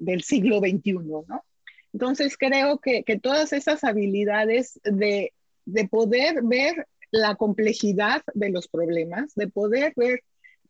del 0.00 0.22
siglo 0.22 0.60
XXI, 0.60 0.92
¿no? 0.92 1.44
Entonces 1.92 2.36
creo 2.38 2.78
que, 2.78 3.02
que 3.02 3.18
todas 3.18 3.52
esas 3.52 3.82
habilidades 3.82 4.80
de, 4.84 5.32
de 5.64 5.88
poder 5.88 6.42
ver 6.44 6.86
la 7.10 7.34
complejidad 7.34 8.22
de 8.34 8.50
los 8.50 8.68
problemas, 8.68 9.34
de 9.34 9.48
poder 9.48 9.92
ver 9.96 10.22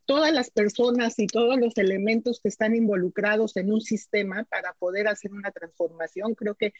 todas 0.05 0.33
las 0.33 0.49
personas 0.49 1.19
y 1.19 1.27
todos 1.27 1.59
los 1.59 1.77
elementos 1.77 2.39
que 2.41 2.49
están 2.49 2.75
involucrados 2.75 3.55
en 3.55 3.71
un 3.71 3.81
sistema 3.81 4.43
para 4.45 4.73
poder 4.73 5.07
hacer 5.07 5.31
una 5.31 5.51
transformación, 5.51 6.33
creo 6.33 6.55
que 6.55 6.73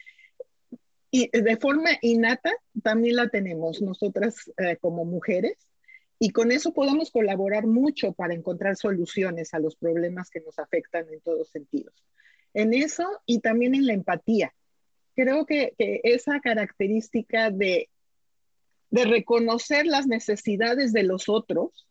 y 1.12 1.30
de 1.32 1.58
forma 1.58 1.92
innata 2.02 2.52
también 2.82 3.18
la 3.18 3.30
tenemos 3.30 3.84
nosotras 3.84 4.52
eh, 4.58 4.78
como 4.82 5.06
mujeres 5.06 5.58
y 6.24 6.30
con 6.30 6.54
eso 6.54 6.74
podemos 6.74 7.12
colaborar 7.12 7.68
mucho 7.68 8.14
para 8.14 8.34
encontrar 8.34 8.78
soluciones 8.78 9.54
a 9.54 9.60
los 9.60 9.76
problemas 9.76 10.30
que 10.30 10.40
nos 10.40 10.58
afectan 10.58 11.06
en 11.12 11.20
todos 11.20 11.50
sentidos. 11.50 11.94
En 12.54 12.74
eso 12.74 13.06
y 13.26 13.42
también 13.42 13.76
en 13.76 13.86
la 13.86 13.92
empatía. 13.92 14.54
Creo 15.18 15.46
que, 15.46 15.74
que 15.78 16.00
esa 16.06 16.40
característica 16.40 17.52
de, 17.52 17.90
de 18.90 19.04
reconocer 19.04 19.86
las 19.86 20.08
necesidades 20.08 20.94
de 20.94 21.04
los 21.04 21.28
otros 21.28 21.90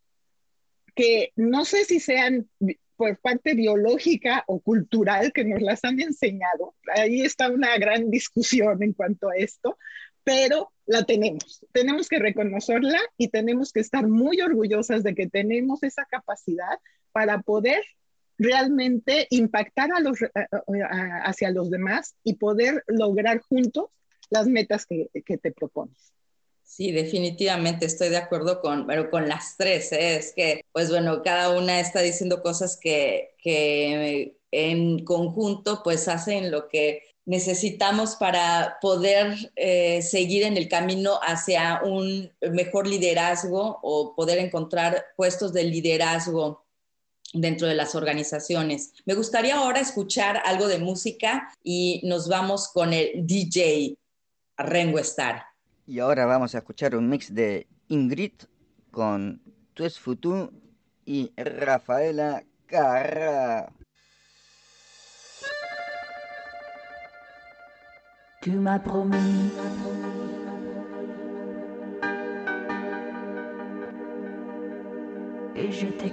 que 0.94 1.32
no 1.36 1.66
sé 1.66 1.84
si 1.84 2.00
sean 2.00 2.48
por 2.96 3.18
parte 3.18 3.52
biológica 3.52 4.44
o 4.46 4.60
cultural 4.60 5.34
que 5.34 5.44
nos 5.44 5.60
las 5.60 5.84
han 5.84 6.00
enseñado. 6.00 6.74
Ahí 6.96 7.20
está 7.20 7.50
una 7.50 7.76
gran 7.76 8.10
discusión 8.10 8.82
en 8.82 8.94
cuanto 8.94 9.28
a 9.28 9.36
esto, 9.36 9.76
pero 10.24 10.72
la 10.86 11.04
tenemos. 11.04 11.64
Tenemos 11.72 12.08
que 12.08 12.18
reconocerla 12.18 12.98
y 13.16 13.28
tenemos 13.28 13.72
que 13.72 13.80
estar 13.80 14.06
muy 14.06 14.40
orgullosas 14.40 15.02
de 15.02 15.14
que 15.14 15.28
tenemos 15.28 15.82
esa 15.82 16.04
capacidad 16.04 16.78
para 17.12 17.42
poder 17.42 17.82
realmente 18.38 19.26
impactar 19.30 19.90
a 19.94 20.00
los, 20.00 20.18
hacia 21.24 21.50
los 21.50 21.70
demás 21.70 22.16
y 22.24 22.34
poder 22.34 22.82
lograr 22.86 23.40
juntos 23.40 23.86
las 24.30 24.46
metas 24.46 24.86
que, 24.86 25.08
que 25.24 25.38
te 25.38 25.52
propones. 25.52 26.12
Sí, 26.62 26.90
definitivamente 26.90 27.84
estoy 27.84 28.08
de 28.08 28.16
acuerdo 28.16 28.62
con, 28.62 28.86
pero 28.86 29.10
con 29.10 29.28
las 29.28 29.56
tres. 29.58 29.92
¿eh? 29.92 30.16
Es 30.16 30.32
que, 30.34 30.64
pues 30.72 30.88
bueno, 30.88 31.22
cada 31.22 31.50
una 31.56 31.80
está 31.80 32.00
diciendo 32.00 32.42
cosas 32.42 32.78
que, 32.80 33.34
que 33.38 34.38
en 34.50 35.04
conjunto 35.04 35.82
pues 35.84 36.08
hacen 36.08 36.50
lo 36.50 36.68
que 36.68 37.02
necesitamos 37.24 38.16
para 38.16 38.78
poder 38.80 39.52
eh, 39.56 40.02
seguir 40.02 40.42
en 40.42 40.56
el 40.56 40.68
camino 40.68 41.18
hacia 41.22 41.80
un 41.84 42.30
mejor 42.40 42.86
liderazgo 42.86 43.78
o 43.82 44.14
poder 44.14 44.38
encontrar 44.38 45.04
puestos 45.16 45.52
de 45.52 45.64
liderazgo 45.64 46.64
dentro 47.32 47.66
de 47.66 47.74
las 47.74 47.94
organizaciones. 47.94 48.92
Me 49.04 49.14
gustaría 49.14 49.56
ahora 49.56 49.80
escuchar 49.80 50.42
algo 50.44 50.68
de 50.68 50.78
música 50.78 51.48
y 51.62 52.00
nos 52.04 52.28
vamos 52.28 52.68
con 52.68 52.92
el 52.92 53.26
DJ 53.26 53.96
Rengo 54.58 54.98
Star. 54.98 55.44
Y 55.86 55.98
ahora 55.98 56.26
vamos 56.26 56.54
a 56.54 56.58
escuchar 56.58 56.94
un 56.94 57.08
mix 57.08 57.34
de 57.34 57.66
Ingrid 57.88 58.32
con 58.90 59.40
Tues 59.74 59.98
Futu 59.98 60.50
y 61.04 61.32
Rafaela 61.36 62.44
Carra. 62.66 63.72
Tu 68.42 68.50
m'as 68.58 68.80
promis 68.80 69.52
et 75.54 75.70
je 75.70 75.86
t'ai. 75.86 76.12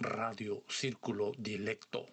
Radio 0.00 0.64
Círculo 0.68 1.32
Dilecto. 1.38 2.06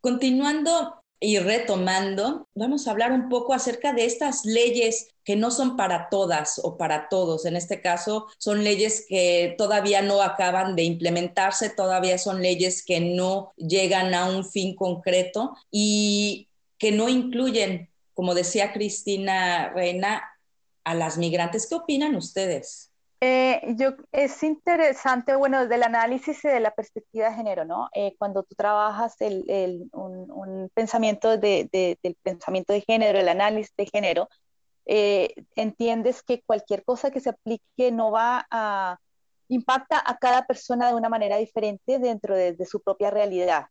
Continuando 0.00 1.02
y 1.18 1.38
retomando, 1.38 2.48
vamos 2.54 2.86
a 2.86 2.92
hablar 2.92 3.10
un 3.10 3.28
poco 3.28 3.54
acerca 3.54 3.92
de 3.92 4.04
estas 4.04 4.44
leyes 4.44 5.08
que 5.24 5.34
no 5.34 5.50
son 5.50 5.76
para 5.76 6.08
todas 6.10 6.60
o 6.62 6.76
para 6.76 7.08
todos. 7.08 7.44
En 7.44 7.56
este 7.56 7.80
caso, 7.80 8.28
son 8.38 8.62
leyes 8.62 9.04
que 9.08 9.56
todavía 9.58 10.00
no 10.00 10.22
acaban 10.22 10.76
de 10.76 10.84
implementarse, 10.84 11.70
todavía 11.70 12.18
son 12.18 12.40
leyes 12.40 12.84
que 12.84 13.00
no 13.00 13.52
llegan 13.56 14.14
a 14.14 14.26
un 14.26 14.44
fin 14.44 14.76
concreto 14.76 15.56
y 15.72 16.48
que 16.78 16.92
no 16.92 17.08
incluyen, 17.08 17.90
como 18.14 18.34
decía 18.34 18.72
Cristina 18.72 19.70
Reina, 19.70 20.22
a 20.84 20.94
las 20.94 21.18
migrantes. 21.18 21.66
¿Qué 21.68 21.74
opinan 21.74 22.14
ustedes? 22.14 22.91
Eh, 23.24 23.74
yo, 23.76 23.90
es 24.10 24.42
interesante, 24.42 25.36
bueno, 25.36 25.60
desde 25.62 25.76
el 25.76 25.84
análisis 25.84 26.44
y 26.44 26.48
de 26.48 26.58
la 26.58 26.72
perspectiva 26.74 27.28
de 27.30 27.36
género, 27.36 27.64
¿no? 27.64 27.88
Eh, 27.94 28.16
cuando 28.18 28.42
tú 28.42 28.56
trabajas 28.56 29.14
el, 29.20 29.48
el- 29.48 29.88
un, 29.92 30.28
un 30.32 30.68
pensamiento 30.74 31.36
de, 31.38 31.68
de- 31.72 31.98
del 32.02 32.16
pensamiento 32.22 32.72
de 32.72 32.80
género, 32.80 33.20
el 33.20 33.28
análisis 33.28 33.72
de 33.76 33.86
género, 33.86 34.28
eh, 34.86 35.34
entiendes 35.56 36.22
que 36.24 36.42
cualquier 36.42 36.84
cosa 36.84 37.10
que 37.12 37.20
se 37.20 37.30
aplique 37.30 37.92
no 37.92 38.10
va 38.10 38.46
a, 38.50 38.98
impacta 39.48 40.02
a 40.04 40.18
cada 40.18 40.46
persona 40.46 40.88
de 40.88 40.94
una 40.96 41.08
manera 41.08 41.36
diferente 41.36 41.98
dentro 42.00 42.34
de, 42.36 42.54
de 42.54 42.66
su 42.66 42.82
propia 42.82 43.10
realidad. 43.10 43.66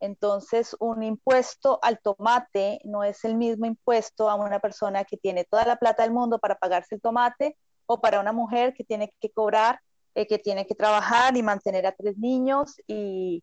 Entonces, 0.00 0.76
un 0.80 1.02
impuesto 1.02 1.78
al 1.82 1.98
tomate 2.00 2.80
no 2.84 3.04
es 3.04 3.24
el 3.24 3.36
mismo 3.36 3.66
impuesto 3.66 4.28
a 4.30 4.34
una 4.34 4.60
persona 4.60 5.04
que 5.04 5.16
tiene 5.16 5.44
toda 5.44 5.64
la 5.64 5.76
plata 5.76 6.02
del 6.02 6.12
mundo 6.12 6.38
para 6.38 6.56
pagarse 6.58 6.94
el 6.96 7.00
tomate 7.00 7.56
o 7.86 8.00
para 8.00 8.20
una 8.20 8.32
mujer 8.32 8.74
que 8.74 8.84
tiene 8.84 9.12
que 9.20 9.30
cobrar, 9.30 9.80
eh, 10.14 10.26
que 10.26 10.38
tiene 10.38 10.66
que 10.66 10.74
trabajar 10.74 11.36
y 11.36 11.42
mantener 11.42 11.86
a 11.86 11.92
tres 11.92 12.16
niños 12.18 12.76
y, 12.86 13.42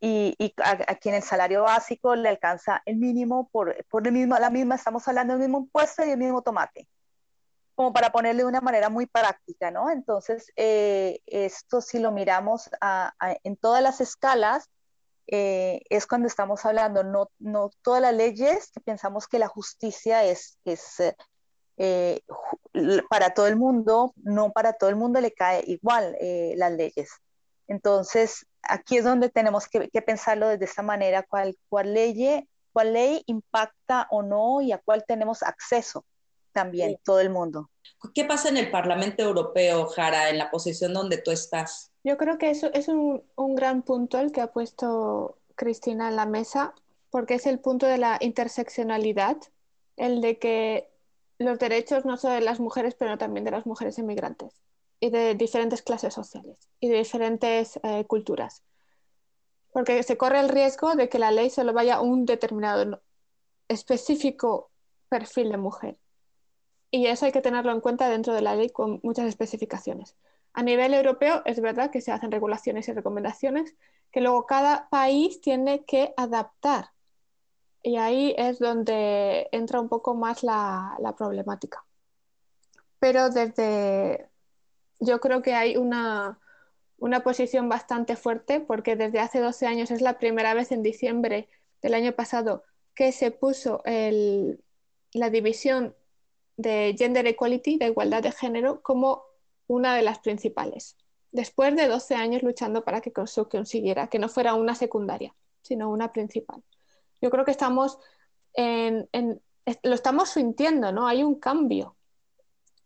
y, 0.00 0.34
y 0.38 0.54
a, 0.62 0.70
a 0.70 0.94
quien 0.96 1.14
el 1.14 1.22
salario 1.22 1.62
básico 1.62 2.14
le 2.16 2.28
alcanza 2.28 2.82
el 2.86 2.96
mínimo 2.96 3.48
por, 3.50 3.76
por 3.86 4.06
el 4.06 4.12
mismo, 4.12 4.36
la 4.38 4.50
misma, 4.50 4.74
estamos 4.76 5.06
hablando 5.08 5.34
del 5.34 5.42
mismo 5.42 5.58
impuesto 5.58 6.04
y 6.04 6.10
el 6.10 6.18
mismo 6.18 6.42
tomate, 6.42 6.88
como 7.74 7.92
para 7.92 8.10
ponerle 8.10 8.42
de 8.42 8.48
una 8.48 8.60
manera 8.62 8.88
muy 8.88 9.06
práctica, 9.06 9.70
¿no? 9.70 9.90
Entonces, 9.90 10.50
eh, 10.56 11.20
esto 11.26 11.80
si 11.80 11.98
lo 11.98 12.10
miramos 12.12 12.70
a- 12.80 13.12
a- 13.18 13.36
en 13.44 13.56
todas 13.56 13.82
las 13.82 14.00
escalas, 14.00 14.70
eh, 15.26 15.82
es 15.90 16.06
cuando 16.06 16.28
estamos 16.28 16.64
hablando, 16.64 17.02
no, 17.02 17.30
no 17.38 17.70
todas 17.82 18.00
las 18.00 18.14
leyes, 18.14 18.70
que 18.72 18.80
pensamos 18.80 19.26
que 19.28 19.38
la 19.38 19.48
justicia 19.48 20.24
es, 20.24 20.58
es 20.64 21.00
eh, 21.76 22.20
para 23.08 23.30
todo 23.30 23.46
el 23.46 23.56
mundo, 23.56 24.12
no 24.16 24.52
para 24.52 24.74
todo 24.74 24.90
el 24.90 24.96
mundo 24.96 25.20
le 25.20 25.32
cae 25.32 25.62
igual 25.66 26.16
eh, 26.20 26.54
las 26.56 26.72
leyes. 26.72 27.10
Entonces, 27.68 28.46
aquí 28.62 28.98
es 28.98 29.04
donde 29.04 29.28
tenemos 29.28 29.68
que, 29.68 29.88
que 29.88 30.02
pensarlo 30.02 30.48
de 30.48 30.64
esta 30.64 30.82
manera, 30.82 31.22
cuál, 31.22 31.56
cuál, 31.68 31.94
ley, 31.94 32.48
cuál 32.72 32.92
ley 32.92 33.22
impacta 33.26 34.06
o 34.10 34.22
no 34.22 34.60
y 34.60 34.72
a 34.72 34.78
cuál 34.78 35.04
tenemos 35.06 35.42
acceso 35.42 36.04
también 36.52 36.98
todo 37.04 37.20
el 37.20 37.30
mundo. 37.30 37.70
¿Qué 38.14 38.24
pasa 38.24 38.48
en 38.48 38.56
el 38.56 38.70
Parlamento 38.70 39.22
Europeo, 39.22 39.86
Jara, 39.88 40.30
en 40.30 40.38
la 40.38 40.50
posición 40.50 40.94
donde 40.94 41.18
tú 41.18 41.30
estás? 41.30 41.90
Yo 42.02 42.16
creo 42.16 42.38
que 42.38 42.50
eso 42.50 42.70
es 42.72 42.88
un, 42.88 43.22
un 43.36 43.54
gran 43.54 43.82
punto 43.82 44.18
el 44.18 44.32
que 44.32 44.40
ha 44.40 44.52
puesto 44.52 45.38
Cristina 45.54 46.08
en 46.08 46.16
la 46.16 46.24
mesa, 46.24 46.74
porque 47.10 47.34
es 47.34 47.46
el 47.46 47.58
punto 47.58 47.86
de 47.86 47.98
la 47.98 48.16
interseccionalidad, 48.20 49.36
el 49.96 50.20
de 50.20 50.38
que 50.38 50.90
los 51.38 51.58
derechos 51.58 52.04
no 52.04 52.16
solo 52.16 52.34
de 52.34 52.40
las 52.40 52.60
mujeres, 52.60 52.94
pero 52.94 53.18
también 53.18 53.44
de 53.44 53.50
las 53.50 53.66
mujeres 53.66 53.98
inmigrantes 53.98 54.62
y 55.00 55.10
de 55.10 55.34
diferentes 55.34 55.82
clases 55.82 56.14
sociales 56.14 56.56
y 56.80 56.88
de 56.88 56.98
diferentes 56.98 57.78
eh, 57.82 58.04
culturas. 58.06 58.62
Porque 59.72 60.02
se 60.02 60.16
corre 60.16 60.40
el 60.40 60.48
riesgo 60.48 60.94
de 60.94 61.08
que 61.08 61.18
la 61.18 61.30
ley 61.30 61.50
solo 61.50 61.72
vaya 61.72 61.96
a 61.96 62.00
un 62.00 62.24
determinado 62.24 63.02
específico 63.68 64.70
perfil 65.08 65.50
de 65.50 65.58
mujer. 65.58 65.98
Y 66.90 67.06
eso 67.06 67.26
hay 67.26 67.32
que 67.32 67.42
tenerlo 67.42 67.72
en 67.72 67.80
cuenta 67.80 68.08
dentro 68.08 68.32
de 68.32 68.40
la 68.40 68.54
ley 68.54 68.70
con 68.70 69.00
muchas 69.02 69.26
especificaciones. 69.26 70.16
A 70.54 70.62
nivel 70.62 70.94
europeo 70.94 71.42
es 71.44 71.60
verdad 71.60 71.90
que 71.90 72.00
se 72.00 72.12
hacen 72.12 72.30
regulaciones 72.30 72.88
y 72.88 72.92
recomendaciones 72.92 73.74
que 74.10 74.22
luego 74.22 74.46
cada 74.46 74.88
país 74.88 75.42
tiene 75.42 75.84
que 75.84 76.14
adaptar. 76.16 76.95
Y 77.86 77.98
ahí 77.98 78.34
es 78.36 78.58
donde 78.58 79.48
entra 79.52 79.80
un 79.80 79.88
poco 79.88 80.16
más 80.16 80.42
la, 80.42 81.14
problemática. 81.16 81.84
Pero 82.98 83.30
desde, 83.30 84.28
yo 84.98 85.20
creo 85.20 85.40
que 85.40 85.54
hay 85.54 85.76
una, 85.76 86.40
una 86.98 87.20
posición 87.22 87.68
bastante 87.68 88.16
fuerte 88.16 88.58
porque 88.58 88.96
desde 88.96 89.20
hace 89.20 89.38
12 89.38 89.68
años 89.68 89.92
es 89.92 90.00
la 90.00 90.18
primera 90.18 90.52
vez 90.52 90.72
en 90.72 90.82
diciembre 90.82 91.48
del 91.80 91.94
año 91.94 92.10
pasado 92.10 92.64
que 92.92 93.12
se 93.12 93.30
puso 93.30 93.82
el, 93.84 94.64
la 95.12 95.30
división 95.30 95.94
de 96.56 96.92
gender 96.98 97.28
equality, 97.28 97.78
de 97.78 97.86
igualdad 97.86 98.24
de 98.24 98.32
género, 98.32 98.82
como 98.82 99.22
una 99.68 99.94
de 99.94 100.02
las 100.02 100.18
principales. 100.18 100.96
Después 101.30 101.76
de 101.76 101.86
12 101.86 102.16
años 102.16 102.42
luchando 102.42 102.84
para 102.84 103.00
que 103.00 103.12
consiguiera, 103.12 104.08
que 104.08 104.18
no 104.18 104.28
fuera 104.28 104.54
una 104.54 104.74
secundaria, 104.74 105.36
sino 105.62 105.88
una 105.88 106.12
principal. 106.12 106.64
Yo 107.20 107.30
creo 107.30 107.44
que 107.44 107.50
estamos 107.50 107.98
en, 108.54 109.08
en, 109.12 109.40
lo 109.82 109.94
estamos 109.94 110.30
sintiendo, 110.30 110.92
¿no? 110.92 111.06
Hay 111.06 111.22
un 111.22 111.38
cambio. 111.38 111.96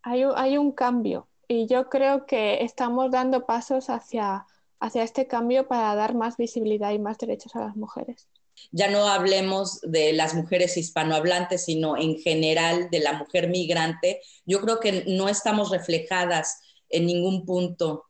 Hay, 0.02 0.24
hay 0.34 0.58
un 0.58 0.72
cambio. 0.72 1.28
Y 1.48 1.66
yo 1.66 1.88
creo 1.88 2.26
que 2.26 2.62
estamos 2.64 3.10
dando 3.10 3.44
pasos 3.44 3.90
hacia, 3.90 4.46
hacia 4.78 5.02
este 5.02 5.26
cambio 5.26 5.68
para 5.68 5.94
dar 5.94 6.14
más 6.14 6.36
visibilidad 6.36 6.92
y 6.92 6.98
más 6.98 7.18
derechos 7.18 7.54
a 7.56 7.60
las 7.60 7.76
mujeres 7.76 8.28
ya 8.72 8.88
no 8.88 9.06
hablemos 9.06 9.80
de 9.82 10.12
las 10.12 10.34
mujeres 10.34 10.76
hispanohablantes, 10.76 11.64
sino 11.64 11.96
en 11.96 12.18
general 12.18 12.90
de 12.90 13.00
la 13.00 13.14
mujer 13.14 13.48
migrante, 13.48 14.20
yo 14.44 14.60
creo 14.60 14.80
que 14.80 15.04
no 15.06 15.28
estamos 15.28 15.70
reflejadas 15.70 16.60
en 16.88 17.06
ningún 17.06 17.44
punto 17.46 18.06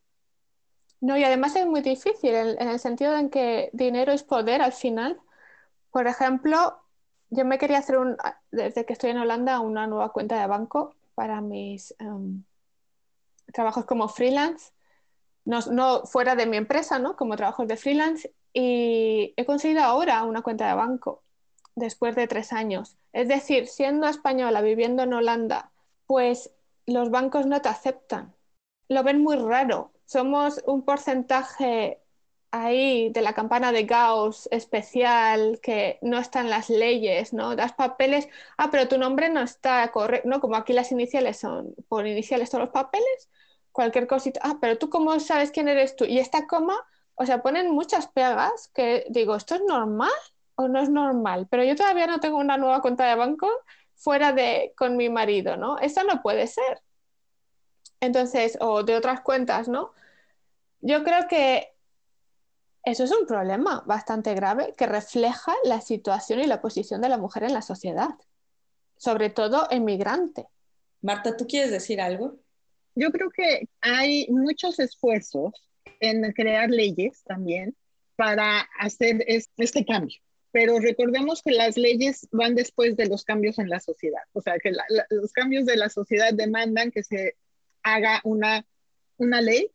No, 1.00 1.16
y 1.16 1.24
además 1.24 1.56
es 1.56 1.66
muy 1.66 1.82
difícil 1.82 2.34
en, 2.34 2.60
en 2.60 2.68
el 2.68 2.78
sentido 2.78 3.16
en 3.16 3.30
que 3.30 3.70
dinero 3.72 4.12
es 4.12 4.22
poder 4.22 4.62
al 4.62 4.72
final. 4.72 5.18
Por 5.90 6.06
ejemplo, 6.06 6.78
yo 7.30 7.44
me 7.44 7.58
quería 7.58 7.78
hacer 7.78 7.98
un, 7.98 8.16
desde 8.50 8.84
que 8.84 8.92
estoy 8.92 9.10
en 9.10 9.18
Holanda 9.18 9.60
una 9.60 9.86
nueva 9.86 10.12
cuenta 10.12 10.40
de 10.40 10.46
banco 10.46 10.94
para 11.14 11.40
mis 11.40 11.94
em, 11.98 12.44
trabajos 13.52 13.84
como 13.84 14.08
freelance, 14.08 14.72
no, 15.44 15.60
no 15.70 16.04
fuera 16.06 16.34
de 16.36 16.46
mi 16.46 16.56
empresa, 16.56 16.98
¿no? 16.98 17.16
Como 17.16 17.36
trabajos 17.36 17.66
de 17.66 17.76
freelance 17.76 18.32
y 18.52 19.32
he 19.36 19.44
conseguido 19.44 19.82
ahora 19.82 20.24
una 20.24 20.42
cuenta 20.42 20.68
de 20.68 20.74
banco 20.74 21.22
después 21.76 22.14
de 22.16 22.26
tres 22.26 22.52
años. 22.52 22.96
Es 23.12 23.28
decir, 23.28 23.66
siendo 23.66 24.06
española, 24.08 24.60
viviendo 24.60 25.02
en 25.02 25.14
Holanda, 25.14 25.72
pues 26.06 26.52
los 26.86 27.10
bancos 27.10 27.46
no 27.46 27.60
te 27.60 27.68
aceptan. 27.68 28.34
Lo 28.88 29.02
ven 29.02 29.22
muy 29.22 29.36
raro. 29.36 29.92
Somos 30.04 30.62
un 30.66 30.84
porcentaje 30.84 31.99
ahí 32.52 33.10
de 33.10 33.22
la 33.22 33.32
campana 33.34 33.72
de 33.72 33.84
Gauss 33.84 34.48
especial 34.50 35.60
que 35.62 35.98
no 36.02 36.18
están 36.18 36.50
las 36.50 36.68
leyes, 36.70 37.32
¿no? 37.32 37.56
Das 37.56 37.72
papeles, 37.72 38.28
ah, 38.56 38.70
pero 38.70 38.88
tu 38.88 38.98
nombre 38.98 39.28
no 39.30 39.40
está 39.40 39.90
correcto, 39.92 40.28
¿no? 40.28 40.40
Como 40.40 40.56
aquí 40.56 40.72
las 40.72 40.92
iniciales 40.92 41.38
son 41.38 41.74
por 41.88 42.06
iniciales 42.06 42.50
todos 42.50 42.64
los 42.64 42.72
papeles, 42.72 43.30
cualquier 43.72 44.06
cosita, 44.06 44.40
ah, 44.42 44.58
pero 44.60 44.78
tú 44.78 44.90
cómo 44.90 45.18
sabes 45.20 45.50
quién 45.50 45.68
eres 45.68 45.96
tú. 45.96 46.04
Y 46.04 46.18
esta 46.18 46.46
coma, 46.46 46.76
o 47.14 47.26
sea, 47.26 47.42
ponen 47.42 47.70
muchas 47.70 48.08
pegas 48.08 48.68
que 48.74 49.06
digo, 49.10 49.36
¿esto 49.36 49.54
es 49.54 49.62
normal 49.62 50.10
o 50.56 50.68
no 50.68 50.80
es 50.80 50.90
normal? 50.90 51.46
Pero 51.50 51.64
yo 51.64 51.76
todavía 51.76 52.06
no 52.06 52.20
tengo 52.20 52.38
una 52.38 52.56
nueva 52.56 52.80
cuenta 52.82 53.06
de 53.06 53.14
banco 53.14 53.48
fuera 53.94 54.32
de 54.32 54.72
con 54.76 54.96
mi 54.96 55.08
marido, 55.10 55.56
¿no? 55.56 55.78
Eso 55.78 56.02
no 56.04 56.22
puede 56.22 56.46
ser. 56.46 56.82
Entonces, 58.00 58.56
o 58.60 58.82
de 58.82 58.96
otras 58.96 59.20
cuentas, 59.20 59.68
¿no? 59.68 59.92
Yo 60.80 61.04
creo 61.04 61.28
que 61.28 61.74
eso 62.84 63.04
es 63.04 63.12
un 63.12 63.26
problema 63.26 63.82
bastante 63.86 64.34
grave 64.34 64.74
que 64.76 64.86
refleja 64.86 65.52
la 65.64 65.80
situación 65.80 66.40
y 66.40 66.46
la 66.46 66.60
posición 66.60 67.00
de 67.00 67.08
la 67.08 67.18
mujer 67.18 67.44
en 67.44 67.54
la 67.54 67.62
sociedad, 67.62 68.10
sobre 68.96 69.30
todo 69.30 69.66
emigrante. 69.70 70.48
Marta, 71.02 71.36
¿tú 71.36 71.46
quieres 71.46 71.70
decir 71.70 72.00
algo? 72.00 72.38
Yo 72.94 73.10
creo 73.10 73.30
que 73.30 73.68
hay 73.80 74.26
muchos 74.30 74.78
esfuerzos 74.78 75.52
en 76.00 76.32
crear 76.32 76.70
leyes 76.70 77.22
también 77.24 77.76
para 78.16 78.68
hacer 78.78 79.24
este 79.26 79.84
cambio. 79.84 80.18
Pero 80.52 80.80
recordemos 80.80 81.42
que 81.42 81.52
las 81.52 81.76
leyes 81.76 82.26
van 82.32 82.54
después 82.54 82.96
de 82.96 83.06
los 83.06 83.24
cambios 83.24 83.58
en 83.58 83.68
la 83.68 83.78
sociedad. 83.78 84.22
O 84.32 84.40
sea, 84.40 84.58
que 84.58 84.72
la, 84.72 84.84
la, 84.88 85.06
los 85.10 85.32
cambios 85.32 85.64
de 85.64 85.76
la 85.76 85.88
sociedad 85.88 86.32
demandan 86.32 86.90
que 86.90 87.04
se 87.04 87.36
haga 87.82 88.20
una, 88.24 88.66
una 89.16 89.40
ley 89.40 89.70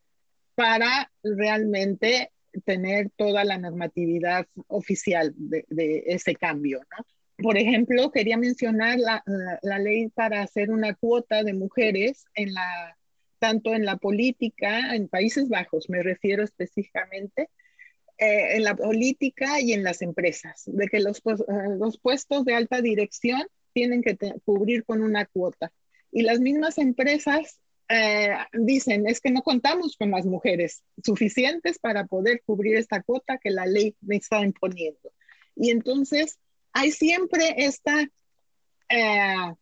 para 0.54 1.12
realmente 1.24 2.32
tener 2.64 3.10
toda 3.16 3.44
la 3.44 3.58
normatividad 3.58 4.48
oficial 4.68 5.34
de, 5.36 5.66
de 5.70 6.04
ese 6.08 6.36
cambio, 6.36 6.82
¿no? 6.98 7.06
Por 7.38 7.58
ejemplo, 7.58 8.12
quería 8.12 8.38
mencionar 8.38 8.98
la, 8.98 9.22
la, 9.26 9.60
la, 9.62 9.80
ley 9.80 10.08
para 10.08 10.42
hacer 10.42 10.72
una 10.72 10.96
cuota 10.96 11.44
de 11.44 11.54
mujeres 11.54 12.24
en 12.34 12.54
la, 12.54 12.98
tanto 13.40 13.74
en 13.74 13.84
la 13.84 13.98
política, 13.98 14.96
en 14.96 15.10
Países 15.10 15.50
Bajos, 15.50 15.90
me 15.90 16.02
refiero 16.02 16.44
específicamente, 16.44 17.50
eh, 18.18 18.56
en 18.56 18.64
la 18.64 18.76
política 18.76 19.60
y 19.60 19.74
en 19.74 19.84
las 19.84 20.02
empresas, 20.02 20.64
de 20.66 20.88
que 20.88 21.02
los, 21.02 21.22
los 21.78 22.00
puestos 22.00 22.46
de 22.46 22.56
alta 22.56 22.82
dirección 22.82 23.46
tienen 23.74 24.02
que 24.02 24.18
cubrir 24.46 24.86
con 24.86 25.04
una 25.04 25.26
cuota. 25.26 25.74
Y 26.12 26.22
las 26.22 26.40
mismas 26.40 26.78
empresas 26.78 27.60
eh, 27.90 28.36
dicen, 28.54 29.08
es 29.08 29.22
que 29.22 29.32
no 29.32 29.42
contamos 29.42 29.96
con 29.98 30.12
las 30.12 30.26
mujeres 30.26 30.84
suficientes 31.04 31.80
para 31.80 32.06
poder 32.06 32.42
cubrir 32.46 32.78
esta 32.78 33.04
cuota 33.04 33.38
que 33.38 33.52
la 33.52 33.66
ley 33.66 33.96
me 34.02 34.16
está 34.18 34.42
imponiendo. 34.42 35.12
Y 35.56 35.70
entonces 35.70 36.40
hay 36.74 36.92
siempre 36.92 37.56
esta, 37.58 38.10
eh, 38.90 39.54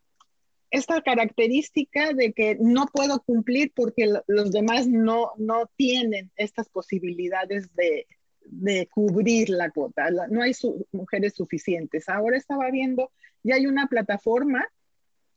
esta 0.72 1.02
característica 1.02 2.14
de 2.14 2.34
que 2.34 2.58
no 2.60 2.88
puedo 2.88 3.22
cumplir 3.22 3.72
porque 3.76 4.12
los 4.28 4.52
demás 4.52 4.88
no, 4.88 5.32
no 5.38 5.70
tienen 5.76 6.32
estas 6.36 6.70
posibilidades 6.70 7.74
de, 7.76 8.08
de 8.42 8.88
cubrir 8.88 9.50
la 9.50 9.70
cuota. 9.70 10.10
No 10.30 10.42
hay 10.42 10.54
su 10.54 10.88
mujeres 10.92 11.34
suficientes. 11.36 12.10
Ahora 12.10 12.38
estaba 12.38 12.72
viendo, 12.72 13.12
ya 13.44 13.56
hay 13.56 13.68
una 13.68 13.88
plataforma 13.88 14.66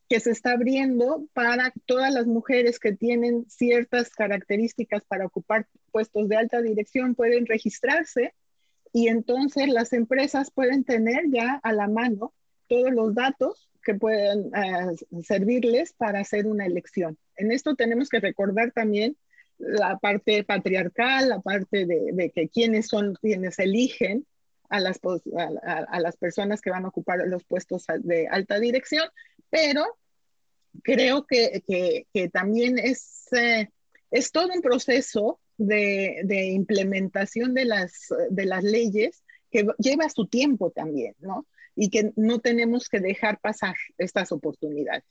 que 0.09 0.21
se 0.21 0.31
está 0.31 0.53
abriendo 0.53 1.27
para 1.33 1.73
todas 1.85 2.13
las 2.13 2.27
mujeres 2.27 2.79
que 2.79 2.93
tienen 2.93 3.45
ciertas 3.49 4.11
características 4.11 5.05
para 5.05 5.27
ocupar 5.27 5.67
puestos 5.91 6.29
de 6.29 6.37
alta 6.37 6.63
dirección, 6.63 7.15
pueden 7.15 7.47
registrarse 7.47 8.35
y 8.93 9.09
entonces 9.09 9.69
las 9.69 9.93
empresas 9.93 10.51
pueden 10.51 10.85
tener 10.85 11.25
ya 11.31 11.61
a 11.63 11.73
la 11.73 11.89
mano 11.89 12.33
todos 12.69 12.93
los 12.93 13.15
datos 13.15 13.69
que 13.83 13.95
pueden 13.95 14.47
uh, 14.47 15.23
servirles 15.23 15.93
para 15.93 16.21
hacer 16.21 16.47
una 16.47 16.67
elección. 16.67 17.19
En 17.37 17.53
esto 17.53 17.75
tenemos 17.75 18.09
que 18.09 18.21
recordar 18.21 18.73
también 18.73 19.17
la 19.59 19.99
parte 19.99 20.45
patriarcal, 20.45 21.29
la 21.29 21.41
parte 21.41 21.87
de, 21.87 22.33
que 22.35 22.49
quiénes 22.49 22.89
son 22.89 23.15
quienes 23.15 23.59
eligen 23.59 24.27
a 24.69 24.81
las, 24.81 24.99
a 25.63 26.01
las 26.01 26.17
personas 26.17 26.61
que 26.61 26.71
van 26.71 26.85
a 26.85 26.89
ocupar 26.89 27.21
los 27.27 27.45
puestos 27.45 27.85
de 28.01 28.27
alta 28.29 28.59
dirección, 28.59 29.09
pero 29.51 29.85
creo 30.83 31.27
que, 31.27 31.63
que, 32.13 32.29
también 32.29 32.79
es, 32.79 33.33
eh, 33.33 33.69
es 34.11 34.33
todo 34.33 34.53
un 34.53 34.61
proceso 34.61 35.41
de, 35.57 36.21
de, 36.25 36.47
implementación 36.47 37.55
de 37.55 37.65
las, 37.65 38.09
de 38.31 38.45
las 38.45 38.63
leyes 38.63 39.25
que 39.51 39.67
lleva 39.79 40.09
su 40.09 40.27
tiempo 40.27 40.71
también, 40.71 41.15
¿no? 41.19 41.47
Y 41.75 41.91
que 41.91 42.13
no 42.17 42.41
tenemos 42.41 42.89
que 42.89 43.01
dejar 43.01 43.39
pasar 43.39 43.75
estas 43.99 44.33
oportunidades. 44.33 45.05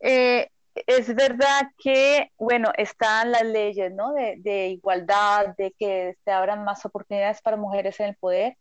Eh, 0.00 0.48
es 0.86 1.14
verdad 1.14 1.62
que, 1.78 2.30
bueno, 2.38 2.72
están 2.76 3.32
las 3.32 3.44
leyes, 3.44 3.92
¿no? 3.92 4.12
De, 4.12 4.36
de 4.38 4.68
igualdad, 4.68 5.54
de 5.56 5.74
que 5.78 6.16
se 6.24 6.30
abran 6.30 6.64
más 6.64 6.84
oportunidades 6.84 7.40
para 7.42 7.56
mujeres 7.56 7.98
en 8.00 8.06
el 8.06 8.16
poder, 8.16 8.56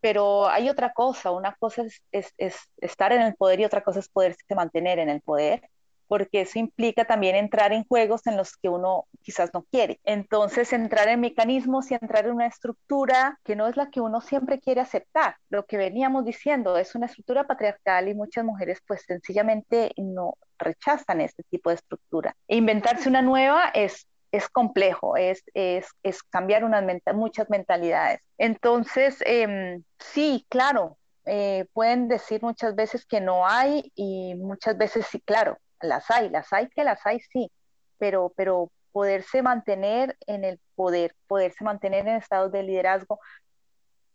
pero 0.00 0.48
hay 0.48 0.68
otra 0.68 0.92
cosa, 0.92 1.30
una 1.30 1.54
cosa 1.56 1.82
es, 1.82 2.02
es, 2.12 2.32
es, 2.38 2.56
estar 2.78 3.12
en 3.12 3.22
el 3.22 3.34
poder 3.34 3.60
y 3.60 3.64
otra 3.64 3.82
cosa 3.82 4.00
es 4.00 4.08
poderse 4.08 4.54
mantener 4.54 4.98
en 4.98 5.08
el 5.08 5.20
poder, 5.20 5.62
porque 6.10 6.40
eso 6.40 6.58
implica 6.58 7.04
también 7.04 7.36
entrar 7.36 7.72
en 7.72 7.84
juegos 7.84 8.26
en 8.26 8.36
los 8.36 8.56
que 8.56 8.68
uno 8.68 9.06
quizás 9.22 9.50
no 9.54 9.62
quiere. 9.70 10.00
Entonces, 10.02 10.72
entrar 10.72 11.06
en 11.06 11.20
mecanismos 11.20 11.88
y 11.88 11.94
entrar 11.94 12.26
en 12.26 12.32
una 12.32 12.48
estructura 12.48 13.38
que 13.44 13.54
no 13.54 13.68
es 13.68 13.76
la 13.76 13.90
que 13.90 14.00
uno 14.00 14.20
siempre 14.20 14.58
quiere 14.58 14.80
aceptar. 14.80 15.36
Lo 15.50 15.66
que 15.66 15.76
veníamos 15.76 16.24
diciendo 16.24 16.76
es 16.78 16.96
una 16.96 17.06
estructura 17.06 17.46
patriarcal 17.46 18.08
y 18.08 18.14
muchas 18.14 18.44
mujeres 18.44 18.80
pues 18.84 19.04
sencillamente 19.06 19.92
no 19.98 20.34
rechazan 20.58 21.20
este 21.20 21.44
tipo 21.44 21.70
de 21.70 21.76
estructura. 21.76 22.34
E 22.48 22.56
inventarse 22.56 23.08
una 23.08 23.22
nueva 23.22 23.70
es 23.72 24.08
es 24.32 24.48
complejo, 24.48 25.16
es, 25.16 25.42
es, 25.54 25.88
es 26.02 26.22
cambiar 26.22 26.64
unas 26.64 26.84
muchas 27.14 27.50
mentalidades. 27.50 28.20
Entonces, 28.38 29.22
eh, 29.26 29.80
sí, 29.98 30.46
claro, 30.48 30.98
eh, 31.26 31.66
pueden 31.72 32.08
decir 32.08 32.42
muchas 32.42 32.74
veces 32.74 33.04
que 33.06 33.20
no 33.20 33.46
hay 33.46 33.92
y 33.94 34.34
muchas 34.36 34.76
veces 34.78 35.06
sí, 35.06 35.20
claro, 35.20 35.58
las 35.80 36.10
hay, 36.10 36.28
las 36.28 36.52
hay 36.52 36.68
que 36.68 36.84
las 36.84 37.04
hay, 37.06 37.20
sí, 37.20 37.50
pero, 37.98 38.32
pero 38.36 38.70
poderse 38.92 39.42
mantener 39.42 40.16
en 40.26 40.44
el 40.44 40.60
poder, 40.74 41.14
poderse 41.26 41.64
mantener 41.64 42.06
en 42.08 42.16
estados 42.16 42.50
de 42.52 42.62
liderazgo 42.62 43.20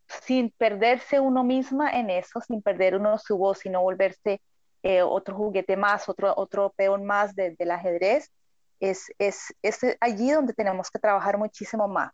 sin 0.08 0.52
perderse 0.52 1.20
uno 1.20 1.44
misma 1.44 1.92
en 1.92 2.10
eso, 2.10 2.42
sin 2.42 2.62
perder 2.62 2.96
uno 2.96 3.18
su 3.18 3.38
voz 3.38 3.66
y 3.66 3.70
no 3.70 3.82
volverse 3.82 4.42
eh, 4.84 5.02
otro 5.02 5.36
juguete 5.36 5.78
más, 5.78 6.08
otro, 6.10 6.34
otro 6.38 6.74
peón 6.76 7.06
más 7.06 7.36
de, 7.36 7.52
del 7.52 7.72
ajedrez, 7.72 8.32
es, 8.80 9.06
es, 9.20 9.54
es 9.62 9.80
allí 10.00 10.32
donde 10.32 10.54
tenemos 10.54 10.90
que 10.90 11.00
trabajar 11.00 11.38
muchísimo 11.38 11.88
más. 11.88 12.12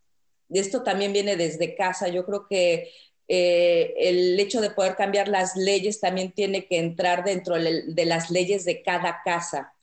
Esto 0.50 0.84
también 0.84 1.14
viene 1.14 1.36
desde 1.38 1.76
casa. 1.76 2.08
Yo 2.10 2.26
creo 2.26 2.48
que 2.48 2.92
eh, 3.28 3.94
el 3.98 4.40
hecho 4.40 4.60
de 4.60 4.72
poder 4.72 4.96
cambiar 4.96 5.30
las 5.30 5.56
leyes 5.56 6.02
también 6.02 6.34
tiene 6.34 6.66
que 6.68 6.80
entrar 6.80 7.24
dentro 7.24 7.56
de 7.56 8.06
las 8.06 8.30
leyes 8.30 8.66
de 8.66 8.84
cada 8.84 9.22
casa. 9.24 9.74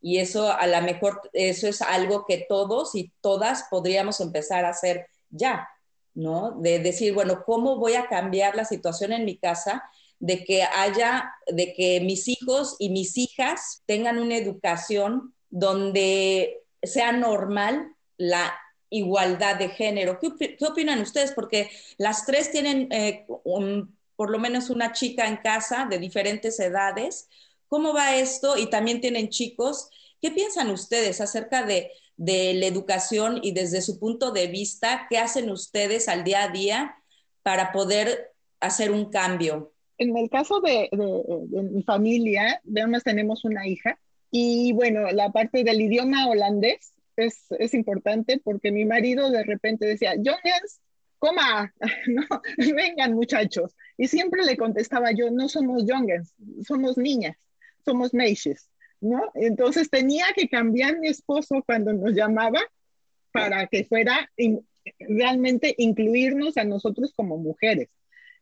Y 0.00 0.18
eso 0.18 0.52
a 0.52 0.66
lo 0.66 0.82
mejor, 0.82 1.20
eso 1.32 1.68
es 1.68 1.82
algo 1.82 2.26
que 2.26 2.46
todos 2.48 2.94
y 2.94 3.12
todas 3.20 3.66
podríamos 3.70 4.20
empezar 4.20 4.64
a 4.64 4.70
hacer 4.70 5.06
ya, 5.30 5.68
¿no? 6.14 6.52
De 6.60 6.80
decir, 6.80 7.14
bueno, 7.14 7.44
¿cómo 7.44 7.76
voy 7.76 7.94
a 7.94 8.08
cambiar 8.08 8.56
la 8.56 8.64
situación 8.64 9.12
en 9.12 9.24
mi 9.24 9.38
casa? 9.38 9.84
De 10.18 10.44
que 10.44 10.64
haya, 10.64 11.32
de 11.46 11.74
que 11.74 12.00
mis 12.00 12.26
hijos 12.26 12.74
y 12.78 12.90
mis 12.90 13.16
hijas 13.16 13.82
tengan 13.86 14.18
una 14.18 14.36
educación 14.36 15.34
donde 15.50 16.62
sea 16.82 17.12
normal 17.12 17.94
la 18.16 18.54
igualdad 18.90 19.56
de 19.56 19.68
género. 19.68 20.18
¿Qué, 20.18 20.56
opinan 20.66 21.00
ustedes? 21.00 21.32
Porque 21.32 21.70
las 21.98 22.24
tres 22.26 22.50
tienen 22.50 22.88
eh, 22.92 23.26
por 24.16 24.30
lo 24.30 24.38
menos 24.38 24.70
una 24.70 24.92
chica 24.92 25.26
en 25.26 25.36
casa 25.36 25.86
de 25.88 25.98
diferentes 25.98 26.58
edades. 26.60 27.28
¿Cómo 27.68 27.92
va 27.92 28.16
esto? 28.16 28.56
Y 28.56 28.70
también 28.70 29.00
tienen 29.00 29.28
chicos. 29.28 29.90
¿Qué 30.20 30.30
piensan 30.30 30.70
ustedes 30.70 31.20
acerca 31.20 31.64
de, 31.64 31.90
la 32.18 32.66
educación 32.66 33.40
y 33.42 33.52
desde 33.52 33.82
su 33.82 33.98
punto 34.00 34.30
de 34.30 34.46
vista, 34.46 35.06
¿qué 35.10 35.18
hacen 35.18 35.50
ustedes 35.50 36.08
al 36.08 36.24
día 36.24 36.44
a 36.44 36.48
día 36.48 36.96
para 37.42 37.72
poder 37.72 38.32
hacer 38.58 38.90
un 38.90 39.10
cambio? 39.10 39.74
En 39.98 40.16
el 40.16 40.30
caso 40.30 40.62
de, 40.62 40.88
de 40.92 41.62
mi 41.62 41.82
familia, 41.82 42.62
además 42.64 43.04
tenemos 43.04 43.44
una 43.44 43.66
hija 43.66 43.98
y 44.30 44.72
bueno, 44.72 45.10
la 45.12 45.30
parte 45.30 45.64
del 45.64 45.80
idioma 45.80 46.28
holandés 46.28 46.92
es, 47.16 47.46
es 47.58 47.74
importante 47.74 48.40
porque 48.42 48.72
mi 48.72 48.84
marido 48.84 49.30
de 49.30 49.44
repente 49.44 49.86
decía, 49.86 50.14
Jongens, 50.16 50.80
coma, 51.18 51.72
vengan 52.74 53.14
muchachos. 53.14 53.74
Y 53.96 54.08
siempre 54.08 54.44
le 54.44 54.56
contestaba 54.56 55.12
yo, 55.12 55.30
no 55.30 55.48
somos 55.48 55.84
Jongens, 55.88 56.34
somos 56.66 56.98
niñas, 56.98 57.36
somos 57.84 58.12
meisjes, 58.12 58.68
¿no? 59.00 59.30
Entonces 59.34 59.90
tenía 59.90 60.26
que 60.34 60.48
cambiar 60.48 60.98
mi 60.98 61.08
esposo 61.08 61.62
cuando 61.64 61.92
nos 61.92 62.12
llamaba 62.12 62.60
para 63.32 63.66
que 63.66 63.84
fuera 63.84 64.30
realmente 64.98 65.74
incluirnos 65.78 66.56
a 66.56 66.64
nosotros 66.64 67.12
como 67.14 67.36
mujeres. 67.38 67.88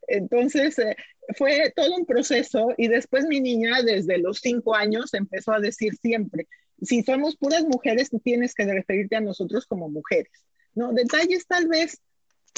Entonces, 0.09 0.79
eh, 0.79 0.97
fue 1.37 1.73
todo 1.75 1.97
un 1.97 2.07
proceso 2.07 2.69
y 2.77 2.89
después 2.89 3.27
mi 3.27 3.41
niña 3.41 3.83
desde 3.83 4.19
los 4.19 4.39
cinco 4.39 4.75
años 4.75 5.15
empezó 5.15 5.53
a 5.53 5.61
decir 5.61 5.97
siempre, 5.97 6.49
si 6.83 7.03
somos 7.03 7.37
puras 7.37 7.65
mujeres, 7.65 8.11
tienes 8.23 8.55
que 8.55 8.65
referirte 8.65 9.17
a 9.17 9.21
nosotros 9.21 9.67
como 9.67 9.89
mujeres, 9.89 10.33
¿no? 10.75 10.93
Detalles 10.93 11.47
tal 11.47 11.69
vez 11.69 12.01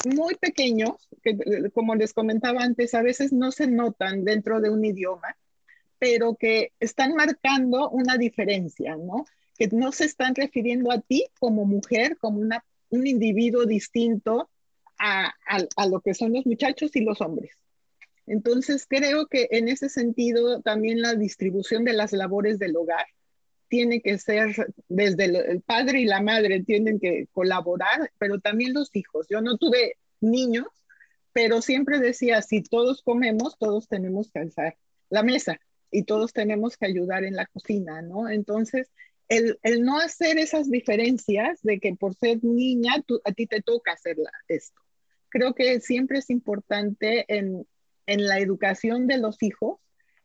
muy 0.05 0.35
pequeños, 0.35 1.09
que 1.23 1.37
como 1.73 1.95
les 1.95 2.13
comentaba 2.13 2.61
antes, 2.61 2.93
a 2.93 3.01
veces 3.01 3.33
no 3.33 3.51
se 3.51 3.67
notan 3.67 4.23
dentro 4.25 4.59
de 4.61 4.69
un 4.69 4.83
idioma, 4.85 5.37
pero 5.99 6.35
que 6.35 6.73
están 6.79 7.15
marcando 7.15 7.89
una 7.89 8.17
diferencia, 8.17 8.95
¿no? 8.95 9.25
Que 9.57 9.67
no 9.67 9.91
se 9.91 10.05
están 10.05 10.35
refiriendo 10.35 10.91
a 10.91 11.01
ti 11.01 11.25
como 11.39 11.65
mujer, 11.65 12.17
como 12.17 12.39
una, 12.39 12.63
un 12.89 13.07
individuo 13.07 13.65
distinto 13.65 14.49
a, 14.99 15.33
lo 15.89 16.01
que 16.01 16.13
son 16.13 16.33
los 16.33 16.45
muchachos 16.45 16.95
y 16.95 17.01
los 17.01 17.21
hombres. 17.21 17.51
Entonces, 18.25 18.85
creo 18.87 19.27
que 19.27 19.47
en 19.51 19.69
ese 19.69 19.89
sentido 19.89 20.61
también 20.61 21.01
la 21.01 21.15
distribución 21.15 21.85
de 21.85 21.93
las 21.93 22.11
labores 22.11 22.59
del 22.59 22.75
hogar 22.75 23.05
tiene 23.69 24.01
que 24.01 24.17
ser 24.17 24.73
desde 24.87 25.25
el 25.25 25.61
padre 25.61 26.01
y 26.01 26.05
la 26.05 26.21
madre 26.21 26.63
tienen 26.63 26.99
que 26.99 27.27
colaborar, 27.31 28.11
pero 28.17 28.39
también 28.39 28.73
los 28.73 28.95
hijos. 28.95 29.27
Yo 29.29 29.41
no 29.41 29.57
tuve 29.57 29.97
niños, 30.21 30.67
pero 31.33 31.61
siempre 31.61 31.99
decía, 31.99 32.41
si 32.41 32.63
todos 32.63 33.01
comemos, 33.01 33.57
todos 33.57 33.87
tenemos 33.87 34.31
que 34.31 34.39
alzar 34.39 34.77
la 35.09 35.23
mesa 35.23 35.59
y 35.91 36.03
todos 36.03 36.33
tenemos 36.33 36.77
que 36.77 36.85
ayudar 36.85 37.23
en 37.23 37.35
la 37.35 37.45
cocina, 37.45 38.01
¿no? 38.01 38.29
Entonces, 38.29 38.91
el, 39.29 39.59
el 39.63 39.83
no 39.83 39.99
hacer 39.99 40.37
esas 40.37 40.69
diferencias 40.69 41.61
de 41.61 41.79
que 41.79 41.95
por 41.95 42.15
ser 42.15 42.43
niña 42.43 43.01
tú, 43.05 43.21
a 43.25 43.31
ti 43.31 43.47
te 43.47 43.61
toca 43.61 43.93
hacer 43.93 44.17
esto. 44.47 44.81
Creo 45.37 45.53
que 45.53 45.79
siempre 45.81 46.17
es 46.17 46.31
importante 46.31 47.25
en, 47.27 47.67
en 48.07 48.27
la 48.27 48.39
educación 48.39 49.05
de 49.05 49.19
los 49.19 49.43
hijos 49.43 49.77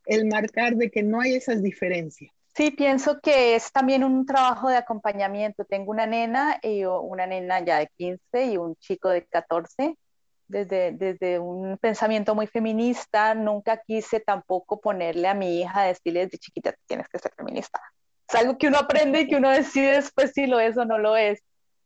el 0.06 0.24
marcar 0.24 0.76
de 0.76 0.90
que 0.90 1.02
no 1.02 1.20
hay 1.20 1.34
esas 1.34 1.62
diferencias. 1.62 2.32
Sí, 2.56 2.70
pienso 2.70 3.20
que 3.20 3.54
es 3.54 3.70
también 3.72 4.04
un 4.04 4.24
trabajo 4.24 4.70
de 4.70 4.76
acompañamiento. 4.76 5.66
Tengo 5.66 5.90
una 5.90 6.06
nena, 6.06 6.58
y 6.62 6.84
una 6.84 7.26
nena 7.26 7.62
ya 7.62 7.80
de 7.80 7.88
15 7.98 8.46
y 8.46 8.56
un 8.56 8.74
chico 8.76 9.10
de 9.10 9.26
14. 9.26 9.98
Desde, 10.48 10.92
desde 10.92 11.38
un 11.38 11.76
pensamiento 11.76 12.34
muy 12.34 12.46
feminista, 12.46 13.34
nunca 13.34 13.82
quise 13.86 14.18
tampoco 14.18 14.80
ponerle 14.80 15.28
a 15.28 15.34
mi 15.34 15.60
hija, 15.60 15.82
decirle 15.82 16.20
desde 16.20 16.38
chiquita, 16.38 16.74
tienes 16.86 17.06
que 17.10 17.18
ser 17.18 17.32
feminista. 17.36 17.78
Es 18.26 18.34
algo 18.34 18.56
que 18.56 18.68
uno 18.68 18.78
aprende 18.78 19.20
y 19.20 19.28
que 19.28 19.36
uno 19.36 19.50
decide 19.50 19.92
después 19.92 20.32
si 20.34 20.46
lo 20.46 20.58
es 20.58 20.78
o 20.78 20.86
no 20.86 20.96
lo 20.96 21.18
es. 21.18 21.42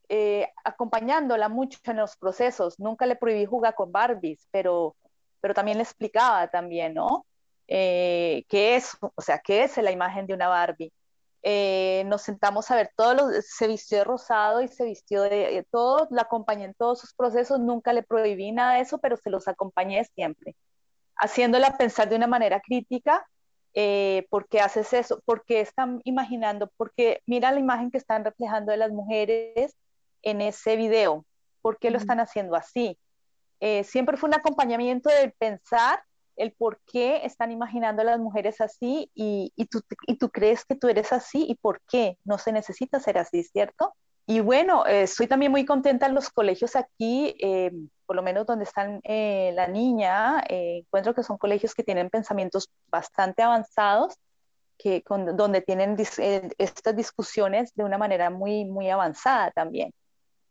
Eh, 0.08 0.48
acompañándola 0.64 1.48
mucho 1.48 1.78
en 1.84 1.96
los 1.96 2.16
procesos. 2.16 2.78
Nunca 2.78 3.06
le 3.06 3.16
prohibí 3.16 3.44
jugar 3.44 3.74
con 3.74 3.92
Barbies, 3.92 4.46
pero, 4.50 4.96
pero 5.40 5.54
también 5.54 5.78
le 5.78 5.84
explicaba 5.84 6.48
también, 6.48 6.94
¿no? 6.94 7.26
eh, 7.68 8.44
qué 8.48 8.76
es, 8.76 8.96
o 9.00 9.22
sea, 9.22 9.38
qué 9.38 9.64
es 9.64 9.76
la 9.78 9.90
imagen 9.90 10.26
de 10.26 10.34
una 10.34 10.48
Barbie. 10.48 10.92
Eh, 11.42 12.04
nos 12.06 12.22
sentamos 12.22 12.70
a 12.70 12.76
ver, 12.76 12.90
todos 12.96 13.16
los, 13.16 13.46
se 13.46 13.68
vistió 13.68 13.98
de 13.98 14.04
rosado 14.04 14.62
y 14.62 14.68
se 14.68 14.84
vistió 14.84 15.22
de, 15.22 15.64
todo, 15.70 16.08
la 16.10 16.22
acompañé 16.22 16.64
en 16.64 16.74
todos 16.74 17.00
sus 17.00 17.14
procesos, 17.14 17.60
nunca 17.60 17.92
le 17.92 18.02
prohibí 18.02 18.50
nada 18.52 18.74
de 18.74 18.80
eso, 18.80 18.98
pero 18.98 19.16
se 19.16 19.30
los 19.30 19.46
acompañé 19.46 20.04
siempre, 20.14 20.56
haciéndola 21.16 21.76
pensar 21.76 22.08
de 22.08 22.16
una 22.16 22.26
manera 22.26 22.60
crítica, 22.60 23.28
eh, 23.74 24.26
¿por 24.30 24.48
qué 24.48 24.60
haces 24.60 24.92
eso? 24.92 25.20
¿Por 25.24 25.44
qué 25.44 25.60
están 25.60 26.00
imaginando? 26.04 26.70
Porque 26.76 27.22
mira 27.26 27.52
la 27.52 27.60
imagen 27.60 27.90
que 27.90 27.98
están 27.98 28.24
reflejando 28.24 28.72
de 28.72 28.78
las 28.78 28.90
mujeres 28.90 29.76
en 30.22 30.40
ese 30.40 30.76
video, 30.76 31.24
¿por 31.62 31.78
qué 31.78 31.90
lo 31.90 31.98
están 31.98 32.20
haciendo 32.20 32.56
así? 32.56 32.98
Eh, 33.60 33.84
siempre 33.84 34.16
fue 34.16 34.28
un 34.28 34.34
acompañamiento 34.34 35.08
de 35.10 35.34
pensar 35.38 36.02
el 36.36 36.52
por 36.52 36.80
qué 36.86 37.24
están 37.24 37.50
imaginando 37.50 38.02
a 38.02 38.04
las 38.04 38.18
mujeres 38.18 38.60
así 38.60 39.10
y, 39.14 39.52
y, 39.56 39.66
tú, 39.66 39.80
y 40.06 40.16
tú 40.16 40.30
crees 40.30 40.64
que 40.64 40.74
tú 40.74 40.88
eres 40.88 41.12
así 41.12 41.46
y 41.48 41.54
por 41.54 41.80
qué 41.88 42.18
no 42.24 42.38
se 42.38 42.52
necesita 42.52 43.00
ser 43.00 43.18
así, 43.18 43.42
¿cierto? 43.42 43.94
Y 44.28 44.40
bueno, 44.40 44.84
eh, 44.86 45.02
estoy 45.02 45.28
también 45.28 45.52
muy 45.52 45.64
contenta 45.64 46.06
en 46.06 46.14
los 46.14 46.30
colegios 46.30 46.74
aquí, 46.74 47.36
eh, 47.40 47.70
por 48.06 48.16
lo 48.16 48.22
menos 48.22 48.44
donde 48.44 48.64
están 48.64 49.00
eh, 49.04 49.52
la 49.54 49.68
niña, 49.68 50.42
encuentro 50.48 51.14
que 51.14 51.22
son 51.22 51.38
colegios 51.38 51.74
que 51.74 51.84
tienen 51.84 52.10
pensamientos 52.10 52.68
bastante 52.88 53.42
avanzados, 53.42 54.16
que 54.78 55.02
con, 55.02 55.36
donde 55.36 55.62
tienen 55.62 55.94
dis, 55.94 56.18
estas 56.18 56.96
discusiones 56.96 57.72
de 57.74 57.84
una 57.84 57.98
manera 57.98 58.30
muy, 58.30 58.64
muy 58.64 58.90
avanzada 58.90 59.52
también. 59.52 59.92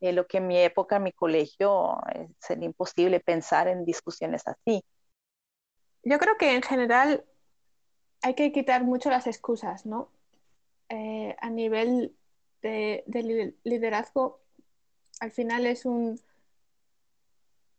Eh, 0.10 0.14
lo 0.14 0.28
que 0.28 0.38
en 0.38 0.48
mi 0.48 0.58
época, 0.58 0.98
en 0.98 1.04
mi 1.04 1.12
colegio, 1.12 1.98
sería 2.40 2.66
imposible 2.66 3.20
pensar 3.20 3.68
en 3.68 3.86
discusiones 3.86 4.44
así 4.48 4.84
yo 6.06 6.20
creo 6.20 6.38
que 6.38 6.54
en 6.56 6.62
general 6.62 7.26
hay 8.22 8.36
que 8.36 8.52
quitar 8.52 8.84
mucho 8.84 9.10
las 9.10 9.28
excusas, 9.28 9.86
¿no? 9.86 10.10
Eh, 10.90 11.36
a 11.42 11.50
nivel 11.50 12.16
de, 12.62 13.04
liderazgo, 13.64 14.40
al 15.20 15.32
final 15.32 15.66
es 15.66 15.86
un... 15.86 16.22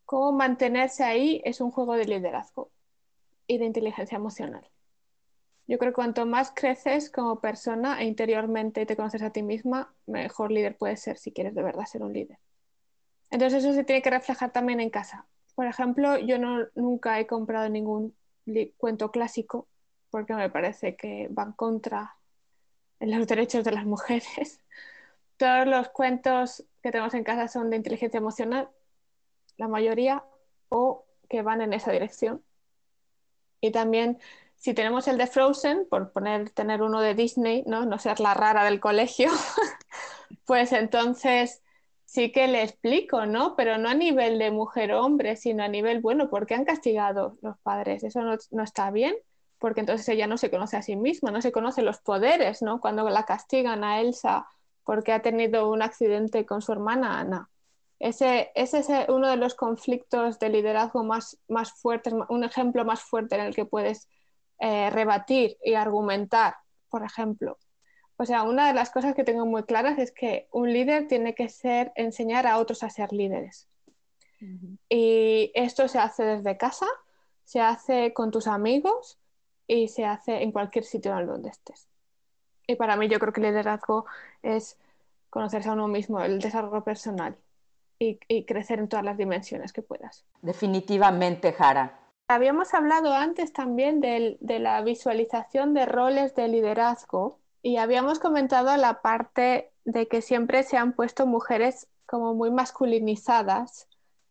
Cómo 0.05 0.33
mantenerse 0.33 1.03
ahí 1.03 1.41
es 1.45 1.61
un 1.61 1.71
juego 1.71 1.95
de 1.95 2.05
liderazgo 2.05 2.71
y 3.47 3.59
de 3.59 3.65
inteligencia 3.65 4.17
emocional. 4.17 4.69
Yo 5.67 5.79
creo 5.79 5.91
que 5.91 5.97
cuanto 5.97 6.27
más 6.27 6.53
creces 6.55 7.11
como 7.11 7.41
persona 7.41 8.01
e 8.01 8.05
interiormente 8.05 8.87
te 8.87 8.97
conoces 8.97 9.23
a 9.23 9.31
ti 9.31 9.43
misma, 9.43 9.93
mejor 10.07 10.53
líder 10.53 10.77
puedes 10.77 11.01
ser 11.01 11.19
si 11.19 11.33
quieres 11.33 11.55
de 11.55 11.63
verdad 11.63 11.87
ser 11.87 12.03
un 12.03 12.13
líder. 12.13 12.39
Entonces 13.31 13.65
eso 13.65 13.75
se 13.75 13.85
tiene 13.85 14.03
que 14.03 14.11
reflejar 14.11 14.53
también 14.53 14.81
en 14.81 14.91
casa. 14.91 15.27
Por 15.57 15.67
ejemplo, 15.67 16.19
yo 16.19 16.39
no, 16.39 16.67
nunca 16.75 17.19
he 17.19 17.27
comprado 17.27 17.69
ningún 17.69 18.15
cuento 18.77 19.11
clásico 19.11 19.67
porque 20.11 20.35
me 20.35 20.49
parece 20.51 20.97
que 20.97 21.27
van 21.31 21.53
contra 21.53 22.17
los 23.01 23.27
derechos 23.27 23.65
de 23.65 23.73
las 23.73 23.85
mujeres. 23.85 24.61
Todos 25.37 25.67
los 25.67 25.89
cuentos 25.89 26.65
que 26.83 26.91
tenemos 26.91 27.15
en 27.15 27.25
casa 27.25 27.49
son 27.49 27.71
de 27.71 27.77
inteligencia 27.77 28.19
emocional, 28.19 28.71
la 29.57 29.69
mayoría, 29.69 30.25
o 30.69 31.05
que 31.29 31.43
van 31.43 31.61
en 31.61 31.73
esa 31.73 31.93
dirección. 31.93 32.43
Y 33.61 33.73
también, 33.73 34.19
si 34.67 34.75
tenemos 34.75 35.07
el 35.07 35.17
de 35.17 35.29
Frozen, 35.29 35.87
por 35.89 36.11
poner, 36.11 36.51
tener 36.51 36.83
uno 36.83 37.01
de 37.01 37.15
Disney, 37.15 37.63
no, 37.69 37.87
no 37.87 38.01
ser 38.01 38.19
la 38.19 38.35
rara 38.35 38.65
del 38.65 38.81
colegio, 38.81 39.31
pues 40.45 40.73
entonces 40.73 41.63
sí 42.05 42.33
que 42.33 42.49
le 42.49 42.65
explico, 42.65 43.27
¿no? 43.27 43.55
Pero 43.55 43.79
no 43.79 43.89
a 43.89 43.95
nivel 43.95 44.41
de 44.41 44.51
mujer-hombre, 44.51 45.37
sino 45.37 45.63
a 45.63 45.69
nivel, 45.69 46.01
bueno, 46.01 46.29
¿por 46.29 46.47
qué 46.47 46.57
han 46.57 46.65
castigado 46.65 47.39
los 47.43 47.57
padres? 47.59 48.03
Eso 48.03 48.23
no, 48.23 48.37
no, 48.51 48.65
está 48.65 48.91
bien, 48.91 49.15
porque 49.61 49.79
entonces 49.79 50.09
ella 50.09 50.27
no 50.27 50.37
se 50.37 50.51
conoce 50.51 50.77
a 50.77 50.83
sí 50.83 50.97
misma, 50.97 51.31
no 51.31 51.41
se 51.43 51.53
conoce 51.53 51.83
los 51.83 51.99
poderes, 51.99 52.61
¿no? 52.61 52.81
Cuando 52.81 53.09
la 53.09 53.25
castigan 53.25 53.85
a 53.85 54.01
Elsa 54.01 54.49
porque 54.83 55.13
ha 55.13 55.23
tenido 55.23 55.71
un 55.71 55.81
accidente 55.81 56.45
con 56.45 56.61
su 56.61 56.73
hermana, 56.73 57.23
no. 57.23 57.49
Ese, 58.01 58.51
ese 58.57 58.81
es 58.81 58.89
uno 59.11 59.31
de 59.31 59.37
los 59.37 59.55
conflictos 59.55 60.41
de 60.41 60.49
liderazgo 60.49 61.05
más, 61.05 61.39
más 61.47 61.71
fuertes, 61.71 62.13
un 62.29 62.43
ejemplo 62.43 62.85
más 62.85 63.03
fuerte 63.03 63.37
en 63.37 63.43
el 63.43 63.55
que 63.55 63.65
puedes 63.65 64.09
eh, 64.59 64.91
rebatir 64.91 65.57
y 65.65 65.75
argumentar, 65.75 66.57
por 66.89 67.05
ejemplo. 67.05 67.59
O 68.17 68.25
sea, 68.25 68.43
una 68.43 68.69
de 68.69 68.73
las 68.73 68.91
cosas 68.91 69.15
que 69.15 69.25
tengo 69.25 69.45
muy 69.45 69.65
claras 69.65 69.99
es 69.99 70.11
que 70.11 70.49
un 70.51 70.73
líder 70.73 71.07
tiene 71.09 71.35
que 71.35 71.49
ser 71.49 71.93
enseñar 71.95 72.47
a 72.47 72.59
otros 72.59 72.83
a 72.83 72.91
ser 72.91 73.13
líderes. 73.13 73.69
Uh 74.41 74.45
-huh. 74.45 74.79
Y 74.89 75.53
esto 75.55 75.89
se 75.89 75.99
hace 75.99 76.25
desde 76.25 76.57
casa, 76.57 76.87
se 77.45 77.61
hace 77.61 78.15
con 78.15 78.31
tus 78.31 78.47
amigos 78.47 79.19
y 79.67 79.89
se 79.89 80.05
hace 80.07 80.43
en 80.43 80.53
cualquier 80.53 80.85
sitio 80.85 81.19
en 81.19 81.27
donde 81.27 81.51
estés. 81.51 81.89
Y 82.67 82.77
para 82.77 82.97
mí 82.97 83.09
yo 83.09 83.19
creo 83.19 83.33
que 83.33 83.41
el 83.41 83.49
liderazgo 83.49 84.07
es 84.43 84.79
conocerse 85.29 85.69
a 85.69 85.73
uno 85.73 85.87
mismo, 85.87 86.21
el 86.21 86.41
desarrollo 86.41 86.83
personal 86.83 87.37
y, 87.99 88.19
y 88.29 88.45
crecer 88.45 88.79
en 88.79 88.89
todas 88.89 89.05
las 89.05 89.19
dimensiones 89.19 89.73
que 89.73 89.83
puedas. 89.83 90.25
Definitivamente, 90.41 91.53
Jara. 91.53 92.06
Habíamos 92.29 92.75
hablado 92.75 93.13
antes 93.15 93.53
también 93.53 94.01
de, 94.01 94.37
la 94.41 94.83
visualización 94.83 95.75
de 95.75 95.87
roles 95.87 96.35
de 96.35 96.49
liderazgo 96.49 97.39
y 97.63 97.77
habíamos 97.77 98.19
comentado 98.19 98.77
la 98.77 99.01
parte 99.01 99.71
de 99.85 100.09
que 100.09 100.23
siempre 100.23 100.65
se 100.65 100.77
han 100.77 100.93
puesto 100.93 101.27
mujeres 101.27 101.87
como 102.05 102.35
muy 102.35 102.51
masculinizadas 102.51 103.89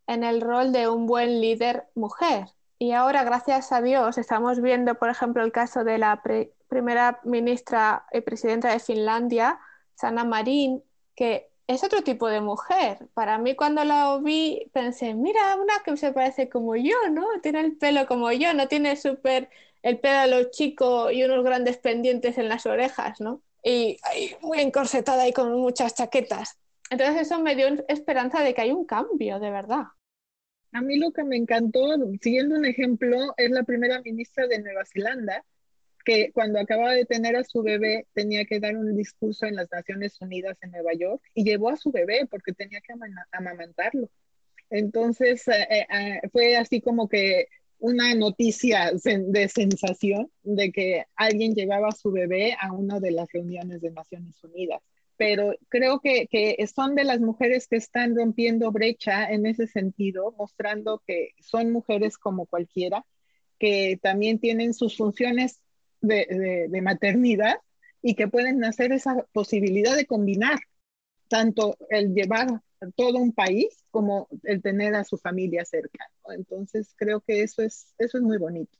en 0.07 0.25
el 0.25 0.41
rol 0.41 0.73
de 0.73 0.89
un 0.89 1.07
buen 1.07 1.39
líder 1.39 1.87
mujer. 1.95 2.49
Y 2.79 2.91
ahora, 2.91 3.23
gracias 3.23 3.71
a 3.71 3.81
Dios, 3.81 4.17
estamos 4.17 4.61
viendo, 4.61 4.95
por 4.95 5.09
ejemplo, 5.09 5.41
el 5.41 5.53
caso 5.53 5.85
de 5.85 5.97
la 5.97 6.21
primera 6.67 7.21
ministra 7.23 8.05
y 8.11 8.19
presidenta 8.19 8.71
de 8.71 8.79
Finlandia, 8.79 9.57
Sanna 9.93 10.25
Marin, 10.25 10.83
que 11.15 11.49
es 11.68 11.84
otro 11.84 12.03
tipo 12.03 12.28
de 12.28 12.41
mujer. 12.41 13.07
Para 13.13 13.38
mí 13.38 13.55
cuando 13.55 13.84
la 13.84 14.18
vi 14.22 14.70
pensé, 14.74 15.13
mira, 15.13 15.55
una 15.55 15.74
que 15.84 15.97
se 15.97 16.13
parece 16.13 16.49
como 16.49 16.76
yo, 16.76 16.95
¿no? 17.11 17.26
Tiene 17.41 17.61
el 17.61 17.78
pelo 17.78 18.05
como 18.07 18.32
yo, 18.32 18.53
no 18.53 18.68
tiene 18.68 18.95
súper 18.95 19.49
el 19.82 19.99
pelo 19.99 20.49
chico 20.51 21.11
y 21.11 21.24
unos 21.24 21.43
grandes 21.43 21.78
pendientes 21.78 22.38
en 22.38 22.49
las 22.49 22.66
orejas, 22.66 23.22
¿no? 23.22 23.41
Y 23.63 23.97
muy 24.41 24.59
encorsetada 24.59 25.28
y 25.28 25.34
con 25.34 25.53
muchas 25.53 25.95
chaquetas. 25.95 26.57
Entonces 26.89 27.22
eso 27.22 27.39
me 27.39 27.55
dio 27.55 27.68
esperanza 27.88 28.41
de 28.41 28.53
que 28.53 28.61
hay 28.61 28.72
un 28.72 28.86
cambio, 28.86 29.39
de 29.39 29.49
verdad. 29.49 29.86
A 30.72 30.82
mí 30.82 30.97
lo 30.97 31.11
que 31.11 31.24
me 31.24 31.38
encantó, 31.38 31.82
siguiendo 32.22 32.55
un 32.55 32.66
ejemplo, 32.66 33.34
es 33.38 33.49
la 33.49 33.63
primera 33.63 34.01
ministra 34.01 34.45
de 34.45 34.61
Nueva 34.61 34.84
Zelanda, 34.86 35.43
que 36.05 36.31
cuando 36.31 36.59
acababa 36.59 36.93
de 36.93 37.05
tener 37.05 37.35
a 37.35 37.43
su 37.43 37.63
bebé 37.63 38.05
tenía 38.13 38.45
que 38.45 38.59
dar 38.59 38.77
un 38.77 38.95
discurso 38.95 39.47
en 39.47 39.55
las 39.55 39.69
Naciones 39.71 40.21
Unidas 40.21 40.57
en 40.61 40.71
Nueva 40.71 40.93
York 40.93 41.21
y 41.33 41.43
llevó 41.43 41.69
a 41.69 41.77
su 41.77 41.91
bebé 41.91 42.27
porque 42.29 42.53
tenía 42.53 42.79
que 42.79 42.93
amamantarlo. 43.31 44.09
Entonces 44.69 45.47
eh, 45.47 45.67
eh, 45.69 45.85
ah, 45.89 46.27
fue 46.31 46.55
así 46.55 46.79
como 46.79 47.09
que 47.09 47.47
una 47.79 48.13
noticia 48.15 48.91
de 48.93 49.49
sensación 49.49 50.31
de 50.43 50.71
que 50.71 51.05
alguien 51.15 51.53
llevaba 51.53 51.89
a 51.89 51.95
su 51.95 52.11
bebé 52.11 52.55
a 52.59 52.71
una 52.71 52.99
de 52.99 53.11
las 53.11 53.31
reuniones 53.31 53.81
de 53.81 53.91
Naciones 53.91 54.41
Unidas. 54.43 54.81
Pero 55.17 55.53
creo 55.69 55.99
que, 56.01 56.27
que 56.27 56.55
son 56.67 56.95
de 56.95 57.03
las 57.03 57.19
mujeres 57.19 57.67
que 57.67 57.77
están 57.77 58.15
rompiendo 58.15 58.71
brecha 58.71 59.29
en 59.29 59.45
ese 59.45 59.67
sentido, 59.67 60.33
mostrando 60.37 61.01
que 61.05 61.31
son 61.39 61.71
mujeres 61.71 62.17
como 62.17 62.45
cualquiera, 62.45 63.05
que 63.59 63.99
también 64.01 64.39
tienen 64.39 64.73
sus 64.73 64.97
funciones 64.97 65.61
de, 66.01 66.81
maternidad 66.81 67.55
y 68.01 68.15
que 68.15 68.27
pueden 68.27 68.63
hacer 68.63 68.91
esa 68.91 69.25
posibilidad 69.33 69.95
de 69.95 70.05
combinar 70.05 70.59
tanto 71.27 71.75
el 71.89 72.13
llevar 72.13 72.61
todo 72.95 73.17
un 73.17 73.31
país 73.31 73.83
como 73.89 74.27
el 74.43 74.61
tener 74.61 74.95
a 74.95 75.03
su 75.03 75.17
familia 75.17 75.65
cerca. 75.65 76.09
Entonces 76.29 76.93
creo 76.95 77.21
que 77.21 77.41
eso 77.41 77.61
es, 77.61 77.93
eso 77.97 78.17
es 78.17 78.23
muy 78.23 78.37
bonito. 78.37 78.77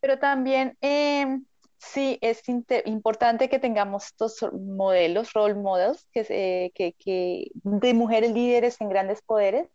Pero 0.00 0.18
también 0.18 0.76
em, 0.80 1.44
sí 1.78 2.18
es 2.22 2.42
importante 2.86 3.48
que 3.48 3.58
tengamos 3.58 4.06
estos 4.06 4.38
modelos, 4.52 5.32
role 5.32 5.54
models, 5.54 6.08
que, 6.12 6.72
que, 6.74 7.50
de 7.54 7.94
mujeres 7.94 8.32
líderes 8.32 8.80
en 8.80 8.88
grandes 8.88 9.20
poderes, 9.22 9.68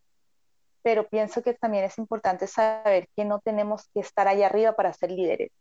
pero 0.81 1.07
pienso 1.07 1.41
que 1.41 1.53
también 1.53 1.83
es 1.83 1.97
importante 1.97 2.47
saber 2.47 3.09
que 3.15 3.25
no 3.25 3.39
tenemos 3.39 3.89
que 3.93 3.99
estar 3.99 4.27
ahí 4.27 4.43
arriba 4.43 4.75
para 4.75 4.93
ser 4.93 5.11
líderes 5.11 5.51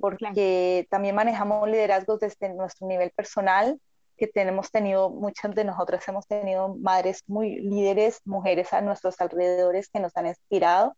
porque 0.00 0.86
también 0.90 1.14
manejamos 1.14 1.68
liderazgos 1.68 2.20
desde 2.20 2.52
nuestro 2.54 2.86
nivel 2.86 3.10
personal, 3.10 3.80
que 4.16 4.26
tenemos 4.26 4.70
tenido, 4.70 5.10
muchas 5.10 5.54
de 5.54 5.64
nosotras 5.64 6.06
hemos 6.08 6.26
tenido 6.26 6.76
madres 6.76 7.22
muy 7.26 7.60
líderes, 7.60 8.20
mujeres 8.24 8.72
a 8.72 8.80
nuestros 8.80 9.20
alrededores 9.20 9.88
que 9.88 10.00
nos 10.00 10.16
han 10.16 10.26
inspirado 10.26 10.96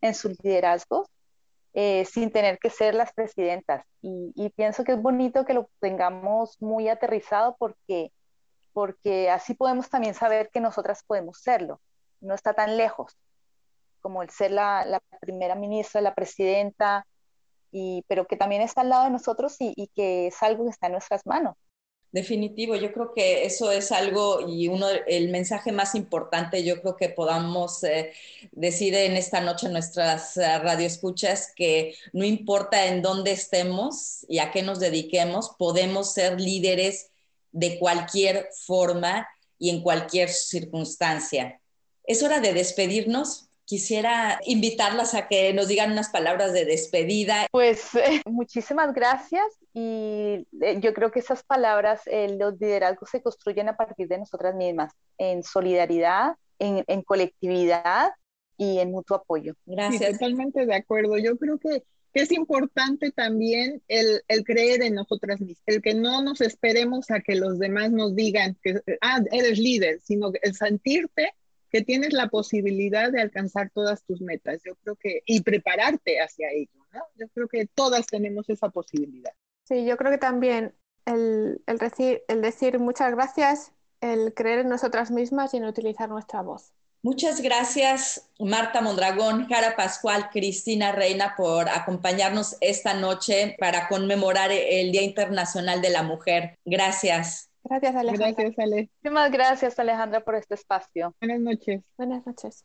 en 0.00 0.14
sus 0.14 0.36
liderazgos, 0.42 1.08
eh, 1.74 2.04
sin 2.06 2.30
tener 2.32 2.58
que 2.58 2.70
ser 2.70 2.94
las 2.94 3.12
presidentas. 3.12 3.84
Y, 4.02 4.32
y, 4.34 4.50
pienso 4.50 4.82
que 4.84 4.92
es 4.92 5.02
bonito 5.02 5.44
que 5.44 5.54
lo 5.54 5.70
tengamos 5.80 6.60
muy 6.60 6.88
aterrizado 6.88 7.56
porque, 7.58 8.12
porque 8.72 9.30
así 9.30 9.54
podemos 9.54 9.88
también 9.88 10.14
saber 10.14 10.50
que 10.52 10.60
nosotras 10.60 11.02
podemos 11.06 11.38
serlo. 11.38 11.80
No 12.20 12.34
está 12.34 12.54
tan 12.54 12.76
lejos 12.76 13.16
como 14.00 14.22
el 14.22 14.30
ser 14.30 14.52
la, 14.52 14.84
la 14.84 15.00
primera 15.20 15.54
ministra, 15.54 16.00
la 16.00 16.14
presidenta, 16.14 17.06
pero 18.06 18.26
que 18.26 18.36
también 18.36 18.62
está 18.62 18.82
al 18.82 18.90
lado 18.90 19.04
de 19.04 19.10
nosotros 19.10 19.56
y, 19.58 19.90
que 19.94 20.28
es 20.28 20.42
algo 20.42 20.64
que 20.64 20.70
está 20.70 20.86
en 20.86 20.92
nuestras 20.92 21.26
manos. 21.26 21.56
Definitivo, 22.12 22.76
yo 22.76 22.92
creo 22.92 23.12
que 23.12 23.44
eso 23.44 23.70
es 23.70 23.92
algo 23.92 24.48
y 24.48 24.68
uno 24.68 24.86
el 25.06 25.28
mensaje 25.28 25.70
más 25.70 25.94
importante 25.94 26.64
yo 26.64 26.80
creo 26.80 26.96
que 26.96 27.10
podamos 27.10 27.84
eh, 27.84 28.12
decir 28.52 28.94
en 28.94 29.16
esta 29.16 29.40
noche 29.40 29.68
nuestras 29.68 30.36
uh, 30.36 30.62
radioescuchas 30.62 31.52
que 31.54 31.94
no 32.14 32.24
importa 32.24 32.86
en 32.86 33.02
dónde 33.02 33.32
estemos 33.32 34.24
y 34.28 34.38
a 34.38 34.50
qué 34.50 34.62
nos 34.62 34.80
dediquemos, 34.80 35.50
podemos 35.58 36.14
ser 36.14 36.40
líderes 36.40 37.10
de 37.52 37.78
cualquier 37.78 38.48
forma 38.66 39.28
y 39.58 39.70
en 39.70 39.82
cualquier 39.82 40.30
circunstancia. 40.30 41.60
Es 42.04 42.22
hora 42.22 42.40
de 42.40 42.54
despedirnos, 42.54 43.48
quisiera 43.66 44.40
invitarlas 44.46 45.14
a 45.14 45.28
que 45.28 45.52
nos 45.52 45.68
digan 45.68 45.92
unas 45.92 46.08
palabras 46.08 46.52
de 46.52 46.64
despedida. 46.64 47.46
Pues 47.50 47.90
muchísimas 48.24 48.94
gracias 48.94 49.44
y 49.74 50.46
eh, 50.62 50.78
yo 50.80 50.94
creo 50.94 51.10
que 51.10 51.18
esas 51.18 51.42
palabras, 51.42 52.02
eh, 52.06 52.36
los 52.38 52.58
liderazgos 52.58 53.10
se 53.10 53.20
construyen 53.20 53.68
a 53.68 53.76
partir 53.76 54.08
de 54.08 54.18
nosotras 54.18 54.54
mismas, 54.54 54.92
en 55.18 55.42
solidaridad, 55.42 56.36
en, 56.58 57.02
colectividad 57.02 58.12
y 58.56 58.78
en 58.78 58.92
mutuo 58.92 59.18
apoyo. 59.18 59.54
Gracias. 59.66 60.12
totalmente 60.12 60.64
de 60.64 60.74
acuerdo. 60.74 61.18
Yo 61.18 61.36
creo 61.36 61.58
que 61.58 61.82
es 62.14 62.32
importante 62.32 63.10
también 63.10 63.82
el, 63.88 64.22
el, 64.28 64.44
creer 64.44 64.82
en 64.82 64.94
nosotras 64.94 65.40
mismas, 65.40 65.62
el 65.66 65.82
que 65.82 65.92
no 65.92 66.22
nos 66.22 66.40
esperemos 66.40 67.10
a 67.10 67.20
que 67.20 67.34
los 67.34 67.58
demás 67.58 67.90
nos 67.90 68.14
digan 68.16 68.56
que, 68.62 68.80
ah, 69.02 69.20
eres 69.32 69.58
líder, 69.58 70.00
sino 70.02 70.32
el 70.40 70.54
sentirte 70.54 71.34
que 71.70 71.82
tienes 71.82 72.12
la 72.12 72.28
posibilidad 72.28 73.10
de 73.10 73.20
alcanzar 73.20 73.70
todas 73.74 74.04
tus 74.04 74.20
metas. 74.20 74.60
Yo 74.64 74.74
creo 74.76 74.96
que, 74.96 75.22
y 75.26 75.40
prepararte 75.42 76.20
hacia 76.20 76.50
ello, 76.50 76.86
¿no? 76.92 77.02
Yo 77.16 77.28
creo 77.28 77.48
que 77.48 77.66
todas 77.66 78.06
tenemos 78.06 78.48
esa 78.48 78.68
posibilidad. 78.70 79.32
Sí, 79.64 79.84
yo 79.84 79.96
creo 79.96 80.12
que 80.12 80.18
también 80.18 80.74
el, 81.04 81.62
el, 81.66 81.78
decir, 81.78 82.22
el 82.28 82.42
decir 82.42 82.78
muchas 82.78 83.12
gracias, 83.12 83.72
el 84.00 84.34
creer 84.34 84.60
en 84.60 84.68
nosotras 84.68 85.10
mismas 85.10 85.54
y 85.54 85.58
en 85.58 85.64
utilizar 85.64 86.08
nuestra 86.08 86.42
voz. 86.42 86.72
Muchas 87.02 87.40
gracias, 87.40 88.28
Marta 88.40 88.80
Mondragón, 88.80 89.46
Jara 89.46 89.76
Pascual, 89.76 90.28
Cristina 90.30 90.90
Reina, 90.90 91.34
por 91.36 91.68
acompañarnos 91.68 92.56
esta 92.60 92.94
noche 92.94 93.54
para 93.60 93.86
conmemorar 93.86 94.50
el 94.50 94.90
Día 94.90 95.02
Internacional 95.02 95.80
de 95.80 95.90
la 95.90 96.02
Mujer. 96.02 96.58
Gracias. 96.64 97.48
Gracias, 97.68 97.96
Alejandra. 97.96 98.32
Gracias, 98.32 98.58
Ale. 98.58 98.90
Muchísimas 99.02 99.32
gracias, 99.32 99.78
Alejandra, 99.78 100.24
por 100.24 100.34
este 100.34 100.54
espacio. 100.54 101.14
Buenas 101.20 101.40
noches. 101.40 101.82
Buenas 101.96 102.26
noches. 102.26 102.64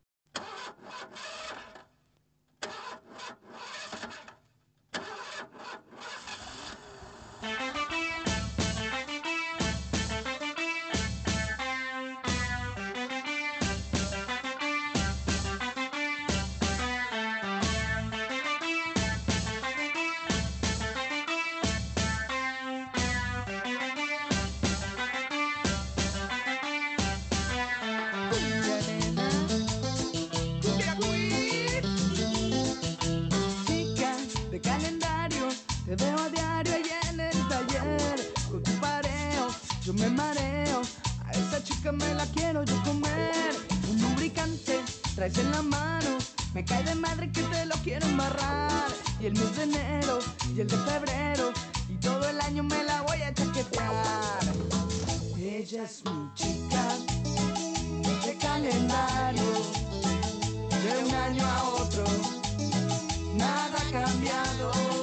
Chica 41.85 41.93
me 41.93 42.15
la 42.15 42.25
quiero 42.27 42.65
yo 42.65 42.83
comer. 42.83 43.55
Un 43.91 44.01
lubricante 44.01 44.81
traes 45.15 45.37
en 45.37 45.51
la 45.51 45.63
mano. 45.63 46.19
Me 46.55 46.65
cae 46.65 46.83
de 46.83 46.95
madre 46.95 47.31
que 47.31 47.43
te 47.43 47.67
lo 47.67 47.75
quiero 47.85 48.07
embarrar. 48.07 48.89
Y 49.21 49.27
el 49.27 49.35
mes 49.35 49.57
de 49.57 49.65
enero 49.65 50.19
y 50.55 50.61
el 50.61 50.67
de 50.67 50.77
febrero. 50.79 51.53
Y 51.91 51.97
todo 51.97 52.27
el 52.29 52.41
año 52.41 52.63
me 52.63 52.83
la 52.85 53.03
voy 53.03 53.21
a 53.21 53.35
chaquetear. 53.35 54.45
Ella 55.37 55.85
es 55.85 56.03
mi 56.07 56.33
chica 56.35 56.85
de 58.25 58.35
calendario. 58.39 59.53
De 60.85 61.05
un 61.05 61.15
año 61.15 61.45
a 61.47 61.65
otro 61.83 62.05
nada 63.37 63.77
ha 63.79 63.91
cambiado. 63.91 64.94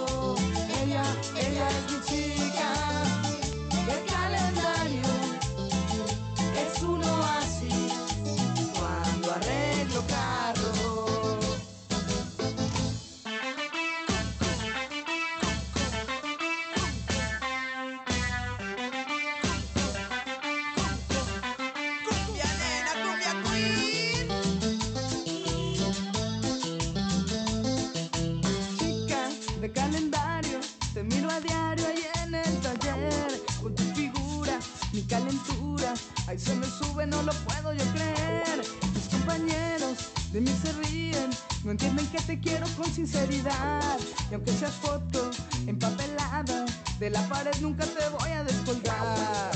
Que 42.12 42.22
te 42.22 42.40
quiero 42.40 42.68
con 42.78 42.92
sinceridad. 42.92 44.00
Y 44.30 44.34
aunque 44.34 44.52
sea 44.52 44.70
foto 44.70 45.32
empapelada, 45.66 46.66
de 47.00 47.10
la 47.10 47.22
pared 47.30 47.56
nunca 47.62 47.86
te 47.86 48.08
voy 48.10 48.30
a 48.32 48.44
descolgar. 48.44 49.52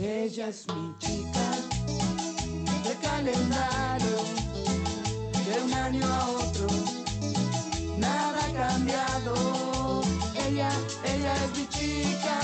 Ella 0.00 0.48
es 0.48 0.66
mi 0.74 0.94
chica 0.98 1.46
de 2.84 2.94
calendario. 3.06 4.18
De 5.46 5.62
un 5.64 5.72
año 5.74 6.06
a 6.06 6.28
otro 6.28 6.66
nada 7.98 8.44
ha 8.44 8.52
cambiado. 8.52 10.02
Ella, 10.46 10.70
ella 11.04 11.34
es 11.44 11.58
mi 11.58 11.66
chica 11.68 12.38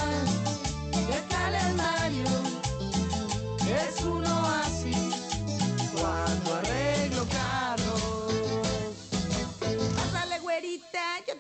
de 0.93 1.19
calendario. 1.35 2.29
Es 3.67 4.05
un 4.05 4.25
oasis 4.25 4.97
cuando 5.93 6.55
arreglo 6.55 7.18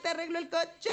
arreglo 0.08 0.38
el 0.38 0.48
coche. 0.48 0.90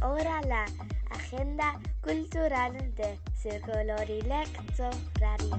Ahora 0.00 0.40
la 0.42 0.66
agenda 1.10 1.80
cultural 2.02 2.94
de 2.94 3.18
Círculo 3.34 3.96
Directo 4.06 4.90
Radio. 5.20 5.58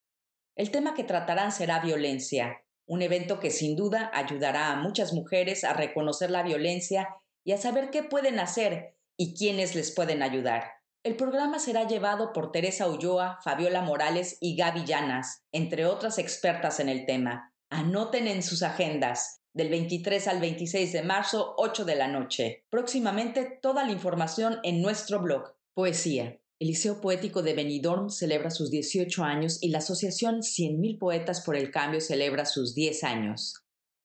El 0.56 0.72
tema 0.72 0.94
que 0.94 1.04
tratarán 1.04 1.52
será 1.52 1.82
violencia, 1.82 2.64
un 2.86 3.02
evento 3.02 3.42
que 3.42 3.52
sin 3.52 3.76
duda 3.76 4.10
ayudará 4.14 4.72
a 4.72 4.78
muchas 4.78 5.12
mujeres 5.12 5.66
a 5.66 5.74
reconocer 5.74 6.32
la 6.32 6.44
violencia 6.44 7.10
y 7.44 7.52
a 7.52 7.58
saber 7.58 7.90
qué 7.90 8.04
pueden 8.04 8.40
hacer 8.40 8.96
y 9.18 9.34
quiénes 9.34 9.76
les 9.76 9.92
pueden 9.92 10.24
ayudar. 10.24 10.77
El 11.08 11.16
programa 11.16 11.58
será 11.58 11.88
llevado 11.88 12.34
por 12.34 12.52
Teresa 12.52 12.90
Ulloa, 12.90 13.40
Fabiola 13.42 13.82
Morales 13.82 14.38
y 14.42 14.58
Gaby 14.58 14.84
Llanas, 14.84 15.42
entre 15.54 15.86
otras 15.86 16.18
expertas 16.18 16.82
en 16.82 16.90
el 16.90 17.06
tema. 17.06 17.54
Anoten 17.70 18.28
en 18.28 18.44
sus 18.44 18.62
agendas 18.62 19.40
del 19.54 19.70
23 19.70 20.28
al 20.28 20.42
26 20.42 20.92
de 20.92 21.04
marzo, 21.04 21.56
8 21.60 21.86
de 21.86 21.96
la 21.96 22.10
noche. 22.10 22.66
Próximamente 22.70 23.58
toda 23.62 23.86
la 23.86 23.94
información 23.94 24.58
en 24.64 24.82
nuestro 24.82 25.22
blog. 25.22 25.56
Poesía. 25.74 26.42
El 26.60 26.68
Liceo 26.68 27.00
Poético 27.00 27.42
de 27.42 27.54
Benidorm 27.54 28.10
celebra 28.10 28.50
sus 28.50 28.70
18 28.70 29.24
años 29.24 29.60
y 29.64 29.70
la 29.70 29.78
Asociación 29.78 30.42
100.000 30.42 31.00
Poetas 31.00 31.40
por 31.40 31.56
el 31.56 31.72
Cambio 31.72 32.02
celebra 32.02 32.44
sus 32.44 32.76
10 32.76 33.06
años. 33.06 33.64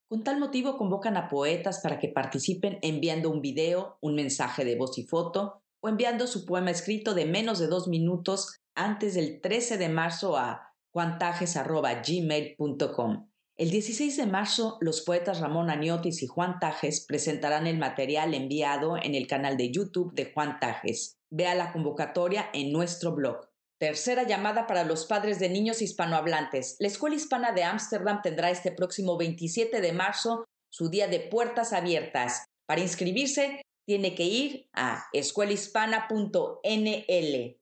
Con 0.09 0.23
tal 0.23 0.39
motivo 0.39 0.77
convocan 0.77 1.17
a 1.17 1.29
poetas 1.29 1.81
para 1.81 1.99
que 1.99 2.11
participen 2.11 2.79
enviando 2.83 3.29
un 3.29 3.41
video, 3.41 3.99
un 4.01 4.15
mensaje 4.15 4.65
de 4.65 4.77
voz 4.77 4.99
y 4.99 5.05
foto 5.05 5.62
o 5.83 5.89
enviando 5.89 6.27
su 6.27 6.45
poema 6.47 6.71
escrito 6.71 7.13
de 7.15 7.27
menos 7.27 7.59
de 7.59 7.67
dos 7.67 7.89
minutos 7.89 8.61
antes 8.75 9.15
del 9.15 9.41
13 9.41 9.77
de 9.77 9.89
marzo 9.89 10.39
a 10.39 10.73
juantajes.gmail.com. 10.93 13.29
El 13.57 13.71
16 13.71 14.17
de 14.17 14.27
marzo, 14.27 14.79
los 14.81 15.03
poetas 15.03 15.41
Ramón 15.41 15.71
Aniotis 15.71 16.23
y 16.23 16.27
Juan 16.27 16.59
Tajes 16.59 17.05
presentarán 17.07 17.67
el 17.67 17.77
material 17.79 18.33
enviado 18.33 18.97
en 18.97 19.15
el 19.15 19.27
canal 19.27 19.59
de 19.59 19.71
YouTube 19.71 20.15
de 20.15 20.33
Juan 20.33 20.59
Tajes. 20.59 21.19
Vea 21.31 21.55
la 21.55 21.71
convocatoria 21.73 22.49
en 22.55 22.73
nuestro 22.73 23.15
blog. 23.15 23.51
Tercera 23.79 24.23
llamada 24.23 24.67
para 24.67 24.85
los 24.85 25.05
padres 25.07 25.39
de 25.39 25.51
niños 25.51 25.83
hispanohablantes. 25.83 26.77
La 26.79 26.87
Escuela 26.87 27.17
Hispana 27.17 27.53
de 27.53 27.65
Ámsterdam 27.65 28.23
tendrá 28.23 28.51
este 28.51 28.73
próximo 28.73 29.19
27 29.19 29.81
de 29.81 29.93
marzo 29.93 30.45
su 30.71 30.89
día 30.89 31.09
de 31.09 31.21
puertas 31.21 31.73
abiertas. 31.73 32.45
Para 32.67 32.81
inscribirse, 32.81 33.61
tiene 33.85 34.15
que 34.15 34.25
ir 34.25 34.69
a 34.73 35.05
escuelahispana.nl. 35.13 37.57